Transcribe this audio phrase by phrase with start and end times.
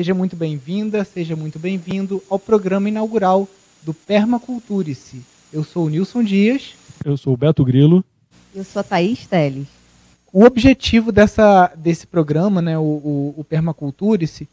[0.00, 3.46] Seja muito bem-vinda, seja muito bem-vindo ao programa inaugural
[3.82, 5.20] do Permaculturice.
[5.52, 6.72] Eu sou o Nilson Dias.
[7.04, 8.02] Eu sou o Beto Grilo.
[8.54, 9.66] Eu sou a Thaís Teles.
[10.32, 14.48] O objetivo dessa, desse programa, né, o, o, o Permaculturice,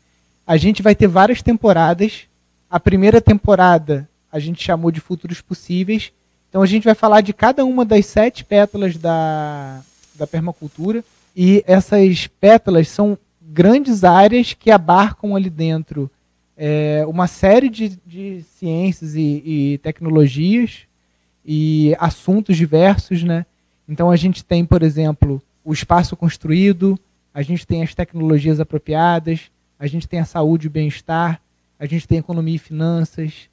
[0.46, 2.24] a gente vai ter várias temporadas.
[2.70, 6.12] A primeira temporada a gente chamou de Futuros Possíveis.
[6.50, 9.80] Então a gente vai falar de cada uma das sete pétalas da,
[10.14, 11.06] da permacultura.
[11.34, 13.18] E essas pétalas são
[13.58, 16.12] grandes áreas que abarcam ali dentro
[16.56, 20.82] é, uma série de, de ciências e, e, tecnologias
[21.44, 23.48] e assuntos diversos, né?
[23.90, 27.00] Então a gente tem, por exemplo, o espaço construído,
[27.34, 29.50] a gente tem as tecnologias apropriadas,
[29.80, 31.42] a gente tem a saúde e o bem-estar,
[31.80, 33.50] a gente tem economia e finanças,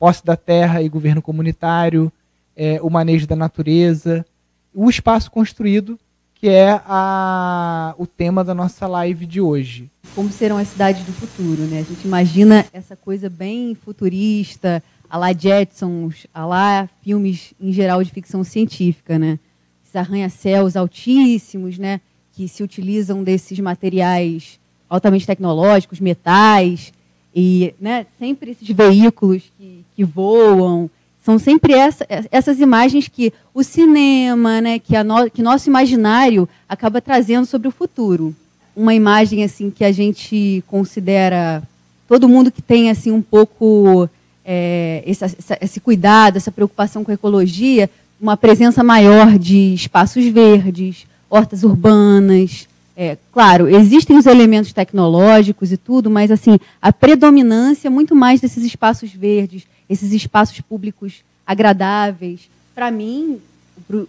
[0.00, 2.10] posse da terra e governo comunitário,
[2.56, 4.26] é, o manejo da natureza,
[4.74, 5.96] o espaço construído
[6.44, 9.90] que é a, o tema da nossa live de hoje.
[10.14, 11.78] Como serão as cidades do futuro, né?
[11.78, 18.04] A gente imagina essa coisa bem futurista, a lá Jetsons, a lá filmes em geral
[18.04, 19.38] de ficção científica, né?
[19.82, 21.98] Esses arranha-céus altíssimos, né?
[22.34, 26.92] Que se utilizam desses materiais altamente tecnológicos, metais,
[27.34, 30.90] e né, sempre esses veículos que, que voam,
[31.24, 37.00] são sempre essa, essas imagens que o cinema, né, que, no, que nosso imaginário acaba
[37.00, 38.36] trazendo sobre o futuro.
[38.76, 41.62] Uma imagem assim que a gente considera
[42.06, 44.08] todo mundo que tem assim um pouco
[44.44, 45.24] é, esse,
[45.62, 47.88] esse cuidado, essa preocupação com a ecologia,
[48.20, 52.68] uma presença maior de espaços verdes, hortas urbanas.
[52.94, 58.42] É, claro, existem os elementos tecnológicos e tudo, mas assim a predominância é muito mais
[58.42, 62.48] desses espaços verdes, esses espaços públicos agradáveis.
[62.74, 63.40] Para mim,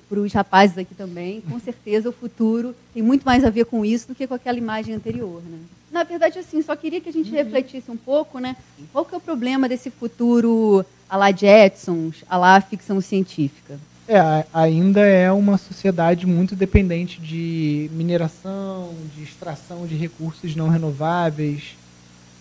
[0.09, 3.83] para os rapazes aqui também, com certeza o futuro tem muito mais a ver com
[3.83, 5.41] isso do que com aquela imagem anterior.
[5.43, 5.59] Né?
[5.91, 7.35] Na verdade, assim, só queria que a gente uhum.
[7.35, 8.55] refletisse um pouco, né?
[8.91, 13.79] Qual que é o problema desse futuro a la Jetsons, a la ficção científica?
[14.07, 21.75] É, ainda é uma sociedade muito dependente de mineração, de extração de recursos não renováveis.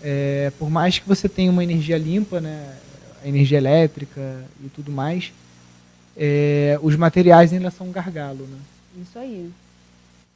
[0.02, 2.76] É, por mais que você tenha uma energia limpa, né,
[3.24, 5.32] energia elétrica e tudo mais,
[6.16, 8.46] é, os materiais ainda são um gargalo.
[8.46, 8.58] Né?
[9.02, 9.50] Isso aí.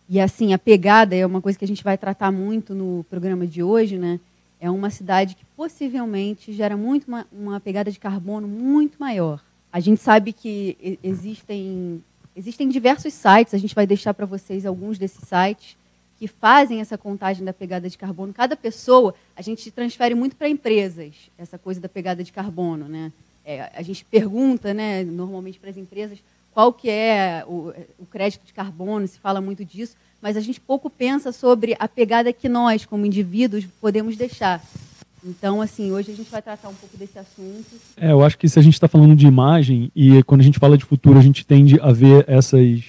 [0.09, 3.47] E assim, a pegada é uma coisa que a gente vai tratar muito no programa
[3.47, 4.19] de hoje, né?
[4.61, 9.41] É uma cidade que possivelmente gera muito uma, uma pegada de carbono muito maior.
[9.71, 12.03] A gente sabe que existem,
[12.35, 15.77] existem diversos sites, a gente vai deixar para vocês alguns desses sites,
[16.19, 20.49] que fazem essa contagem da pegada de carbono, cada pessoa, a gente transfere muito para
[20.49, 22.89] empresas, essa coisa da pegada de carbono.
[22.89, 23.13] Né?
[23.45, 26.19] É, a gente pergunta, né, normalmente para as empresas,
[26.53, 30.61] qual que é o, o, crédito de carbono, se fala muito disso, mas a gente
[30.61, 34.61] pouco pensa sobre a pegada que nós, como indivíduos, podemos deixar.
[35.25, 37.77] Então, assim, hoje a gente vai tratar um pouco desse assunto.
[37.97, 40.59] É, eu acho que se a gente está falando de imagem, e quando a gente
[40.59, 42.83] fala de futuro, a gente tende a ver essas.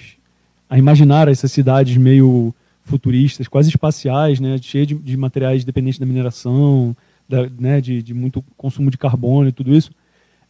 [0.67, 2.53] a imaginar essas cidades meio
[2.89, 6.95] futuristas, quase espaciais, né, cheia de, de materiais dependentes da mineração,
[7.27, 9.91] da, né, de, de, muito consumo de carbono e tudo isso.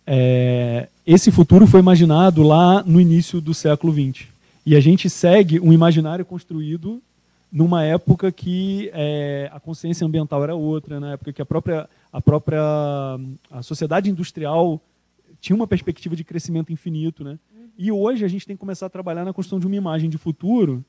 [0.08, 4.28] É, esse futuro foi imaginado lá no início do século XX.
[4.66, 7.02] E a gente segue um imaginário construído
[7.52, 12.22] numa época que é, a consciência ambiental era outra, na época que a própria, a
[12.22, 12.62] própria
[13.52, 14.80] a sociedade industrial
[15.42, 17.24] tinha uma perspectiva de crescimento infinito.
[17.24, 17.38] Né?
[17.78, 20.18] E hoje a gente tem que começar a trabalhar na construção de uma imagem de
[20.18, 20.84] futuro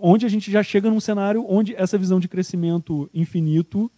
[0.00, 3.90] onde a gente já chega num cenário onde essa visão de crescimento infinito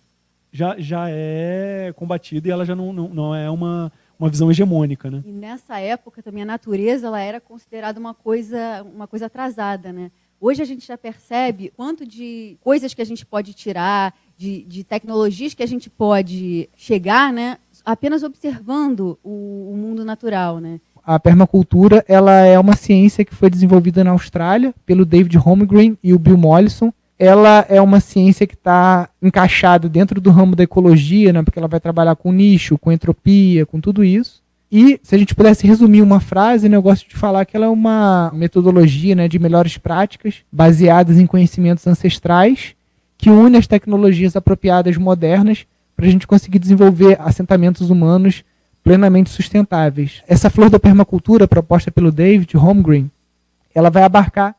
[0.53, 5.11] já, já é combatida e ela já não, não, não é uma, uma visão hegemônica,
[5.11, 5.23] né?
[5.27, 10.11] E nessa época também a natureza ela era considerada uma coisa uma coisa atrasada, né?
[10.41, 14.85] Hoje a gente já percebe quanto de coisas que a gente pode tirar, de, de
[14.85, 17.59] tecnologias que a gente pode chegar, né?
[17.85, 20.81] Apenas observando o, o mundo natural, né?
[21.09, 26.13] A permacultura ela é uma ciência que foi desenvolvida na Austrália pelo David Holmgren e
[26.13, 26.93] o Bill Mollison.
[27.19, 31.67] Ela é uma ciência que está encaixada dentro do ramo da ecologia, né, porque ela
[31.67, 34.43] vai trabalhar com nicho, com entropia, com tudo isso.
[34.71, 37.65] E se a gente pudesse resumir uma frase, né, eu gosto de falar que ela
[37.65, 42.75] é uma metodologia né, de melhores práticas baseadas em conhecimentos ancestrais
[43.17, 45.65] que une as tecnologias apropriadas modernas
[45.97, 48.45] para a gente conseguir desenvolver assentamentos humanos
[48.83, 50.23] plenamente sustentáveis.
[50.27, 53.11] Essa flor da permacultura proposta pelo David Holmgren,
[53.75, 54.57] ela vai abarcar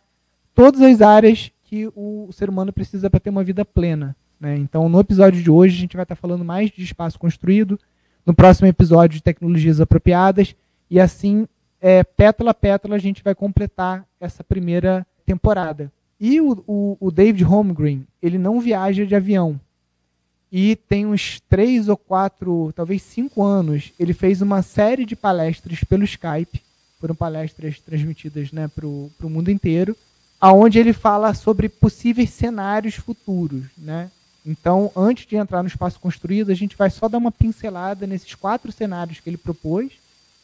[0.53, 4.15] todas as áreas que o ser humano precisa para ter uma vida plena.
[4.39, 4.57] Né?
[4.57, 7.79] Então, no episódio de hoje, a gente vai estar falando mais de espaço construído,
[8.25, 10.55] no próximo episódio de tecnologias apropriadas,
[10.89, 11.47] e assim,
[11.81, 15.91] é, pétala a pétala, a gente vai completar essa primeira temporada.
[16.19, 19.59] E o, o, o David Holmgren, ele não viaja de avião.
[20.51, 25.83] E tem uns três ou quatro, talvez cinco anos, ele fez uma série de palestras
[25.83, 26.61] pelo Skype,
[26.99, 29.95] foram palestras transmitidas né, para o mundo inteiro,
[30.41, 33.65] aonde ele fala sobre possíveis cenários futuros.
[33.77, 34.09] Né?
[34.45, 38.33] Então, antes de entrar no espaço construído, a gente vai só dar uma pincelada nesses
[38.33, 39.91] quatro cenários que ele propôs,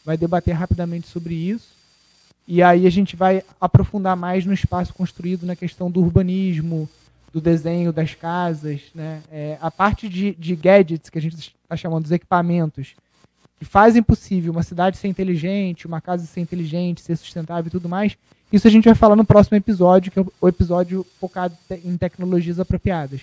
[0.05, 1.73] vai debater rapidamente sobre isso,
[2.47, 6.87] e aí a gente vai aprofundar mais no espaço construído na questão do urbanismo,
[7.35, 9.21] do desenho das casas, né?
[9.29, 12.95] É, a parte de, de gadgets que a gente está chamando dos equipamentos
[13.59, 17.89] que fazem possível uma cidade ser inteligente, uma casa ser inteligente, ser sustentável e tudo
[17.89, 18.15] mais.
[18.53, 21.53] Isso a gente vai falar no próximo episódio, que é o episódio focado
[21.83, 23.19] em tecnologias apropriadas.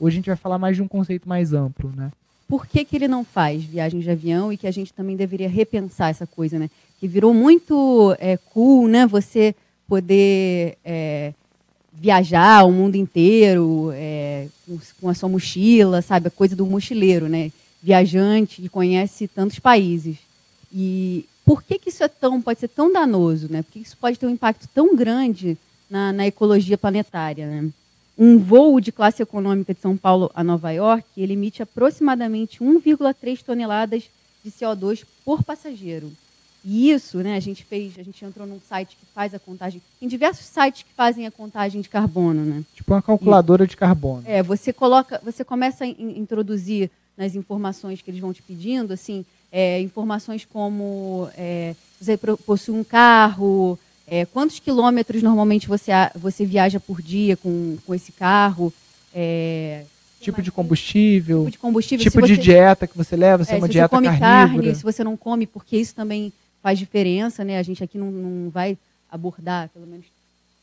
[0.00, 2.10] Hoje a gente vai falar mais de um conceito mais amplo, né?
[2.48, 5.50] Por que, que ele não faz viagens de avião e que a gente também deveria
[5.50, 6.70] repensar essa coisa, né?
[6.98, 9.06] Que virou muito é, cool, né?
[9.06, 9.54] Você
[9.86, 11.34] poder é,
[11.92, 14.46] viajar o mundo inteiro é,
[15.00, 16.28] com, a sua mochila, sabe?
[16.28, 17.50] A coisa do mochileiro, né?
[17.82, 20.16] Viajante que conhece tantos países.
[20.72, 23.62] E por que, que isso é tão, pode ser tão danoso, né?
[23.62, 25.58] Por que isso pode ter um impacto tão grande
[25.88, 27.68] na, na ecologia planetária, né?
[28.16, 33.42] Um voo de classe econômica de São Paulo a Nova York, ele emite aproximadamente 1,3
[33.42, 34.04] toneladas
[34.44, 36.12] de CO2 por passageiro.
[36.64, 39.80] E isso, né, a gente fez, a gente entrou num site que faz a contagem,
[40.00, 42.62] em diversos sites que fazem a contagem de carbono, né?
[42.74, 44.22] Tipo uma calculadora e, de carbono.
[44.26, 48.92] É, você coloca, você começa a in, introduzir nas informações que eles vão te pedindo,
[48.92, 56.44] assim, é, informações como é, você possui um carro, é, quantos quilômetros normalmente você, você
[56.44, 58.72] viaja por dia com, com esse carro,
[59.14, 59.84] é,
[60.20, 63.58] tipo de combustível, tipo de, combustível, tipo de dieta que você leva, se é, é
[63.58, 64.62] uma se dieta você come carnívora.
[64.62, 67.58] carne, se você não come, porque isso também faz diferença, né?
[67.58, 68.78] A gente aqui não, não vai
[69.10, 70.06] abordar, pelo menos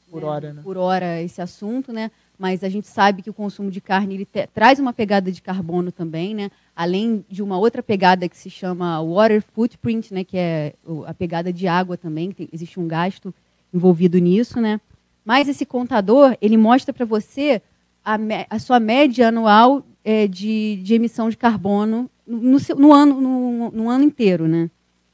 [0.10, 0.62] por né, hora, né?
[0.62, 2.10] por hora, esse assunto, né?
[2.40, 5.42] Mas a gente sabe que o consumo de carne ele te, traz uma pegada de
[5.42, 6.52] carbono também, né?
[6.76, 10.24] Além de uma outra pegada que se chama water footprint, né?
[10.24, 10.74] Que é
[11.06, 13.34] a pegada de água também, tem, existe um gasto
[13.74, 14.80] envolvido nisso, né?
[15.26, 17.62] Mas esse contador ele mostra para você
[18.06, 18.18] a,
[18.50, 23.72] a, sua média anual é, de, de emissão de carbono no, no, no ano, no,
[23.72, 24.70] no ano inteiro, né?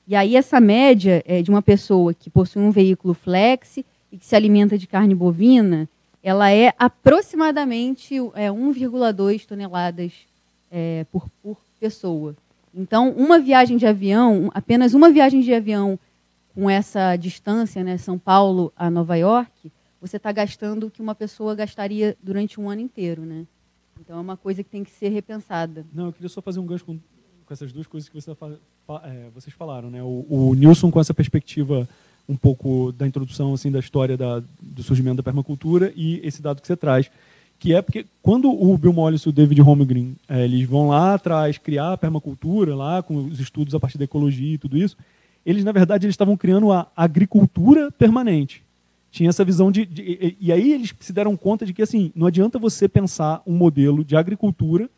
[0.08, 3.78] E aí essa média é de uma pessoa que possui um veículo flex
[4.12, 5.90] e que se alimenta de carne bovina,
[6.22, 10.14] ela é aproximadamente é, 1,2 toneladas
[10.72, 12.36] é, por, por pessoa.
[12.74, 16.00] Então, uma viagem de avião, apenas uma viagem de avião
[16.56, 21.16] com essa distância, né, São Paulo a Nova York, você está gastando o que uma
[21.16, 23.46] pessoa gastaria durante um ano inteiro, né?
[24.00, 25.86] Então é uma coisa que tem que ser repensada.
[25.94, 27.00] Não, eu queria só fazer um gancho com,
[27.54, 30.02] com essas duas coisas que você é, vocês falaram, né?
[30.02, 31.88] O, o, Nilson com essa perspectiva
[32.28, 36.62] um pouco da introdução assim da história da, do surgimento da permacultura e esse dado
[36.62, 37.12] que você traz,
[37.60, 41.14] que é porque quando o Bill Mollison e o David Holmgren é, eles vão lá
[41.14, 44.98] atrás criar a permacultura lá com os estudos a partir da ecologia e tudo isso,
[45.46, 48.64] eles na verdade eles estavam criando a agricultura permanente.
[49.12, 52.12] Tinha essa visão de, de e, e aí eles se deram conta de que assim
[52.16, 54.90] não adianta você pensar um modelo de agricultura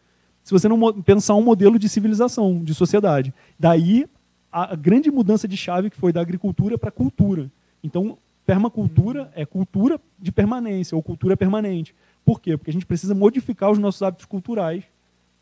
[0.45, 3.33] se você não pensar um modelo de civilização, de sociedade.
[3.59, 4.05] Daí
[4.51, 7.51] a grande mudança de chave que foi da agricultura para a cultura.
[7.83, 11.95] Então, permacultura é cultura de permanência, ou cultura permanente.
[12.23, 12.55] Por quê?
[12.55, 14.83] Porque a gente precisa modificar os nossos hábitos culturais,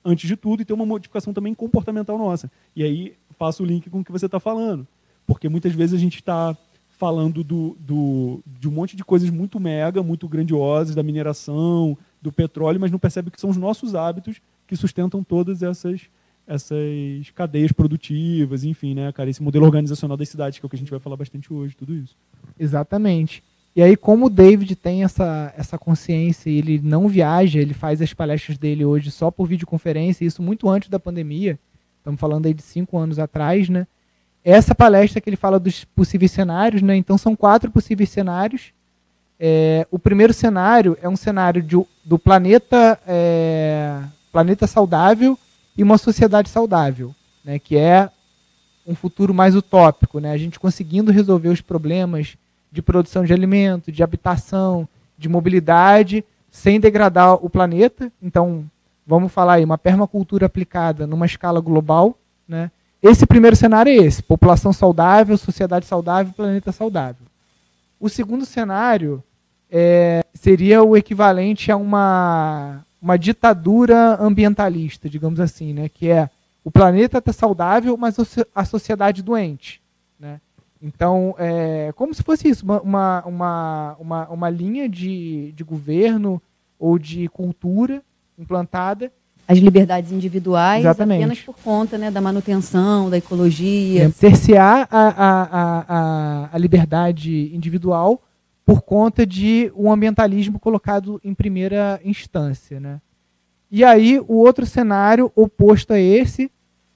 [0.05, 2.49] antes de tudo, e ter uma modificação também comportamental nossa.
[2.73, 4.87] E aí faço o link com o que você está falando.
[5.27, 6.55] Porque muitas vezes a gente está
[6.97, 12.31] falando do, do, de um monte de coisas muito mega, muito grandiosas, da mineração, do
[12.31, 14.41] petróleo, mas não percebe que são os nossos hábitos
[14.73, 16.01] que sustentam todas essas
[16.45, 20.75] essas cadeias produtivas, enfim, né, cara, esse modelo organizacional das cidades, que é o que
[20.75, 22.17] a gente vai falar bastante hoje, tudo isso.
[22.59, 23.41] Exatamente.
[23.73, 28.13] E aí, como o David tem essa, essa consciência ele não viaja, ele faz as
[28.13, 31.57] palestras dele hoje só por videoconferência, isso muito antes da pandemia,
[31.99, 33.87] estamos falando aí de cinco anos atrás, né?
[34.43, 36.97] Essa palestra que ele fala dos possíveis cenários, né?
[36.97, 38.73] Então são quatro possíveis cenários.
[39.39, 44.01] É, o primeiro cenário é um cenário de, do planeta é,
[44.33, 45.37] planeta saudável
[45.77, 47.13] e uma sociedade saudável,
[47.45, 48.09] né, que é
[48.85, 52.35] um futuro mais utópico, né, a gente conseguindo resolver os problemas
[52.71, 58.11] de produção de alimento, de habitação, de mobilidade, sem degradar o planeta.
[58.21, 58.65] Então,
[59.05, 62.17] vamos falar aí, uma permacultura aplicada numa escala global.
[62.47, 62.71] Né?
[63.01, 67.27] Esse primeiro cenário é esse: população saudável, sociedade saudável, planeta saudável.
[67.99, 69.23] O segundo cenário
[69.71, 75.89] é, seria o equivalente a uma uma ditadura ambientalista, digamos assim, né?
[75.89, 76.29] que é
[76.63, 78.15] o planeta está saudável, mas
[78.55, 79.81] a sociedade doente.
[80.17, 80.39] Né?
[80.81, 86.41] Então, é como se fosse isso, uma, uma, uma, uma linha de, de governo
[86.79, 88.01] ou de cultura
[88.39, 89.11] implantada
[89.45, 91.21] as liberdades individuais Exatamente.
[91.21, 94.09] apenas por conta né, da manutenção, da ecologia.
[94.11, 98.21] cercear a, a, a, a, a liberdade individual
[98.65, 102.79] por conta de um ambientalismo colocado em primeira instância.
[102.79, 103.01] Né?
[103.69, 106.51] E aí, o outro cenário oposto a esse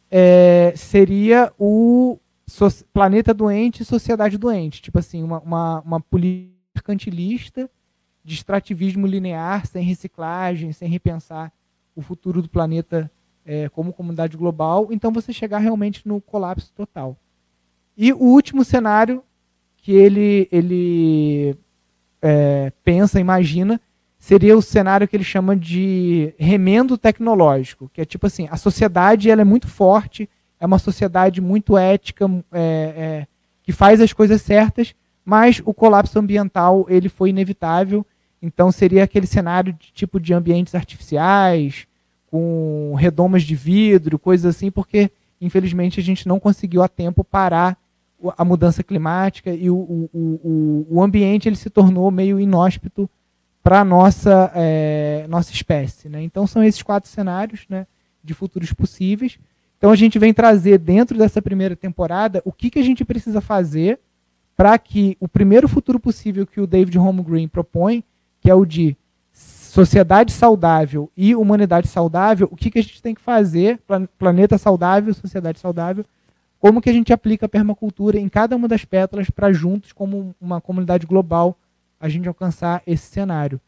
[0.09, 4.81] é, seria o so planeta doente e sociedade doente.
[4.81, 7.69] Tipo assim, uma, uma, uma política mercantilista
[8.23, 11.51] de extrativismo linear, sem reciclagem, sem repensar
[11.95, 13.11] o futuro do planeta
[13.45, 14.89] é, como comunidade global.
[14.91, 17.17] Então, você chegar realmente no colapso total.
[17.97, 19.23] E o último cenário
[19.87, 21.55] que ele, ele
[22.21, 23.79] é, pensa, imagina,
[24.19, 29.31] seria o cenário que ele chama de remendo tecnológico, que é tipo assim, a sociedade
[29.31, 30.29] ela é muito forte,
[30.59, 33.27] é uma sociedade muito ética, é, é,
[33.63, 38.05] que faz as coisas certas, mas o colapso ambiental ele foi inevitável,
[38.41, 41.87] então seria aquele cenário de tipo de ambientes artificiais,
[42.29, 47.77] com redomas de vidro, coisas assim, porque infelizmente a gente não conseguiu a tempo parar
[48.37, 53.09] a mudança climática e o, o, o, o ambiente ele se tornou meio inóspito
[53.61, 56.09] para a nossa, é, nossa espécie.
[56.09, 56.23] Né?
[56.23, 57.85] Então são esses quatro cenários né,
[58.23, 59.37] de futuros possíveis.
[59.77, 63.41] Então a gente vem trazer dentro dessa primeira temporada o que, que a gente precisa
[63.41, 63.99] fazer
[64.55, 68.03] para que o primeiro futuro possível que o David Holmgren propõe,
[68.41, 68.97] que é o de
[69.31, 73.79] sociedade saudável e humanidade saudável, o que, que a gente tem que fazer,
[74.17, 76.03] planeta saudável, sociedade saudável,
[76.59, 80.35] como que a gente aplica a permacultura em cada uma das pétalas para juntos, como
[80.41, 81.57] uma comunidade global,
[81.99, 83.59] a gente alcançar esse cenário.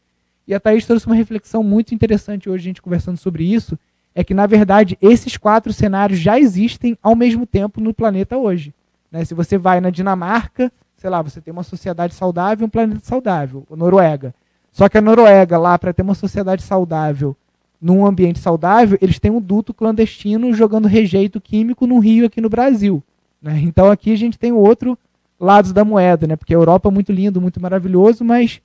[0.46, 3.78] E a Thaís trouxe uma reflexão muito interessante hoje, a gente conversando sobre isso,
[4.14, 8.74] é que, na verdade, esses quatro cenários já existem ao mesmo tempo no planeta hoje.
[9.10, 9.24] Né?
[9.24, 13.64] Se você vai na Dinamarca, sei lá, você tem uma sociedade saudável um planeta saudável,
[13.70, 14.34] a Noruega.
[14.72, 17.36] Só que a Noruega, lá, para ter uma sociedade saudável,
[17.80, 22.50] num ambiente saudável, eles têm um duto clandestino jogando rejeito químico no rio aqui no
[22.50, 23.02] Brasil.
[23.40, 23.60] Né?
[23.60, 24.98] Então aqui a gente tem o outro
[25.38, 26.36] lado da moeda, né?
[26.36, 28.60] Porque a Europa é muito lindo, muito maravilhoso, mas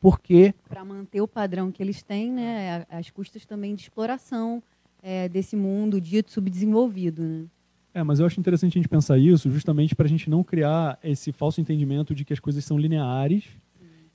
[0.00, 4.62] porque para manter o padrão que eles têm, né, as custas também de exploração
[5.02, 7.44] é, desse mundo dito subdesenvolvido, né?
[7.92, 10.98] É, mas eu acho interessante a gente pensar isso justamente para a gente não criar
[11.02, 13.44] esse falso entendimento de que as coisas são lineares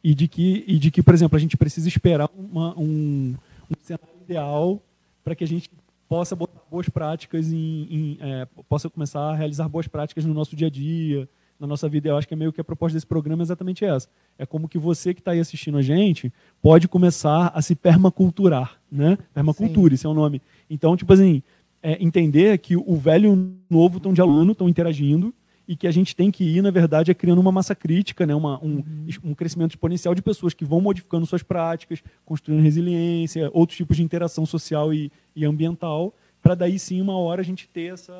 [0.03, 3.35] e de que, e de que por exemplo, a gente precisa esperar uma, um,
[3.69, 4.81] um cenário ideal
[5.23, 5.69] para que a gente
[6.07, 10.55] possa botar boas práticas em, em é, possa começar a realizar boas práticas no nosso
[10.55, 11.27] dia a dia,
[11.59, 12.09] na nossa vida.
[12.09, 14.07] Eu acho que é meio que a proposta desse programa é exatamente essa.
[14.37, 16.31] É como que você que está aí assistindo a gente
[16.61, 19.17] pode começar a se permaculturar, né?
[19.33, 19.95] Permacultura, Sim.
[19.95, 20.41] esse é o nome.
[20.69, 21.43] Então, tipo assim,
[21.81, 25.33] é, entender que o velho e o novo estão dialogando, estão interagindo,
[25.69, 28.33] e que a gente tem que ir, na verdade, é criando uma massa crítica, né?
[28.33, 29.05] uma, um, uhum.
[29.25, 34.01] um crescimento exponencial de pessoas que vão modificando suas práticas, construindo resiliência, outros tipos de
[34.01, 36.11] interação social e, e ambiental,
[36.41, 38.11] para daí sim, uma hora a gente ter essa.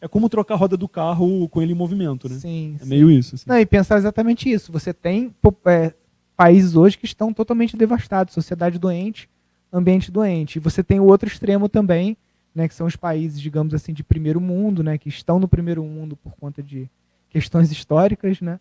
[0.00, 2.36] É como trocar a roda do carro com ele em movimento, né?
[2.36, 2.76] Sim.
[2.78, 2.88] É sim.
[2.88, 3.34] meio isso.
[3.34, 3.46] Assim.
[3.48, 4.70] Não, e pensar exatamente isso.
[4.70, 5.92] Você tem é,
[6.36, 9.28] países hoje que estão totalmente devastados, sociedade doente,
[9.72, 10.56] ambiente doente.
[10.56, 12.16] E você tem o outro extremo também,
[12.56, 15.84] né, que são os países, digamos assim, de primeiro mundo, né, que estão no primeiro
[15.84, 16.88] mundo por conta de
[17.28, 18.58] questões históricas, né,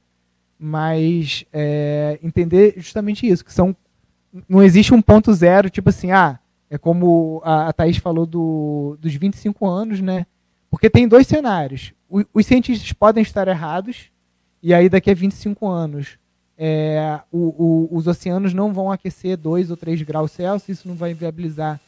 [0.59, 3.73] mas é, entender justamente isso, que são
[4.49, 6.37] não existe um ponto zero, tipo assim, ah,
[6.69, 10.25] é como a, a Thaís falou do, dos 25 anos, né,
[10.69, 11.93] porque tem dois cenários.
[12.09, 14.11] O, os cientistas podem estar errados,
[14.61, 16.19] e aí daqui a 25 anos
[16.57, 20.95] é, o, o, os oceanos não vão aquecer 2 ou 3 graus Celsius, isso não
[20.95, 21.79] vai viabilizar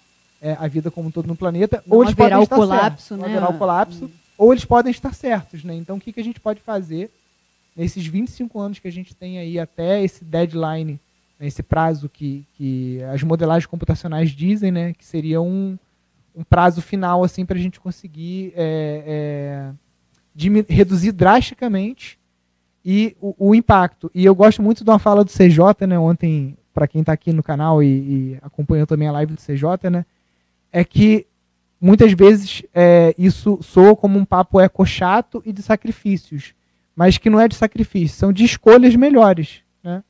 [0.42, 3.08] é, a vida como um todo no planeta, não ou eles podem o estar colapso,
[3.08, 3.26] certos, né?
[3.26, 4.10] haverá o colapso, hum.
[4.38, 5.76] ou eles podem estar certos, né?
[5.76, 7.12] Então, o que, que a gente pode fazer
[7.76, 11.00] nesses 25 anos que a gente tem aí até esse deadline,
[11.40, 14.94] né, esse prazo que, que as modelagens computacionais dizem, né?
[14.94, 15.78] Que seria um,
[16.36, 19.72] um prazo final, assim, para a gente conseguir é,
[20.36, 22.18] é, reduzir drasticamente
[22.84, 24.10] e o, o, impacto.
[24.14, 26.00] E eu gosto muito de uma fala do CJ, né?
[26.00, 29.90] Ontem, para quem está aqui no canal e, e acompanhou também a live do CJ,
[29.92, 30.06] né?
[30.72, 31.26] É que
[31.80, 36.54] muitas vezes é, isso soa como um papo eco chato e de sacrifícios,
[36.96, 40.04] mas que não é de sacrifício, são de escolhas melhores, né?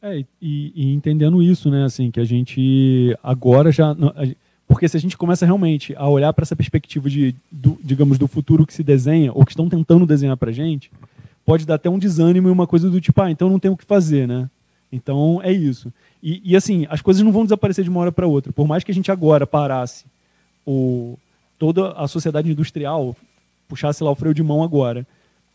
[0.00, 3.96] É, e, e entendendo isso, né, assim, que a gente agora já,
[4.66, 8.26] porque se a gente começa realmente a olhar para essa perspectiva de, do, digamos, do
[8.26, 10.90] futuro que se desenha ou que estão tentando desenhar para gente,
[11.44, 13.76] pode dar até um desânimo e uma coisa do tipo, ah, então não tem o
[13.76, 14.48] que fazer, né?
[14.90, 15.92] Então é isso.
[16.22, 18.52] E, e, assim, as coisas não vão desaparecer de uma hora para outra.
[18.52, 20.04] Por mais que a gente agora parasse
[20.64, 21.18] o,
[21.58, 23.16] toda a sociedade industrial,
[23.68, 25.06] puxasse lá o freio de mão agora,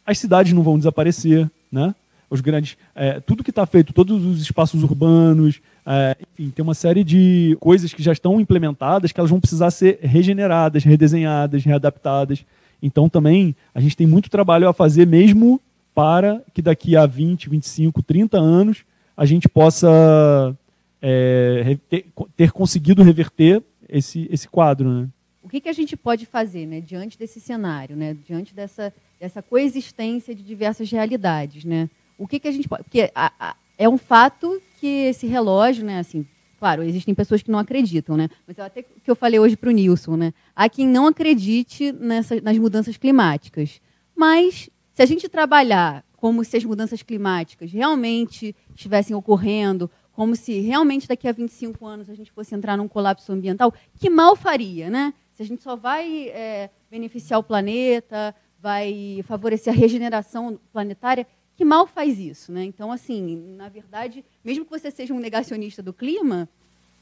[0.05, 1.95] as cidades não vão desaparecer, né?
[2.29, 6.74] os grandes, é, tudo que está feito, todos os espaços urbanos, é, enfim, tem uma
[6.74, 12.45] série de coisas que já estão implementadas que elas vão precisar ser regeneradas, redesenhadas, readaptadas.
[12.81, 15.62] Então também a gente tem muito trabalho a fazer mesmo
[15.95, 18.83] para que daqui a 20, 25, 30 anos
[19.17, 20.55] a gente possa
[21.01, 22.05] é, ter,
[22.36, 24.88] ter, conseguido reverter esse, esse quadro.
[24.88, 25.09] Né?
[25.41, 29.41] O que, que a gente pode fazer né, diante desse cenário, né, diante dessa, dessa
[29.41, 31.65] coexistência de diversas realidades?
[31.65, 31.89] Né?
[32.15, 32.83] O que, que a gente pode.
[32.83, 36.24] Porque a, a, é um fato que esse relógio, né, assim,
[36.59, 38.29] claro, existem pessoas que não acreditam, né?
[38.45, 40.33] Mas até que eu falei hoje para o Nilson, né?
[40.55, 43.79] Há quem não acredite nessa, nas mudanças climáticas.
[44.15, 50.60] Mas se a gente trabalhar como se as mudanças climáticas realmente estivessem ocorrendo, como se
[50.60, 54.89] realmente daqui a 25 anos a gente fosse entrar num colapso ambiental, que mal faria,
[54.89, 55.13] né?
[55.34, 61.63] Se a gente só vai é, beneficiar o planeta, vai favorecer a regeneração planetária, que
[61.63, 62.65] mal faz isso, né?
[62.65, 66.50] Então, assim, na verdade, mesmo que você seja um negacionista do clima,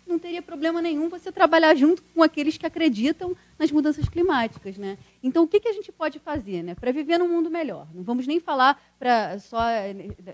[0.07, 4.97] não teria problema nenhum você trabalhar junto com aqueles que acreditam nas mudanças climáticas, né?
[5.23, 7.87] Então, o que, que a gente pode fazer, né, para viver num mundo melhor?
[7.93, 9.59] Não vamos nem falar para só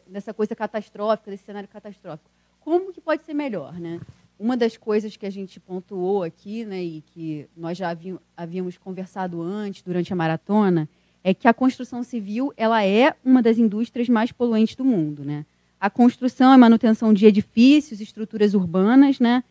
[0.08, 2.30] dessa coisa catastrófica, desse cenário catastrófico.
[2.60, 4.00] Como que pode ser melhor, né?
[4.38, 7.96] Uma das coisas que a gente pontuou aqui, né, e que nós já
[8.36, 10.90] havíamos conversado antes durante a maratona,
[11.24, 15.24] é que a construção civil ela é uma das indústrias mais poluentes do mundo.
[15.24, 15.46] Né?
[15.80, 19.44] A construção e manutenção de edifícios, estruturas urbanas, né,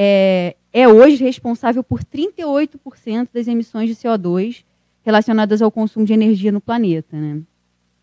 [0.00, 4.64] é, é hoje responsável por 38% das emissões de CO2
[5.02, 7.16] relacionadas ao consumo de energia no planeta.
[7.16, 7.42] Né?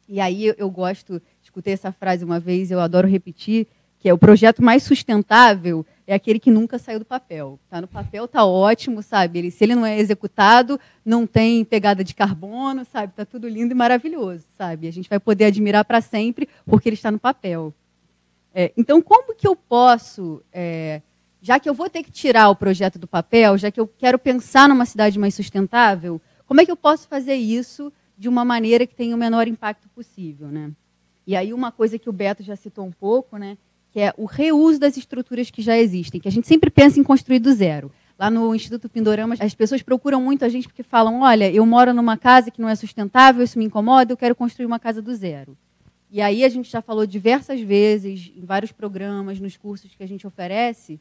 [0.10, 3.66] E aí eu gosto, escutei essa frase uma vez, eu adoro repetir,
[3.98, 7.58] que é o projeto mais sustentável é aquele que nunca saiu do papel.
[7.64, 9.40] Está no papel, está ótimo, sabe?
[9.40, 13.14] Ele, se ele não é executado, não tem pegada de carbono, sabe?
[13.14, 14.88] Está tudo lindo e maravilhoso, sabe?
[14.88, 17.74] A gente vai poder admirar para sempre porque ele está no papel.
[18.54, 21.02] É, então, como que eu posso, é,
[21.46, 24.18] já que eu vou ter que tirar o projeto do papel, já que eu quero
[24.18, 28.88] pensar numa cidade mais sustentável, como é que eu posso fazer isso de uma maneira
[28.88, 30.72] que tenha o menor impacto possível, né?
[31.28, 33.60] E aí uma coisa que o Beto já citou um pouco, né?
[33.92, 37.04] que é o reuso das estruturas que já existem, que a gente sempre pensa em
[37.04, 37.90] construir do zero.
[38.20, 41.94] Lá no Instituto Pindorama, as pessoas procuram muito a gente porque falam: olha, eu moro
[41.94, 45.16] numa casa que não é sustentável, isso me incomoda, eu quero construir uma casa do
[45.16, 45.56] zero.
[46.12, 50.08] E aí a gente já falou diversas vezes, em vários programas, nos cursos que a
[50.08, 51.00] gente oferece,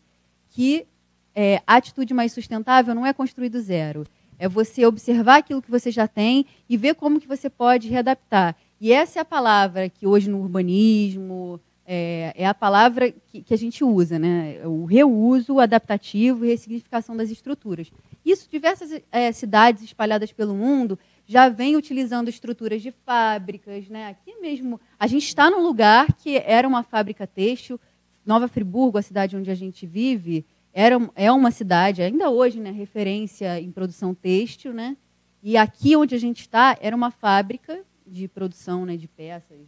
[0.54, 0.86] que
[1.34, 4.06] é, a atitude mais sustentável não é construir do zero.
[4.38, 8.54] É você observar aquilo que você já tem e ver como que você pode readaptar.
[8.80, 13.52] E essa é a palavra que hoje no urbanismo, é, é a palavra que, que,
[13.52, 14.60] a gente usa, né?
[14.64, 17.90] o reuso adaptativo e ressignificação das estruturas.
[18.24, 23.88] Isso, diversas é, cidades espalhadas pelo mundo já vêm utilizando estruturas de fábricas.
[23.88, 24.06] Né?
[24.06, 27.80] Aqui mesmo, a gente está num lugar que era uma fábrica têxtil,
[28.24, 32.70] Nova Friburgo, a cidade onde a gente vive, era, é uma cidade, ainda hoje, né,
[32.70, 34.96] referência em produção têxtil, né?
[35.42, 39.58] E aqui onde a gente está era uma fábrica de produção né, de peças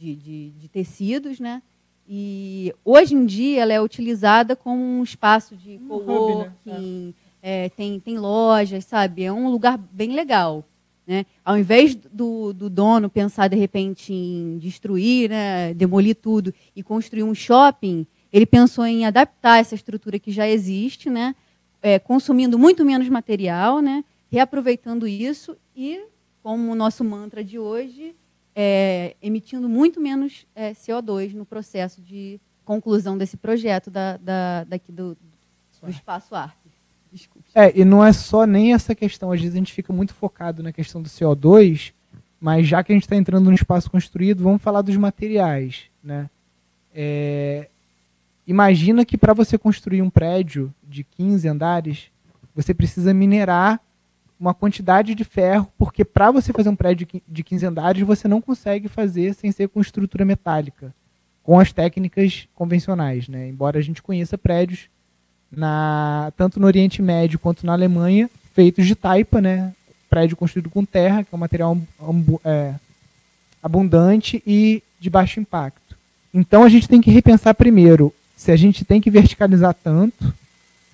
[0.00, 1.62] de, de, de tecidos, né?
[2.08, 7.12] E hoje em dia ela é utilizada como um espaço de um coworking, né?
[7.12, 7.30] é.
[7.42, 9.22] É, tem, tem lojas, sabe?
[9.22, 10.64] É um lugar bem legal.
[11.10, 11.26] Né?
[11.44, 17.24] Ao invés do, do dono pensar de repente em destruir, né, demolir tudo e construir
[17.24, 21.34] um shopping, ele pensou em adaptar essa estrutura que já existe, né,
[21.82, 26.00] é, consumindo muito menos material, né, reaproveitando isso e,
[26.44, 28.14] como o nosso mantra de hoje,
[28.54, 34.92] é, emitindo muito menos é, CO2 no processo de conclusão desse projeto da, da, daqui
[34.92, 35.16] do,
[35.82, 36.59] do Espaço Arte.
[37.54, 40.62] É, e não é só nem essa questão, às vezes a gente fica muito focado
[40.62, 41.92] na questão do CO2,
[42.40, 45.84] mas já que a gente está entrando no espaço construído, vamos falar dos materiais.
[46.02, 46.30] Né?
[46.94, 47.68] É,
[48.46, 52.10] imagina que para você construir um prédio de 15 andares,
[52.54, 53.80] você precisa minerar
[54.38, 58.40] uma quantidade de ferro, porque para você fazer um prédio de 15 andares, você não
[58.40, 60.94] consegue fazer sem ser com estrutura metálica,
[61.42, 63.28] com as técnicas convencionais.
[63.28, 63.48] Né?
[63.48, 64.88] Embora a gente conheça prédios,
[65.50, 69.72] na, tanto no Oriente Médio quanto na Alemanha, feitos de taipa, né?
[70.10, 71.78] prédio construído com terra, que é um material
[72.44, 72.74] é,
[73.62, 75.96] abundante e de baixo impacto.
[76.34, 80.34] Então a gente tem que repensar primeiro se a gente tem que verticalizar tanto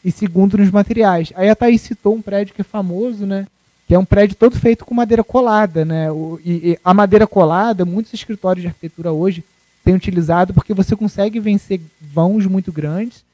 [0.04, 1.32] e segundo nos materiais.
[1.34, 3.46] Aí a Thaís citou um prédio que é famoso, né?
[3.88, 6.10] Que é um prédio todo feito com madeira colada, né?
[6.10, 9.44] O, e, e, a madeira colada, muitos escritórios de arquitetura hoje
[9.84, 13.25] têm utilizado porque você consegue vencer vãos muito grandes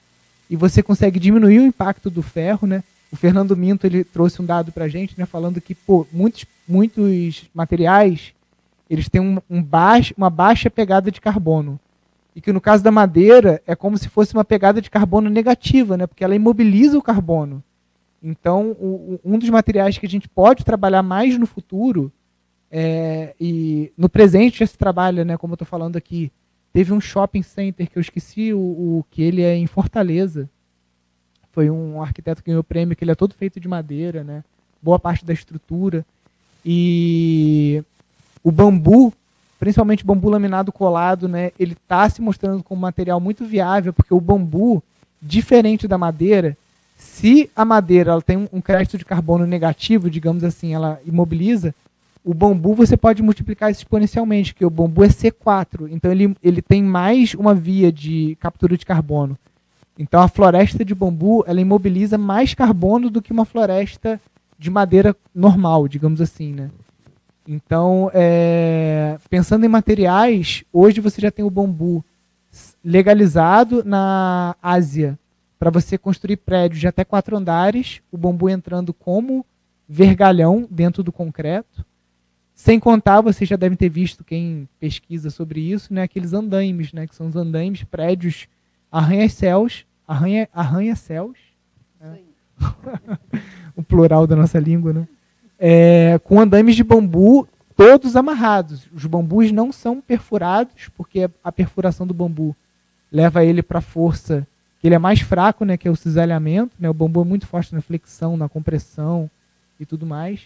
[0.52, 2.84] e você consegue diminuir o impacto do ferro, né?
[3.10, 5.24] O Fernando Minto ele trouxe um dado para a gente, né?
[5.24, 8.34] Falando que pô, muitos, muitos materiais
[8.90, 11.80] eles têm um, um baixo, uma baixa pegada de carbono.
[12.36, 15.96] E que no caso da madeira é como se fosse uma pegada de carbono negativa,
[15.96, 16.06] né?
[16.06, 17.64] porque ela imobiliza o carbono.
[18.22, 22.12] Então, o, um dos materiais que a gente pode trabalhar mais no futuro,
[22.70, 26.30] é, e no presente já se trabalha, né, como eu estou falando aqui,
[26.72, 30.48] teve um shopping center que eu esqueci o, o, que ele é em Fortaleza.
[31.52, 34.42] Foi um arquiteto que ganhou o prêmio, que ele é todo feito de madeira, né?
[34.82, 36.04] boa parte da estrutura.
[36.64, 37.82] E
[38.42, 39.12] o bambu,
[39.58, 44.20] principalmente bambu laminado colado, né, ele está se mostrando como material muito viável, porque o
[44.20, 44.82] bambu,
[45.20, 46.56] diferente da madeira,
[46.98, 51.74] se a madeira ela tem um crédito de carbono negativo, digamos assim, ela imobiliza,
[52.24, 56.82] o bambu você pode multiplicar exponencialmente, porque o bambu é C4, então ele, ele tem
[56.82, 59.36] mais uma via de captura de carbono.
[59.98, 64.20] Então a floresta de bambu ela imobiliza mais carbono do que uma floresta
[64.58, 66.70] de madeira normal, digamos assim, né?
[67.46, 72.04] Então, é, pensando em materiais, hoje você já tem o bambu
[72.84, 75.18] legalizado na Ásia
[75.58, 79.44] para você construir prédios de até quatro andares, o bambu entrando como
[79.88, 81.84] vergalhão dentro do concreto.
[82.62, 87.08] Sem contar, vocês já devem ter visto quem pesquisa sobre isso, né, aqueles andaimes, né,
[87.08, 88.46] que são os andaimes, prédios
[88.90, 91.36] arranha-céus, arranha, arranha-céus,
[92.00, 92.18] né?
[93.74, 95.08] o plural da nossa língua, né?
[95.58, 98.88] é, com andames de bambu todos amarrados.
[98.94, 102.54] Os bambus não são perfurados, porque a perfuração do bambu
[103.10, 104.46] leva ele para a força
[104.80, 106.76] que ele é mais fraco, né, que é o cisalhamento.
[106.78, 106.88] Né?
[106.88, 109.28] O bambu é muito forte na flexão, na compressão
[109.80, 110.42] e tudo mais,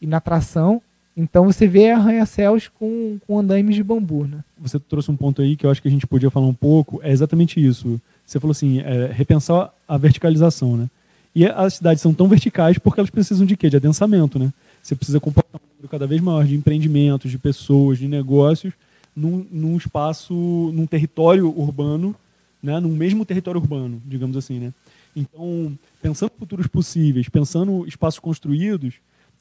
[0.00, 0.80] e na tração.
[1.20, 4.26] Então você vê arranha-céus com, com andames de bambu.
[4.26, 4.38] Né?
[4.58, 6.98] Você trouxe um ponto aí que eu acho que a gente podia falar um pouco,
[7.02, 8.00] é exatamente isso.
[8.24, 10.88] Você falou assim, é, repensar a verticalização, né?
[11.34, 13.68] E as cidades são tão verticais porque elas precisam de quê?
[13.68, 14.50] De adensamento, né?
[14.82, 18.72] Você precisa comportar um número cada vez maior de empreendimentos, de pessoas, de negócios
[19.14, 20.32] num, num espaço,
[20.72, 22.16] num território urbano,
[22.62, 22.80] né?
[22.80, 24.72] num mesmo território urbano, digamos assim, né?
[25.14, 28.94] Então, pensando futuros possíveis, pensando espaços construídos,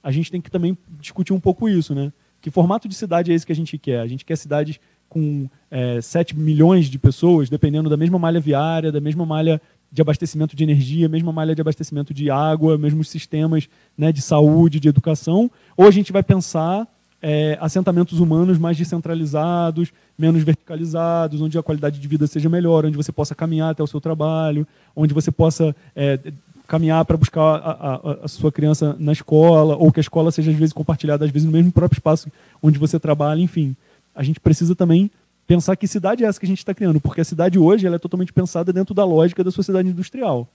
[0.04, 2.12] a gente tem que também discutir um pouco isso, né?
[2.42, 4.00] Que formato de cidade é esse que a gente quer?
[4.00, 8.92] A gente quer cidades com é, 7 milhões de pessoas, dependendo da mesma malha viária,
[8.92, 13.68] da mesma malha de abastecimento de energia, mesma malha de abastecimento de água, mesmos sistemas
[13.98, 16.88] né, de saúde, de educação, ou a gente vai pensar
[17.22, 22.96] é, assentamentos humanos mais descentralizados, menos verticalizados, onde a qualidade de vida seja melhor, onde
[22.96, 26.20] você possa caminhar até o seu trabalho, onde você possa é,
[26.70, 30.52] caminhar para buscar a, a, a, sua criança na escola, ou que a escola seja
[30.52, 33.76] às vezes compartilhada, às vezes no mesmo próprio espaço onde você trabalha, enfim.
[34.14, 35.10] A gente precisa também
[35.48, 37.96] pensar que cidade é essa que a gente está criando, porque a cidade hoje ela
[37.96, 40.48] é totalmente pensada dentro da lógica da sociedade industrial,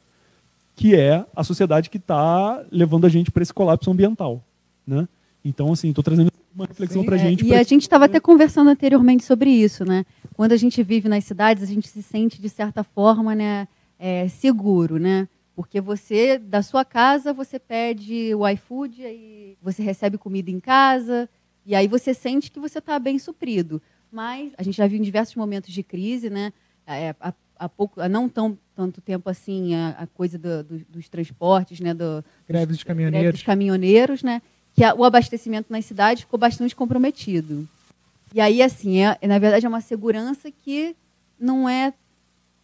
[0.76, 4.40] que é a sociedade que está levando a gente para esse colapso ambiental,
[4.86, 5.08] né?
[5.44, 7.44] Então, assim, estou trazendo uma reflexão para a é, gente.
[7.44, 10.06] E a gente estava até conversando anteriormente sobre isso, né?
[10.34, 13.66] Quando a gente vive nas cidades, a gente se sente de certa forma, né,
[13.98, 15.26] é, seguro, né?
[15.54, 21.28] Porque você, da sua casa, você pede o iFood, aí você recebe comida em casa,
[21.64, 23.80] e aí você sente que você está bem suprido
[24.14, 26.52] mas a gente já viu em diversos momentos de crise, né?
[26.86, 30.78] É, há, há, pouco, há não tão tanto tempo assim, a, a coisa do, do,
[30.88, 31.92] dos transportes, né?
[31.92, 33.32] Do, greves dos caminhoneiros.
[33.32, 34.40] Dos caminhoneiros, né?
[34.72, 37.68] Que a, o abastecimento nas cidades ficou bastante comprometido.
[38.32, 40.94] E aí, assim, é, na verdade, é uma segurança que
[41.38, 41.92] não é,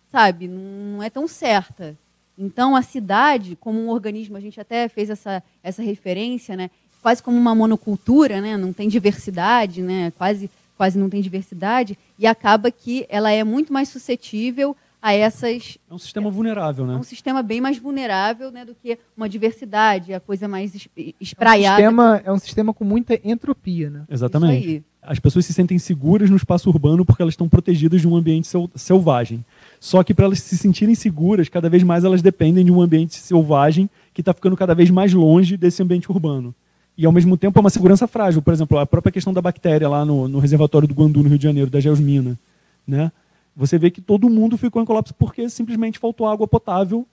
[0.08, 1.98] sabe, não é tão certa.
[2.38, 6.70] Então, a cidade, como um organismo, a gente até fez essa, essa referência, né?
[7.02, 8.56] quase como uma monocultura, né?
[8.56, 10.12] não tem diversidade, né?
[10.16, 15.76] quase quase não tem diversidade, e acaba que ela é muito mais suscetível a essas.
[15.90, 16.94] É um sistema vulnerável, né?
[16.94, 20.88] É um sistema bem mais vulnerável né, do que uma diversidade, a coisa mais
[21.20, 21.82] espraiada.
[21.82, 24.04] É um sistema, é um sistema com muita entropia, né?
[24.08, 24.82] Exatamente.
[25.02, 28.48] As pessoas se sentem seguras no espaço urbano porque elas estão protegidas de um ambiente
[28.74, 29.44] selvagem.
[29.80, 33.16] Só que para elas se sentirem seguras, cada vez mais elas dependem de um ambiente
[33.16, 36.54] selvagem que está ficando cada vez mais longe desse ambiente urbano
[37.00, 38.42] e ao mesmo tempo é uma segurança frágil.
[38.42, 41.38] Por exemplo, a própria questão da bactéria lá no, no reservatório do Guandu, no Rio
[41.38, 42.38] de Janeiro, da Geosmina.
[42.86, 43.10] Né?
[43.56, 47.06] Você vê que todo mundo ficou em colapso porque simplesmente faltou água potável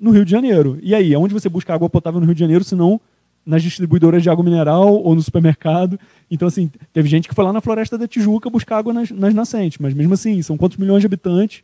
[0.00, 0.78] no Rio de Janeiro.
[0.82, 2.98] E aí, aonde você busca água potável no Rio de Janeiro, se não
[3.44, 6.00] nas distribuidoras de água mineral ou no supermercado?
[6.30, 9.34] Então, assim, teve gente que foi lá na Floresta da Tijuca buscar água nas, nas
[9.34, 11.62] nascentes, mas mesmo assim, são quantos milhões de habitantes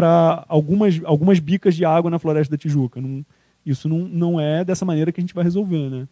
[0.00, 3.02] para algumas, algumas bicas de água na Floresta da Tijuca?
[3.02, 3.22] Não,
[3.66, 6.08] isso não, não é dessa maneira que a gente vai resolver, né?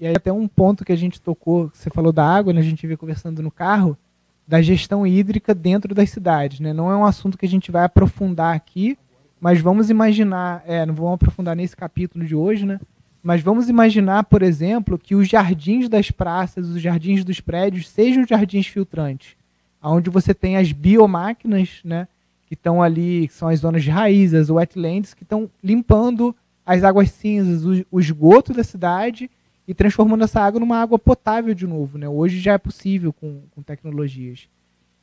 [0.00, 2.64] E aí até um ponto que a gente tocou, você falou da água, né, a
[2.64, 3.98] gente veio conversando no carro,
[4.46, 6.58] da gestão hídrica dentro das cidades.
[6.58, 6.72] Né?
[6.72, 8.96] Não é um assunto que a gente vai aprofundar aqui,
[9.38, 12.80] mas vamos imaginar, é, não vamos aprofundar nesse capítulo de hoje, né?
[13.22, 18.26] Mas vamos imaginar, por exemplo, que os jardins das praças, os jardins dos prédios sejam
[18.26, 19.36] jardins filtrantes,
[19.82, 22.08] onde você tem as biomáquinas, né,
[22.48, 26.34] que estão ali, que são as zonas de raiz, as wetlands, que estão limpando
[26.64, 29.30] as águas cinzas, o, o esgoto da cidade
[29.66, 31.98] e transformando essa água numa água potável de novo.
[31.98, 32.08] Né?
[32.08, 34.48] Hoje já é possível com, com tecnologias.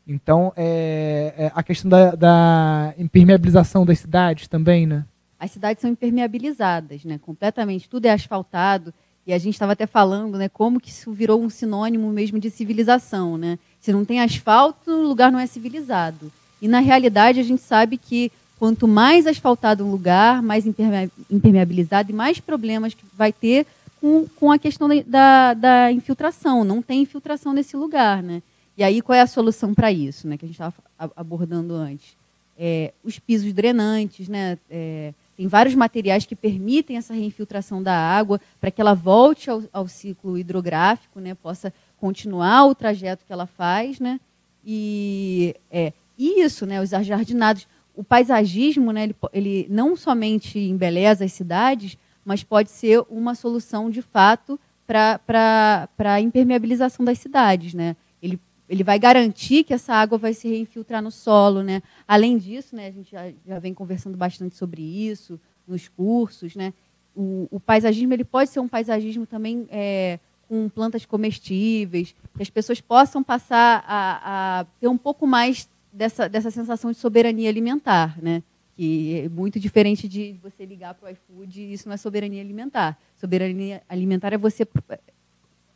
[0.07, 5.05] Então, é, é a questão da, da, impermeabilização das cidades também, né?
[5.39, 7.17] As cidades são impermeabilizadas, né?
[7.19, 7.89] Completamente.
[7.89, 8.93] Tudo é asfaltado.
[9.25, 10.47] E a gente estava até falando, né?
[10.47, 13.57] Como que isso virou um sinônimo mesmo de civilização, né?
[13.79, 16.31] Se não tem asfalto, o lugar não é civilizado.
[16.65, 22.15] E na realidade a gente sabe que quanto mais asfaltado um lugar, mais impermeabilizado e
[22.15, 23.67] mais problemas que vai ter
[24.01, 26.63] com, com a questão da, da infiltração.
[26.63, 28.41] Não tem infiltração nesse lugar, né?
[28.75, 30.37] E aí qual é a solução para isso, né?
[30.37, 30.73] Que a gente estava
[31.15, 32.17] abordando antes.
[32.57, 34.57] É, os pisos drenantes, né?
[34.67, 39.61] É, tem vários materiais que permitem essa reinfiltração da água para que ela volte ao,
[39.71, 41.35] ao, ciclo hidrográfico, né?
[41.35, 44.19] Possa continuar o trajeto que ela faz, né?
[44.65, 46.81] E é, isso, né?
[46.81, 49.03] Os jardinados, o paisagismo, né?
[49.03, 55.89] Ele, ele não somente embeleza as cidades, mas pode ser uma solução de fato para
[55.99, 57.95] a impermeabilização das cidades, né?
[58.21, 61.81] Ele, ele vai garantir que essa água vai se reinfiltrar no solo, né?
[62.07, 66.73] Além disso, né, a gente já, já vem conversando bastante sobre isso nos cursos, né?
[67.15, 72.49] O, o paisagismo ele pode ser um paisagismo também é, com plantas comestíveis, que as
[72.49, 78.17] pessoas possam passar a, a ter um pouco mais dessa, dessa sensação de soberania alimentar,
[78.21, 78.43] né?
[78.75, 82.97] que é muito diferente de você ligar para o iFood, isso não é soberania alimentar.
[83.15, 84.67] Soberania alimentar é você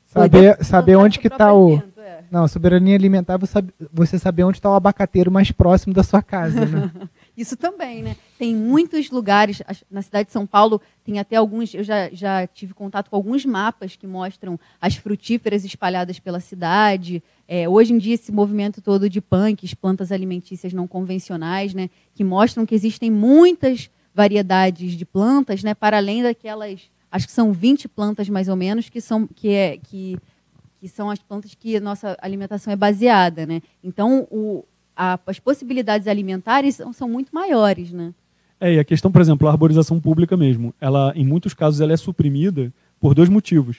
[0.06, 2.24] saber, saber onde que está o é.
[2.30, 6.22] não soberania alimentar você saber, você saber onde está o abacateiro mais próximo da sua
[6.22, 6.92] casa, né?
[7.40, 8.18] Isso também, né?
[8.38, 12.74] Tem muitos lugares, na cidade de São Paulo, tem até alguns, eu já, já tive
[12.74, 17.24] contato com alguns mapas que mostram as frutíferas espalhadas pela cidade.
[17.48, 21.90] É, hoje em dia, esse movimento todo de punks, plantas alimentícias não convencionais, né?
[22.14, 25.74] Que mostram que existem muitas variedades de plantas, né?
[25.74, 29.78] Para além daquelas, acho que são 20 plantas mais ou menos, que são, que é,
[29.78, 30.18] que,
[30.78, 33.62] que são as plantas que a nossa alimentação é baseada, né?
[33.82, 34.66] Então, o,
[35.00, 38.14] a, as possibilidades alimentares são, são, muito maiores, né?
[38.60, 41.94] É, e a questão, por exemplo, a arborização pública mesmo, ela, em muitos casos, ela
[41.94, 43.78] é suprimida por dois motivos.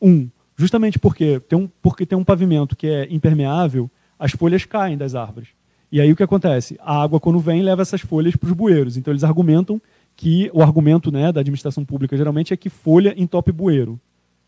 [0.00, 4.96] Um, justamente porque tem um, porque tem um pavimento que é impermeável, as folhas caem
[4.96, 5.48] das árvores.
[5.90, 6.78] E aí o que acontece?
[6.80, 8.96] A água, quando vem, leva essas folhas para os bueiros.
[8.96, 9.82] Então eles argumentam
[10.14, 13.98] que o argumento né, da administração pública geralmente é que folha entope bueiro.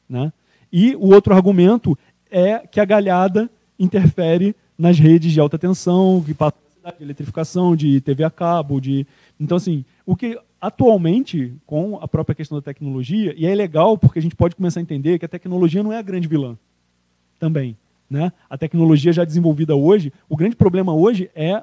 [0.09, 0.33] Né?
[0.73, 1.99] E o outro argumento
[2.31, 8.25] é que a galhada interfere nas redes de alta tensão, que de eletrificação, de TV
[8.25, 9.07] a cabo, de
[9.39, 14.19] então assim, o que atualmente com a própria questão da tecnologia e é legal porque
[14.19, 16.57] a gente pode começar a entender que a tecnologia não é a grande vilã,
[17.39, 17.77] também,
[18.09, 18.33] né?
[18.49, 21.63] A tecnologia já desenvolvida hoje, o grande problema hoje é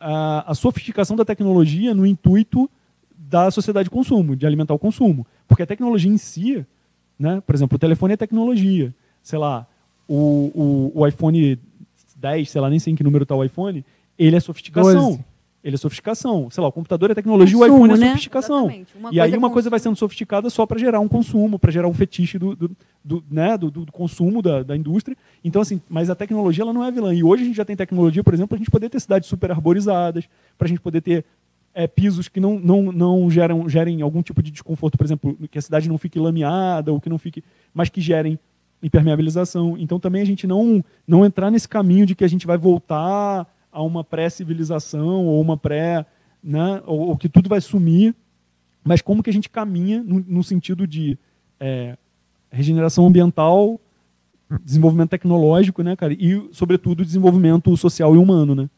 [0.00, 2.68] a, a sofisticação da tecnologia no intuito
[3.16, 6.64] da sociedade de consumo, de alimentar o consumo, porque a tecnologia em si,
[7.18, 7.40] né?
[7.46, 9.66] Por exemplo, o telefone é tecnologia, sei lá,
[10.08, 11.58] o, o, o iPhone
[12.26, 13.84] 10, sei lá, nem sei em que número está o iPhone,
[14.18, 15.10] ele é sofisticação.
[15.10, 15.24] 12.
[15.62, 16.48] Ele é sofisticação.
[16.48, 18.08] Sei lá, o computador é tecnologia, consumo, o iPhone é né?
[18.10, 18.70] sofisticação.
[19.10, 21.94] e aí uma coisa vai sendo sofisticada só para gerar um consumo, para gerar um
[21.94, 22.70] fetiche do, do,
[23.04, 25.16] do né, do, do, consumo da, da indústria.
[25.44, 27.12] Então, assim, mas a tecnologia ela não é vilã.
[27.12, 29.28] E hoje a gente já tem tecnologia, por exemplo, para a gente poder ter cidades
[29.28, 31.24] super arborizadas, para a gente poder ter
[31.74, 35.58] é, pisos que não, não, não geram, gerem algum tipo de desconforto, por exemplo, que
[35.58, 37.42] a cidade não fique lameada, ou que não fique.
[37.74, 38.38] mas que gerem
[38.82, 39.76] impermeabilização.
[39.78, 43.46] Então também a gente não, não entrar nesse caminho de que a gente vai voltar
[43.70, 46.06] a uma pré-civilização ou uma pré.
[46.44, 48.14] Né, ou, ou, que tudo vai sumir,
[48.84, 51.18] mas como que a gente caminha no, no sentido de
[51.58, 51.96] é,
[52.52, 53.80] regeneração ambiental,
[54.62, 58.70] desenvolvimento tecnológico, né, cara, e sobretudo desenvolvimento social e humano, né,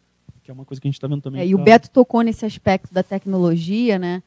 [0.42, 1.42] que é uma coisa que a gente está vendo também.
[1.42, 4.22] É, e o Beto tocou nesse aspecto da tecnologia, né,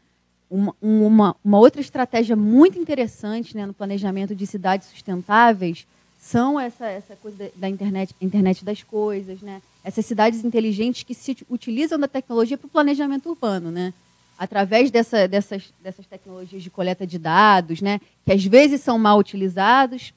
[0.52, 5.88] uma, uma, uma, outra estratégia muito interessante né, no planejamento de cidades sustentáveis
[6.20, 9.62] são essa, essa coisa da internet, internet das coisas, né?
[9.84, 13.94] essas cidades inteligentes que se utilizam da tecnologia para o planejamento urbano, né?
[14.38, 18.00] através dessa, dessas, dessas tecnologias de coleta de dados, né?
[18.26, 20.14] que às vezes são mal utilizados,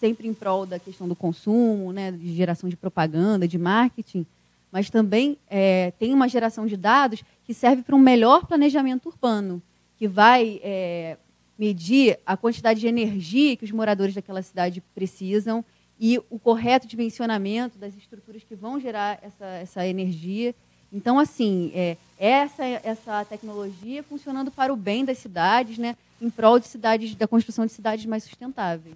[0.00, 2.10] sempre em prol da questão do consumo, né?
[2.10, 4.26] de geração de propaganda, de marketing,
[4.70, 9.62] mas também é, tem uma geração de dados que serve para um melhor planejamento urbano
[9.96, 11.16] que vai é,
[11.58, 15.64] medir a quantidade de energia que os moradores daquela cidade precisam
[15.98, 20.54] e o correto dimensionamento das estruturas que vão gerar essa, essa energia.
[20.92, 26.58] Então, assim, é, essa, essa tecnologia funcionando para o bem das cidades, né, em prol
[26.58, 28.94] de cidades, da construção de cidades mais sustentáveis.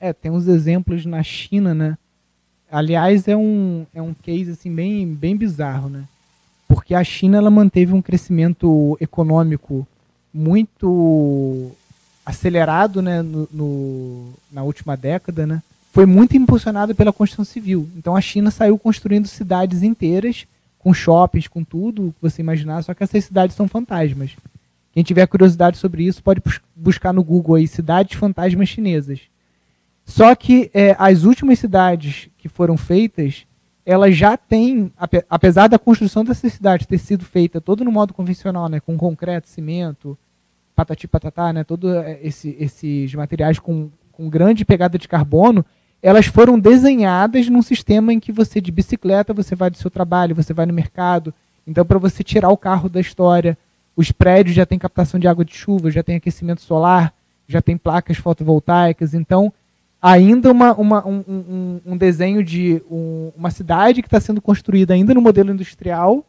[0.00, 1.96] É, tem uns exemplos na China, né?
[2.68, 6.08] Aliás, é um, é um case assim, bem, bem bizarro, né?
[6.84, 9.88] Porque a China ela manteve um crescimento econômico
[10.32, 11.72] muito
[12.26, 15.62] acelerado né, no, no, na última década, né?
[15.94, 17.88] Foi muito impulsionado pela construção civil.
[17.96, 20.46] Então a China saiu construindo cidades inteiras,
[20.78, 24.32] com shoppings, com tudo que você imaginar, só que essas cidades são fantasmas.
[24.92, 26.42] Quem tiver curiosidade sobre isso pode
[26.76, 29.20] buscar no Google aí cidades fantasmas chinesas.
[30.04, 33.46] Só que é, as últimas cidades que foram feitas,
[33.86, 34.90] elas já têm,
[35.28, 39.48] apesar da construção dessas cidades ter sido feita todo no modo convencional, né, com concreto,
[39.48, 40.16] cimento,
[40.74, 45.64] patati patatá, né, todos é, esse, esses materiais com, com grande pegada de carbono,
[46.02, 50.34] elas foram desenhadas num sistema em que você de bicicleta você vai do seu trabalho,
[50.34, 51.32] você vai no mercado.
[51.66, 53.56] Então, para você tirar o carro da história,
[53.96, 57.14] os prédios já têm captação de água de chuva, já tem aquecimento solar,
[57.48, 59.14] já tem placas fotovoltaicas.
[59.14, 59.50] Então,
[60.04, 64.92] ainda uma, uma um, um, um, desenho de um, uma cidade que está sendo construída
[64.92, 66.22] ainda no modelo industrial,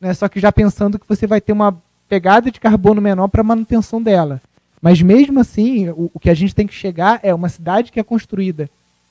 [0.00, 1.76] né, só que já pensando que você vai ter uma
[2.08, 4.40] pegada de carbono menor para manutenção dela.
[4.80, 7.98] Mas mesmo assim, o, o que a gente tem que chegar é uma cidade que
[7.98, 8.70] é construída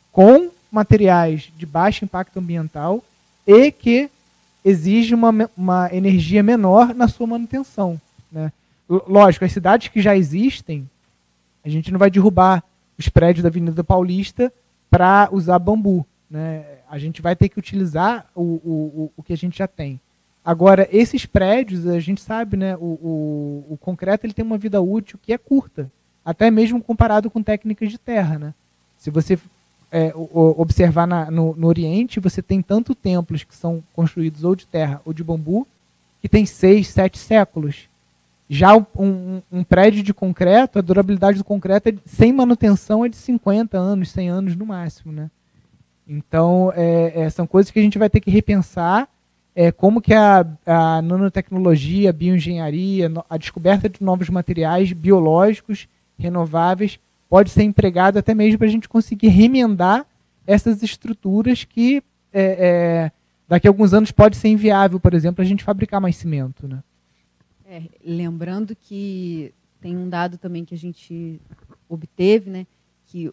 [0.10, 3.04] com materiais de baixo impacto ambiental
[3.46, 4.10] e que
[4.64, 8.00] exige uma, uma energia menor na sua manutenção.
[8.32, 8.54] Né?
[8.88, 10.90] Lógico, as cidades que já existem,
[11.66, 12.64] a gente não vai derrubar
[12.98, 14.52] os prédios da Avenida Paulista
[14.90, 16.06] para usar bambu.
[16.30, 16.66] Né?
[16.90, 20.00] A gente vai ter que utilizar o, o, o que a gente já tem.
[20.44, 24.82] Agora, esses prédios, a gente sabe, né, o, o, o concreto ele tem uma vida
[24.82, 25.92] útil que é curta,
[26.24, 28.40] até mesmo comparado com técnicas de terra.
[28.40, 28.54] Né?
[28.98, 29.38] Se você
[29.92, 34.66] é, observar na, no, no, Oriente, você tem tanto templos que são construídos ou de
[34.66, 35.68] terra ou de bambu,
[36.22, 37.90] que tem seis, sete séculos.
[38.50, 43.18] Já um, um, prédio de concreto, a durabilidade do concreto é, sem manutenção é de
[43.18, 45.12] 50 anos, 100 anos no máximo.
[45.12, 45.30] Né?
[46.08, 49.10] Então, é, é, são coisas que a gente vai ter que repensar
[49.54, 57.00] é, como que a, a nanotecnologia, a bioengenharia, a descoberta de novos materiais biológicos renováveis
[57.30, 60.06] pode ser empregado até mesmo para a gente conseguir remendar
[60.46, 63.12] essas estruturas que é, é,
[63.48, 66.68] daqui a alguns anos pode ser inviável, por exemplo, a gente fabricar mais cimento.
[66.68, 66.80] Né?
[67.70, 71.42] É, lembrando que tem um dado também que a gente
[71.90, 72.68] obteve, né,
[73.06, 73.32] que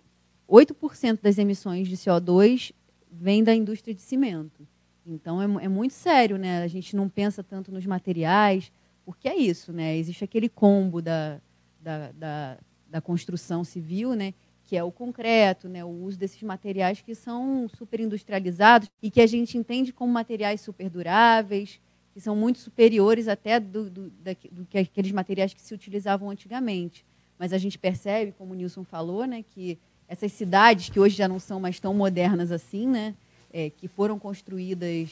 [0.48, 2.72] 8% das emissões de CO2
[3.10, 4.66] vem da indústria de cimento.
[5.06, 6.62] Então é, é, muito sério, né?
[6.62, 8.72] A gente não pensa tanto nos materiais,
[9.04, 9.96] porque é isso, né?
[9.96, 11.40] Existe aquele combo da,
[11.80, 12.58] da, da
[12.94, 17.68] da construção civil, né, que é o concreto, né, o uso desses materiais que são
[17.68, 21.80] super industrializados e que a gente entende como materiais super duráveis,
[22.14, 24.12] que são muito superiores até do, do,
[24.52, 27.04] do que aqueles materiais que se utilizavam antigamente.
[27.36, 29.76] Mas a gente percebe, como o Nilson falou, né, que
[30.08, 33.14] essas cidades que hoje já não são mais tão modernas assim, né,
[33.52, 35.10] é, que foram construídas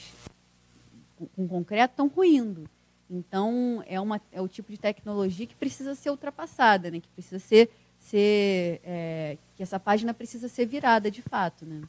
[1.34, 2.68] com concreto, estão ruindo.
[3.10, 7.00] Então, é, uma, é o tipo de tecnologia que precisa ser ultrapassada, né?
[7.00, 7.70] que precisa ser.
[7.98, 11.66] ser é, que essa página precisa ser virada de fato.
[11.66, 11.82] Né?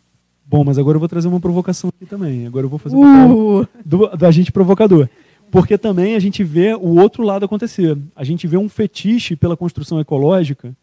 [0.46, 2.46] Bom, mas agora eu vou trazer uma provocação aqui também.
[2.46, 3.68] Agora eu vou fazer uh!
[3.84, 5.10] do, do agente provocador.
[5.50, 7.98] Porque também a gente vê o outro lado acontecer.
[8.16, 10.76] A gente vê um fetiche pela construção ecológica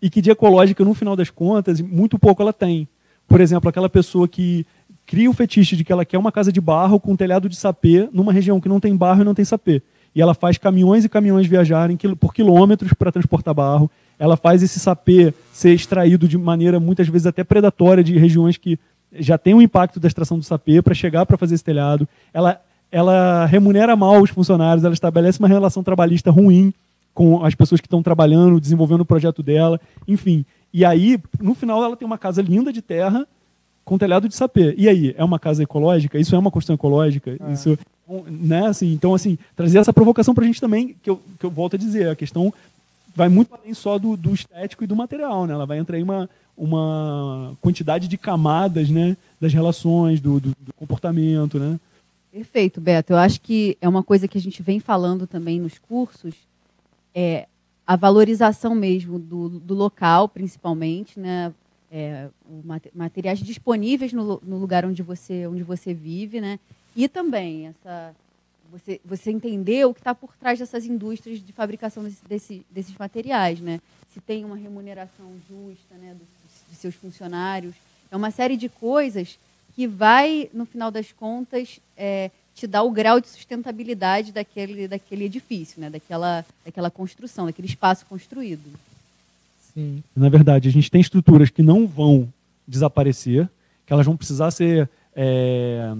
[0.00, 2.88] e que de ecológica, no final das contas, muito pouco ela tem.
[3.26, 4.64] Por exemplo, aquela pessoa que
[5.04, 7.56] cria o fetiche de que ela quer uma casa de barro com um telhado de
[7.56, 9.82] sapê numa região que não tem barro e não tem sapê.
[10.14, 13.90] E ela faz caminhões e caminhões viajarem por quilômetros para transportar barro.
[14.18, 18.78] Ela faz esse sapê ser extraído de maneira muitas vezes até predatória de regiões que
[19.12, 22.06] já tem o um impacto da extração do sapê para chegar para fazer esse telhado.
[22.32, 26.72] Ela, ela remunera mal os funcionários, ela estabelece uma relação trabalhista ruim
[27.14, 30.44] com as pessoas que estão trabalhando, desenvolvendo o projeto dela, enfim.
[30.72, 33.26] E aí, no final, ela tem uma casa linda de terra,
[33.84, 34.74] com telhado de sapê.
[34.76, 36.18] E aí, é uma casa ecológica?
[36.18, 37.36] Isso é uma construção ecológica?
[37.40, 37.52] É.
[37.52, 37.78] Isso,
[38.28, 38.66] né?
[38.66, 41.74] Assim, então, assim, trazer essa provocação para a gente também, que eu, que eu volto
[41.74, 42.52] a dizer, a questão
[43.18, 45.52] vai muito além só do, do estético e do material, né?
[45.52, 49.16] Ela vai entrar em uma, uma quantidade de camadas, né?
[49.40, 51.78] Das relações, do, do, do comportamento, né?
[52.32, 53.12] Perfeito, Beto.
[53.12, 56.34] Eu acho que é uma coisa que a gente vem falando também nos cursos,
[57.14, 57.46] é
[57.86, 61.52] a valorização mesmo do, do local, principalmente, né?
[61.90, 62.28] é,
[62.94, 66.58] materiais disponíveis no, no, lugar onde você, onde você vive, né?
[66.94, 68.14] E também essa
[68.70, 72.96] você, você entender o que está por trás dessas indústrias de fabricação desse, desse, desses
[72.96, 73.80] materiais, né?
[74.12, 76.28] Se tem uma remuneração justa, né, dos,
[76.70, 77.74] de seus funcionários,
[78.10, 79.38] é uma série de coisas
[79.74, 85.24] que vai no final das contas é, te dá o grau de sustentabilidade daquele, daquele
[85.24, 85.88] edifício, né?
[85.88, 88.68] daquela, daquela construção, daquele espaço construído.
[89.72, 90.02] Sim.
[90.16, 92.28] Na verdade, a gente tem estruturas que não vão
[92.66, 93.48] desaparecer,
[93.86, 95.94] que elas vão precisar ser é,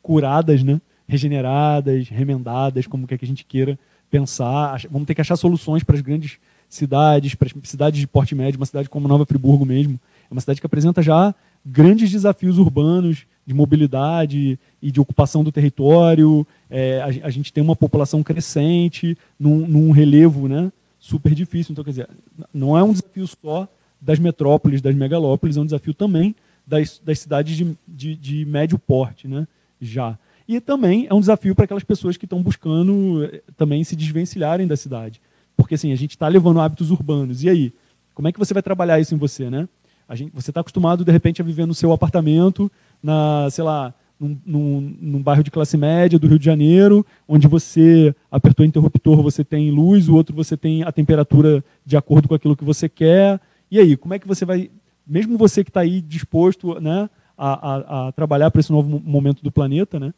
[0.00, 0.80] curadas, né?
[1.06, 3.78] Regeneradas, remendadas, como quer que a gente queira
[4.10, 4.82] pensar.
[4.90, 6.38] Vamos ter que achar soluções para as grandes
[6.68, 9.98] cidades, para as cidades de porte médio, uma cidade como Nova Friburgo mesmo.
[10.30, 11.34] É uma cidade que apresenta já
[11.64, 16.46] grandes desafios urbanos de mobilidade e de ocupação do território.
[16.70, 21.72] É, a, a, gente tem uma população crescente num, num, relevo né, super difícil.
[21.72, 22.08] Então, quer dizer,
[22.52, 23.68] não é um desafio só
[24.00, 26.34] das metrópoles, das megalópolis, é um desafio também
[26.66, 29.46] das, das cidades de, de, de médio porte, né,
[29.80, 30.18] já.
[30.48, 34.66] E também é um desafio para aquelas pessoas que estão buscando eh, também se desvencilharem
[34.66, 35.20] da cidade.
[35.56, 37.42] Porque assim, a gente está levando hábitos urbanos.
[37.42, 37.72] E aí?
[38.14, 39.68] Como é que você vai trabalhar isso em você, né?
[40.08, 42.70] A gente, você está acostumado, de repente, a viver no seu apartamento,
[43.02, 47.46] na, sei lá, num, num, num, bairro de classe média do Rio de Janeiro, onde
[47.46, 52.28] você apertou o interruptor, você tem luz, o outro você tem a temperatura de acordo
[52.28, 53.40] com aquilo que você quer.
[53.70, 54.70] E aí, como é que você vai,
[55.06, 59.42] mesmo você que está aí disposto né, a, a, a trabalhar para esse novo momento
[59.42, 60.14] do planeta, né,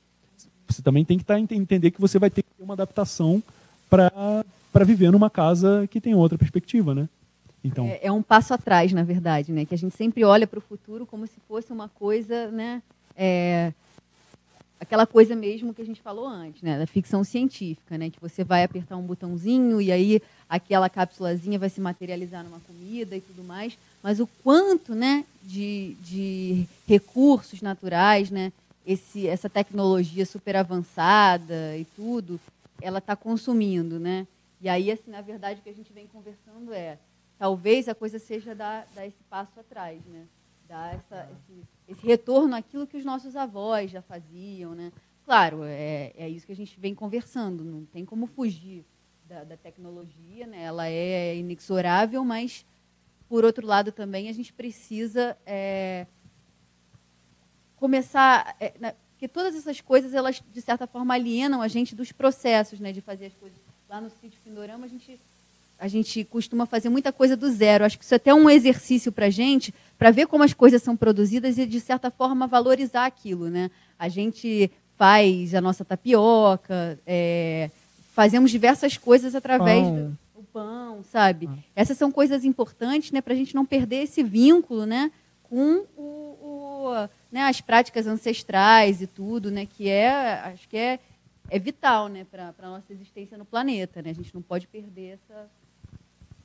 [0.72, 3.42] você também tem que tá, entender que você vai ter que ter uma adaptação
[3.88, 7.08] para viver numa casa que tem outra perspectiva, né?
[7.64, 9.64] Então é, é, um passo atrás, na verdade, né?
[9.64, 12.82] Que a gente sempre olha para o futuro como se fosse uma coisa, né?
[13.16, 13.72] É,
[14.80, 16.78] aquela coisa mesmo que a gente falou antes, né?
[16.78, 18.10] Da ficção científica, né?
[18.10, 23.16] Que você vai apertar um botãozinho e aí aquela cápsulazinha vai se materializar numa comida
[23.16, 23.76] e tudo mais.
[24.02, 25.24] Mas o quanto, né?
[25.42, 28.52] De, de recursos naturais, né?
[28.88, 32.40] Esse, essa tecnologia super avançada e tudo,
[32.80, 34.26] ela está consumindo, né?
[34.62, 36.98] E aí, assim, na verdade, o que a gente vem conversando é,
[37.38, 40.26] talvez a coisa seja dar, dar esse passo atrás, né?
[40.66, 44.90] Dar essa, esse, esse retorno àquilo que os nossos avós já faziam, né?
[45.22, 48.86] Claro, é, é isso que a gente vem conversando, não tem como fugir
[49.26, 50.62] da, da tecnologia, né?
[50.62, 52.64] Ela é inexorável, mas,
[53.28, 55.36] por outro lado, também a gente precisa...
[55.44, 56.06] É,
[57.78, 58.56] começar.
[58.60, 62.78] É, né, porque todas essas coisas, elas, de certa forma, alienam a gente dos processos
[62.78, 63.58] né, de fazer as coisas.
[63.88, 65.18] Lá no sítio Findorama, a gente,
[65.78, 67.84] a gente costuma fazer muita coisa do zero.
[67.84, 70.82] Acho que isso é até um exercício para a gente, para ver como as coisas
[70.82, 73.48] são produzidas e, de certa forma, valorizar aquilo.
[73.48, 73.70] Né?
[73.98, 77.70] A gente faz a nossa tapioca, é,
[78.12, 80.18] fazemos diversas coisas através pão.
[80.36, 81.48] do pão, sabe?
[81.48, 81.56] Ah.
[81.74, 85.10] Essas são coisas importantes né, para a gente não perder esse vínculo né,
[85.44, 86.27] com o, o
[87.30, 90.98] né, as práticas ancestrais e tudo, né, que é, acho que é,
[91.50, 94.02] é vital né, para a nossa existência no planeta.
[94.02, 94.10] Né?
[94.10, 95.46] A gente não pode perder essa.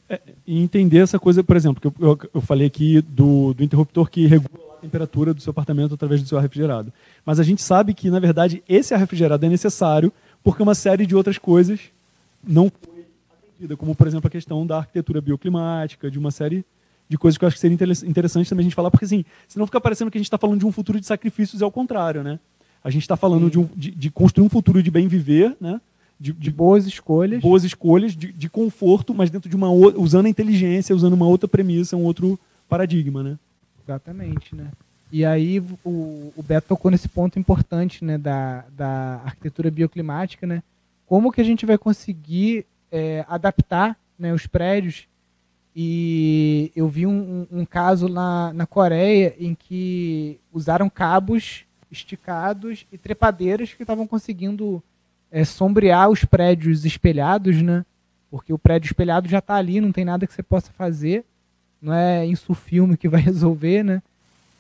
[0.10, 3.64] É, e entender essa coisa, por exemplo, que eu, eu, eu falei aqui do, do
[3.64, 6.92] interruptor que regula a temperatura do seu apartamento através do seu ar refrigerado.
[7.26, 10.12] Mas a gente sabe que, na verdade, esse ar refrigerado é necessário
[10.44, 11.80] porque uma série de outras coisas
[12.46, 13.06] não foi
[13.48, 16.66] atendida, como, por exemplo, a questão da arquitetura bioclimática, de uma série
[17.14, 17.76] de coisas que eu acho que seria
[18.08, 20.60] interessante também a gente falar, porque assim, senão fica parecendo que a gente está falando
[20.60, 22.40] de um futuro de sacrifícios, é o contrário, né?
[22.84, 25.80] A gente está falando de, um, de, de, construir um futuro de bem viver, né?
[26.20, 27.40] De, de boas escolhas.
[27.40, 31.48] Boas escolhas, de, de conforto, mas dentro de uma usando a inteligência, usando uma outra
[31.48, 33.38] premissa, um outro paradigma, né?
[33.86, 34.70] Exatamente, né?
[35.12, 40.64] E aí o, o Beto tocou nesse ponto importante, né, da, da arquitetura bioclimática, né?
[41.06, 45.06] Como que a gente vai conseguir é, adaptar né, os prédios
[45.76, 52.98] e eu vi um, um, caso na, na Coreia em que usaram cabos esticados e
[52.98, 54.84] trepadeiras que estavam conseguindo
[55.32, 57.84] é, sombrear os prédios espelhados, né?
[58.30, 61.26] Porque o prédio espelhado já está ali, não tem nada que você possa fazer.
[61.82, 64.02] Não é isso filme que vai resolver, né?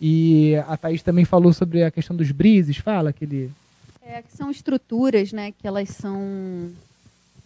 [0.02, 3.52] E a Thaís também falou sobre a questão dos brises, fala aquele...
[4.02, 5.52] É, que são estruturas, né?
[5.52, 6.72] Que elas são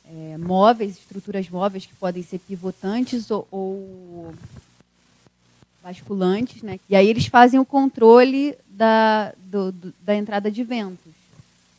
[0.09, 4.33] é, móveis, estruturas móveis que podem ser pivotantes ou, ou
[5.83, 6.79] basculantes, né?
[6.89, 11.13] E aí eles fazem o controle da, do, do, da entrada de ventos.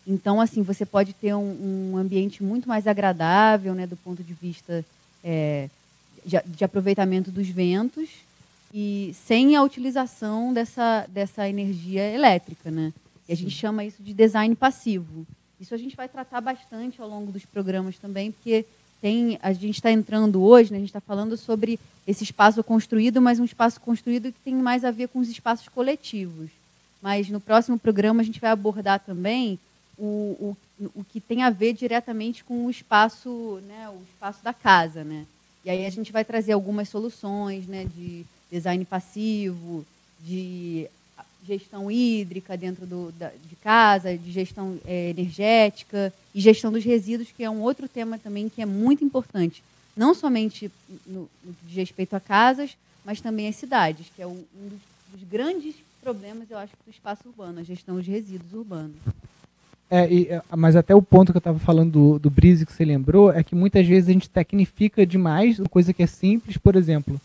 [0.06, 4.32] Então, assim, você pode ter um, um ambiente muito mais agradável, né, do ponto de
[4.32, 4.82] vista
[5.22, 5.68] é,
[6.24, 8.08] de, de, aproveitamento dos ventos
[8.72, 12.92] e sem a utilização dessa, dessa energia elétrica, né?
[13.28, 15.26] E a gente chama isso de design passivo.
[15.60, 18.64] Isso a gente vai tratar bastante ao longo dos programas também, porque
[19.00, 23.20] tem, a gente está entrando hoje, né, a gente está falando sobre esse espaço construído,
[23.20, 26.50] mas um espaço construído que tem mais a ver com os espaços coletivos.
[27.00, 29.58] Mas no próximo programa a gente vai abordar também
[29.96, 34.52] o, o, o que tem a ver diretamente com o espaço, né, o espaço da
[34.52, 35.04] casa.
[35.04, 35.26] Né?
[35.64, 39.84] E aí a gente vai trazer algumas soluções né, de design passivo,
[40.20, 40.88] de
[41.46, 47.30] gestão hídrica dentro do, da, de casa, de gestão é, energética e gestão dos resíduos,
[47.34, 49.62] que é um outro tema também que é muito importante,
[49.96, 50.70] não somente
[51.06, 54.78] no, no de respeito a casas, mas também às cidades, que é um, um dos,
[55.12, 58.96] dos, grandes problemas, eu acho, do espaço urbano, a gestão dos resíduos urbanos.
[59.90, 62.72] É, e, é, mas até o ponto que eu estava falando do, do Brise que
[62.72, 66.76] você lembrou é que muitas vezes a gente tecnifica demais coisa que é simples, por
[66.76, 67.18] exemplo,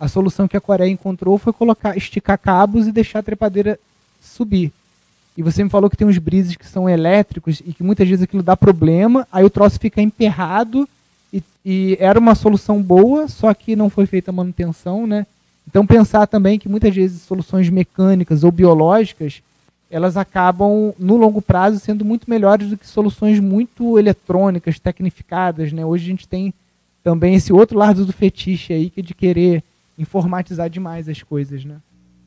[0.00, 3.78] a solução que a Coreia encontrou foi colocar, esticar cabos e deixar a trepadeira
[4.20, 4.72] subir.
[5.36, 8.24] E você me falou que tem uns brises que são elétricos e que muitas vezes
[8.24, 10.88] aquilo dá problema, aí o troço fica emperrado
[11.32, 15.26] e, e era uma solução boa, só que não foi feita a manutenção, né?
[15.68, 19.42] Então pensar também que muitas vezes soluções mecânicas ou biológicas
[19.90, 25.84] elas acabam no longo prazo sendo muito melhores do que soluções muito eletrônicas, tecnificadas, né?
[25.84, 26.54] Hoje a gente tem
[27.02, 29.62] também esse outro lado do fetiche aí que é de querer
[30.00, 31.76] informatizar demais as coisas, né?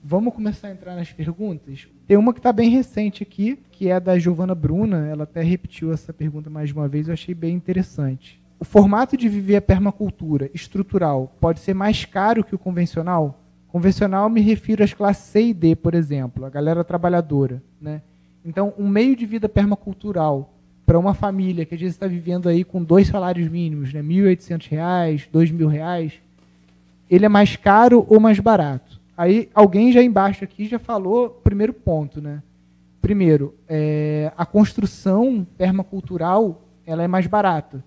[0.04, 1.88] Vamos começar a entrar nas perguntas?
[2.06, 5.08] Tem uma que está bem recente aqui, que é da Giovana Bruna.
[5.08, 8.40] Ela até repetiu essa pergunta mais uma vez, eu achei bem interessante.
[8.60, 13.42] O formato de viver a permacultura estrutural pode ser mais caro que o convencional?
[13.70, 17.64] Convencional me refiro às classes C e D, por exemplo, a galera trabalhadora.
[17.82, 18.02] Né?
[18.46, 20.54] Então, um meio de vida permacultural
[20.86, 24.02] para uma família que às vezes está vivendo aí com dois salários mínimos, né?
[24.02, 26.14] R$ 1.800, R$ 2.000,
[27.10, 29.00] ele é mais caro ou mais barato?
[29.16, 32.42] Aí alguém já embaixo aqui já falou primeiro ponto, né?
[33.02, 37.84] Primeiro, é, a construção permacultural ela é mais barata.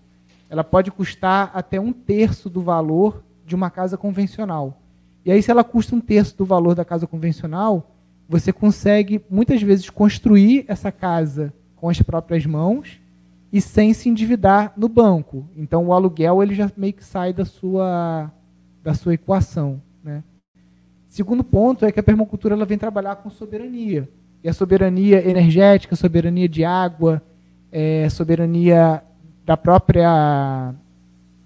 [0.49, 4.81] Ela pode custar até um terço do valor de uma casa convencional.
[5.25, 7.91] E aí, se ela custa um terço do valor da casa convencional,
[8.29, 13.01] você consegue muitas vezes construir essa casa com as próprias mãos
[13.53, 15.49] e sem se endividar no banco.
[15.57, 18.31] Então, o aluguel ele já meio que sai da sua
[18.87, 19.83] da sua equação.
[20.05, 20.23] Né?
[21.09, 24.09] Segundo ponto é que a permacultura ela vem trabalhar com soberania.
[24.45, 27.21] E a soberania energética, soberania de água,
[27.73, 29.03] é, soberania
[29.45, 30.73] da própria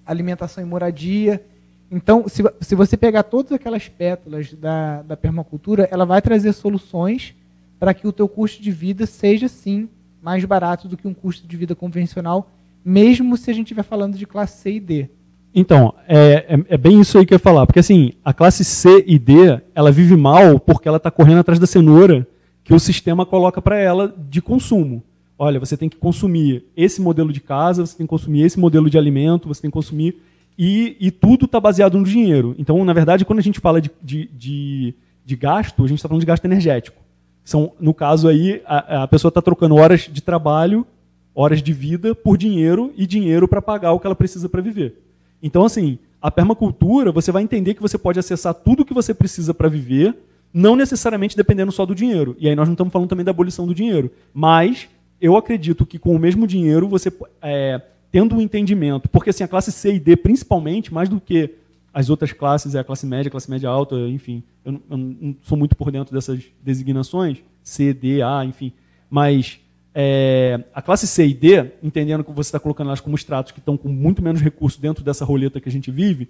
[0.04, 1.42] alimentação e moradia.
[1.90, 7.34] Então, se, se você pegar todas aquelas pétalas da, da permacultura, ela vai trazer soluções
[7.78, 9.88] para que o teu custo de vida seja, sim,
[10.20, 12.50] mais barato do que um custo de vida convencional,
[12.84, 15.08] mesmo se a gente estiver falando de classe C e D.
[15.54, 17.66] Então, é, é, é, bem isso aí que eu ia falar.
[17.66, 21.58] Porque assim, a classe C e D, ela vive mal porque ela está correndo atrás
[21.58, 22.26] da cenoura
[22.62, 25.02] que o sistema coloca para ela de consumo.
[25.38, 28.88] Olha, você tem que consumir esse modelo de casa, você tem que consumir esse modelo
[28.88, 30.20] de alimento, você tem que consumir.
[30.56, 32.54] E, e tudo está baseado no dinheiro.
[32.58, 34.94] Então, na verdade, quando a gente fala de, de, de,
[35.24, 37.00] de gasto, a gente está falando de gasto energético.
[37.42, 40.86] São, no caso aí, a, a pessoa está trocando horas de trabalho,
[41.34, 45.09] horas de vida, por dinheiro e dinheiro para pagar o que ela precisa para viver.
[45.42, 49.14] Então, assim, a permacultura, você vai entender que você pode acessar tudo o que você
[49.14, 50.16] precisa para viver,
[50.52, 52.36] não necessariamente dependendo só do dinheiro.
[52.38, 54.10] E aí nós não estamos falando também da abolição do dinheiro.
[54.34, 54.88] Mas
[55.20, 57.80] eu acredito que com o mesmo dinheiro, você é,
[58.10, 61.54] tendo um entendimento, porque assim, a classe C e D, principalmente, mais do que
[61.92, 65.36] as outras classes, é a classe média, a classe média alta, enfim, eu eu não
[65.42, 68.72] sou muito por dentro dessas designações, C, D, A, enfim,
[69.08, 69.59] mas
[69.94, 73.58] é, a classe C e D, entendendo que você está colocando elas como estratos que
[73.58, 76.28] estão com muito menos recursos dentro dessa roleta que a gente vive,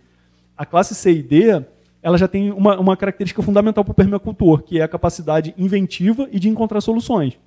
[0.57, 1.65] a classe C e D
[2.03, 6.29] ela já tem uma, uma característica fundamental para o permacultor, que é a capacidade inventiva
[6.33, 7.39] e de encontrar soluções.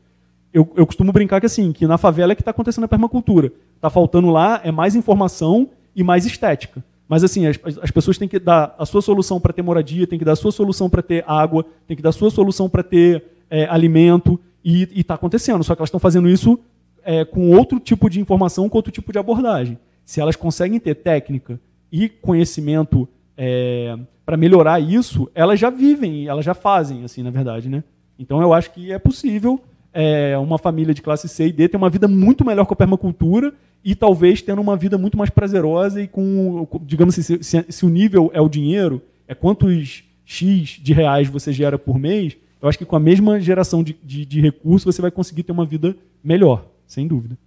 [0.53, 3.51] Eu, eu costumo brincar que assim, que na favela é que está acontecendo a permacultura.
[3.75, 6.83] Está faltando lá é mais informação e mais estética.
[7.07, 10.19] Mas assim, as, as pessoas têm que dar a sua solução para ter moradia, têm
[10.19, 12.83] que dar a sua solução para ter água, têm que dar a sua solução para
[12.83, 14.39] ter é, alimento.
[14.63, 16.59] E está acontecendo, só que elas estão fazendo isso
[17.03, 19.77] é, com outro tipo de informação, com outro tipo de abordagem.
[20.05, 21.59] Se elas conseguem ter técnica
[21.91, 23.07] e conhecimento
[23.37, 27.83] é, para melhorar isso, elas já vivem, elas já fazem, assim, na verdade, né?
[28.17, 29.59] Então eu acho que é possível
[29.91, 32.77] é, uma família de classe C e D ter uma vida muito melhor com a
[32.77, 33.53] permacultura
[33.83, 37.85] e talvez tendo uma vida muito mais prazerosa e com, digamos assim, se, se, se
[37.85, 42.69] o nível é o dinheiro, é quantos X de reais você gera por mês, eu
[42.69, 45.65] acho que com a mesma geração de, de, de recursos você vai conseguir ter uma
[45.65, 47.37] vida melhor, sem dúvida.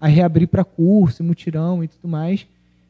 [0.01, 2.47] a reabrir para curso, mutirão e tudo mais.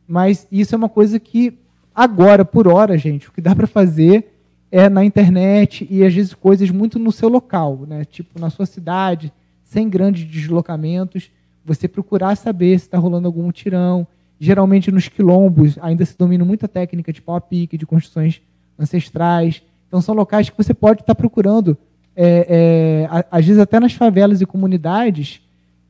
[0.06, 1.58] Mas isso é uma coisa que,
[1.94, 4.32] agora, por hora, gente, o que dá para fazer
[4.70, 8.04] é na internet e às vezes coisas muito no seu local, né?
[8.04, 9.32] tipo na sua cidade,
[9.62, 11.30] sem grandes deslocamentos.
[11.64, 14.06] Você procurar saber se está rolando algum mutirão,
[14.38, 18.40] Geralmente nos quilombos ainda se domina muita técnica de pau a pique, de construções
[18.78, 19.62] ancestrais.
[19.88, 21.76] Então são locais que você pode estar procurando,
[22.16, 25.40] é, é, às vezes até nas favelas e comunidades,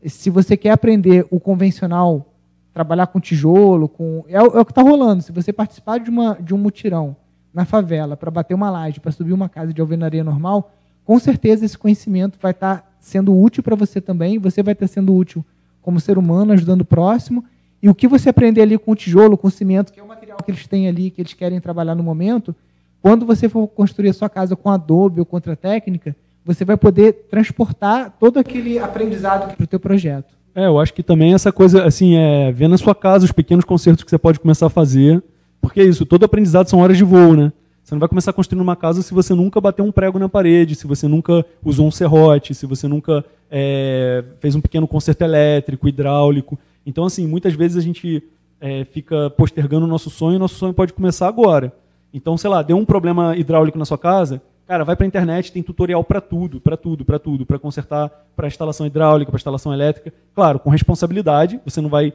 [0.06, 2.32] se você quer aprender o convencional,
[2.72, 5.22] trabalhar com tijolo, com é, é o que está rolando.
[5.22, 7.16] Se você participar de, uma, de um mutirão
[7.52, 10.72] na favela para bater uma laje, para subir uma casa de alvenaria normal,
[11.04, 14.38] com certeza esse conhecimento vai estar tá sendo útil para você também.
[14.38, 15.44] Você vai estar sendo útil
[15.80, 17.44] como ser humano, ajudando o próximo,
[17.84, 20.08] e o que você aprender ali com o tijolo, com o cimento, que é o
[20.08, 22.56] material que eles têm ali, que eles querem trabalhar no momento,
[23.02, 26.78] quando você for construir a sua casa com adobe ou com outra técnica, você vai
[26.78, 30.32] poder transportar todo aquele aprendizado para o teu projeto.
[30.54, 33.66] É, eu acho que também essa coisa, assim, é ver na sua casa os pequenos
[33.66, 35.22] concertos que você pode começar a fazer,
[35.60, 37.52] porque é isso, todo aprendizado são horas de voo, né?
[37.82, 40.74] Você não vai começar construindo uma casa se você nunca bateu um prego na parede,
[40.74, 45.86] se você nunca usou um serrote, se você nunca é, fez um pequeno concerto elétrico,
[45.86, 46.58] hidráulico.
[46.86, 48.22] Então, assim, muitas vezes a gente
[48.60, 51.72] é, fica postergando o nosso sonho e nosso sonho pode começar agora.
[52.12, 55.52] Então, sei lá, deu um problema hidráulico na sua casa, cara, vai para a internet,
[55.52, 59.72] tem tutorial para tudo, para tudo, para tudo, para consertar, para instalação hidráulica, para instalação
[59.72, 60.12] elétrica.
[60.34, 62.12] Claro, com responsabilidade, você não vai,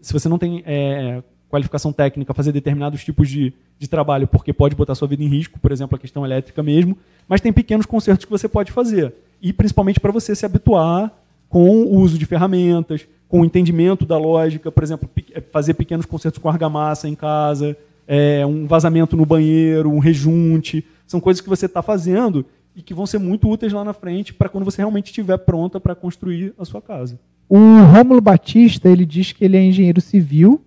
[0.00, 4.74] se você não tem é, qualificação técnica, fazer determinados tipos de, de trabalho, porque pode
[4.74, 6.96] botar sua vida em risco, por exemplo, a questão elétrica mesmo,
[7.28, 9.14] mas tem pequenos consertos que você pode fazer.
[9.40, 11.12] E principalmente para você se habituar
[11.50, 16.04] com o uso de ferramentas, com o entendimento da lógica, por exemplo, é, fazer pequenos
[16.04, 17.74] concertos com argamassa em casa,
[18.06, 20.84] é, um vazamento no banheiro, um rejunte.
[21.06, 22.44] São coisas que você está fazendo
[22.76, 25.80] e que vão ser muito úteis lá na frente para quando você realmente estiver pronta
[25.80, 27.18] para construir a sua casa.
[27.48, 30.60] O Rômulo Batista ele diz que ele é engenheiro civil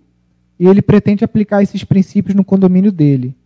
[0.58, 3.36] e ele pretende aplicar esses princípios no condomínio dele.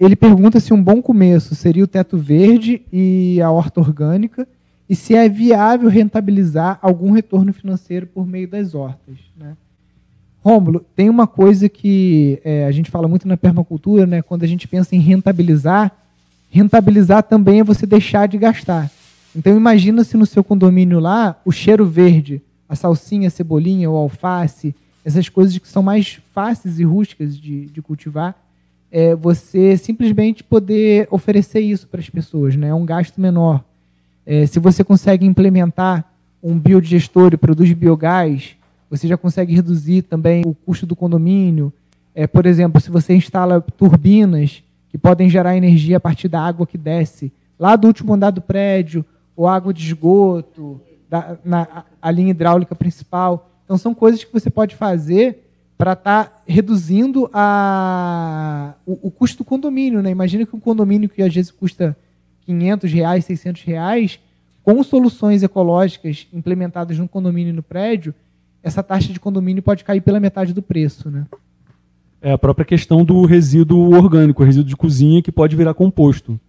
[0.00, 4.48] Ele pergunta se um bom começo seria o teto verde e a horta orgânica
[4.88, 9.16] e se é viável rentabilizar algum retorno financeiro por meio das hortas.
[9.36, 9.56] Né?
[10.42, 14.20] Rômulo, tem uma coisa que é, a gente fala muito na permacultura, né?
[14.20, 15.90] quando a gente pensa em rentabilizar,
[16.50, 18.90] rentabilizar também é você deixar de gastar.
[19.34, 23.96] Então imagina se no seu condomínio lá, o cheiro verde, a salsinha, a cebolinha, o
[23.96, 24.74] alface,
[25.04, 28.34] essas coisas que são mais fáceis e rústicas de, de cultivar,
[28.92, 32.54] é, você simplesmente poder oferecer isso para as pessoas.
[32.54, 32.68] Né?
[32.68, 33.64] É um gasto menor.
[34.26, 36.04] É, se você consegue implementar
[36.42, 38.56] um biodigestor e produz biogás,
[38.88, 41.72] você já consegue reduzir também o custo do condomínio.
[42.14, 46.66] É, por exemplo, se você instala turbinas que podem gerar energia a partir da água
[46.66, 49.04] que desce lá do último andar do prédio,
[49.36, 53.50] ou água de esgoto, da, na, a linha hidráulica principal.
[53.64, 55.40] Então, são coisas que você pode fazer
[55.76, 60.02] para estar tá reduzindo a, o, o, custo do condomínio.
[60.02, 60.10] Né?
[60.10, 61.96] Imagina que um condomínio que às vezes custa
[62.46, 64.20] 500 reais, 600 reais,
[64.62, 68.14] com soluções ecológicas implementadas no condomínio e no prédio,
[68.62, 71.10] essa taxa de condomínio pode cair pela metade do preço.
[71.10, 71.26] Né?
[72.22, 76.40] É a própria questão do resíduo orgânico, resíduo de cozinha que pode virar composto.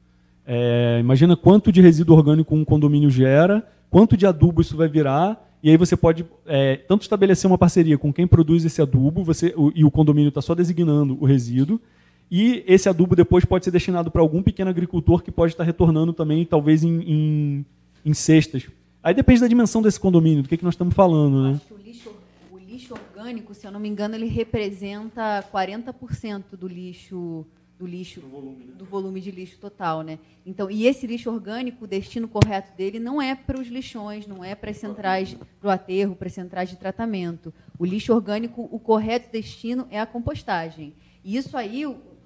[0.48, 5.44] É, imagina quanto de resíduo orgânico um condomínio gera, quanto de adubo isso vai virar,
[5.62, 9.54] e aí você pode é, tanto estabelecer uma parceria com quem produz esse adubo, você,
[9.58, 11.82] o, e o condomínio está só designando o resíduo,
[12.30, 16.14] e esse adubo depois pode ser destinado para algum pequeno agricultor que pode estar retornando
[16.14, 17.66] também, talvez em, em,
[18.04, 18.68] em cestas.
[19.04, 21.44] Aí depende da dimensão desse condomínio, do que, que nós estamos falando.
[21.44, 21.62] Né?
[21.70, 22.12] o, lixo,
[22.52, 27.46] o lixo orgânico, se eu não me engano, ele representa 40% do lixo
[27.78, 28.74] do lixo do volume, né?
[28.78, 30.18] do volume, de lixo total, né?
[30.46, 34.44] Então, e esse lixo orgânico, o destino correto dele não é para os lixões, não
[34.44, 37.54] é para as centrais para o aterro, para as centrais de tratamento.
[37.78, 40.94] O lixo orgânico, o correto destino é a compostagem.
[41.24, 41.86] E isso aí,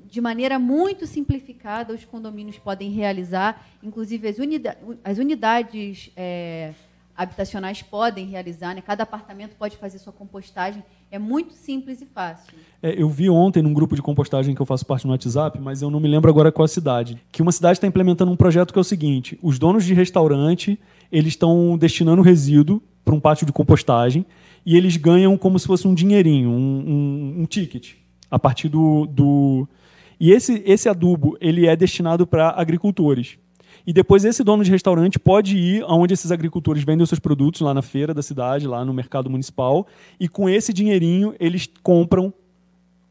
[0.10, 6.74] de maneira muito simplificada, os condomínios podem realizar, inclusive as, unida as unidades é,
[7.16, 8.82] habitacionais podem realizar, né?
[8.82, 12.54] cada apartamento pode fazer sua compostagem, é muito simples e fácil.
[12.82, 15.82] É, eu vi ontem num grupo de compostagem que eu faço parte no WhatsApp, mas
[15.82, 18.72] eu não me lembro agora qual a cidade, que uma cidade está implementando um projeto
[18.72, 20.80] que é o seguinte: os donos de restaurante
[21.12, 24.26] eles estão destinando resíduo para um pátio de compostagem
[24.66, 27.96] e eles ganham como se fosse um dinheirinho, um, um, um ticket
[28.30, 29.68] a partir do, do
[30.20, 33.38] e esse, esse adubo ele é destinado para agricultores.
[33.88, 37.62] e depois esse dono de restaurante pode ir aonde esses agricultores vendem os seus produtos
[37.62, 39.88] lá na feira da cidade, lá no mercado municipal,
[40.20, 42.34] e com esse dinheirinho eles compram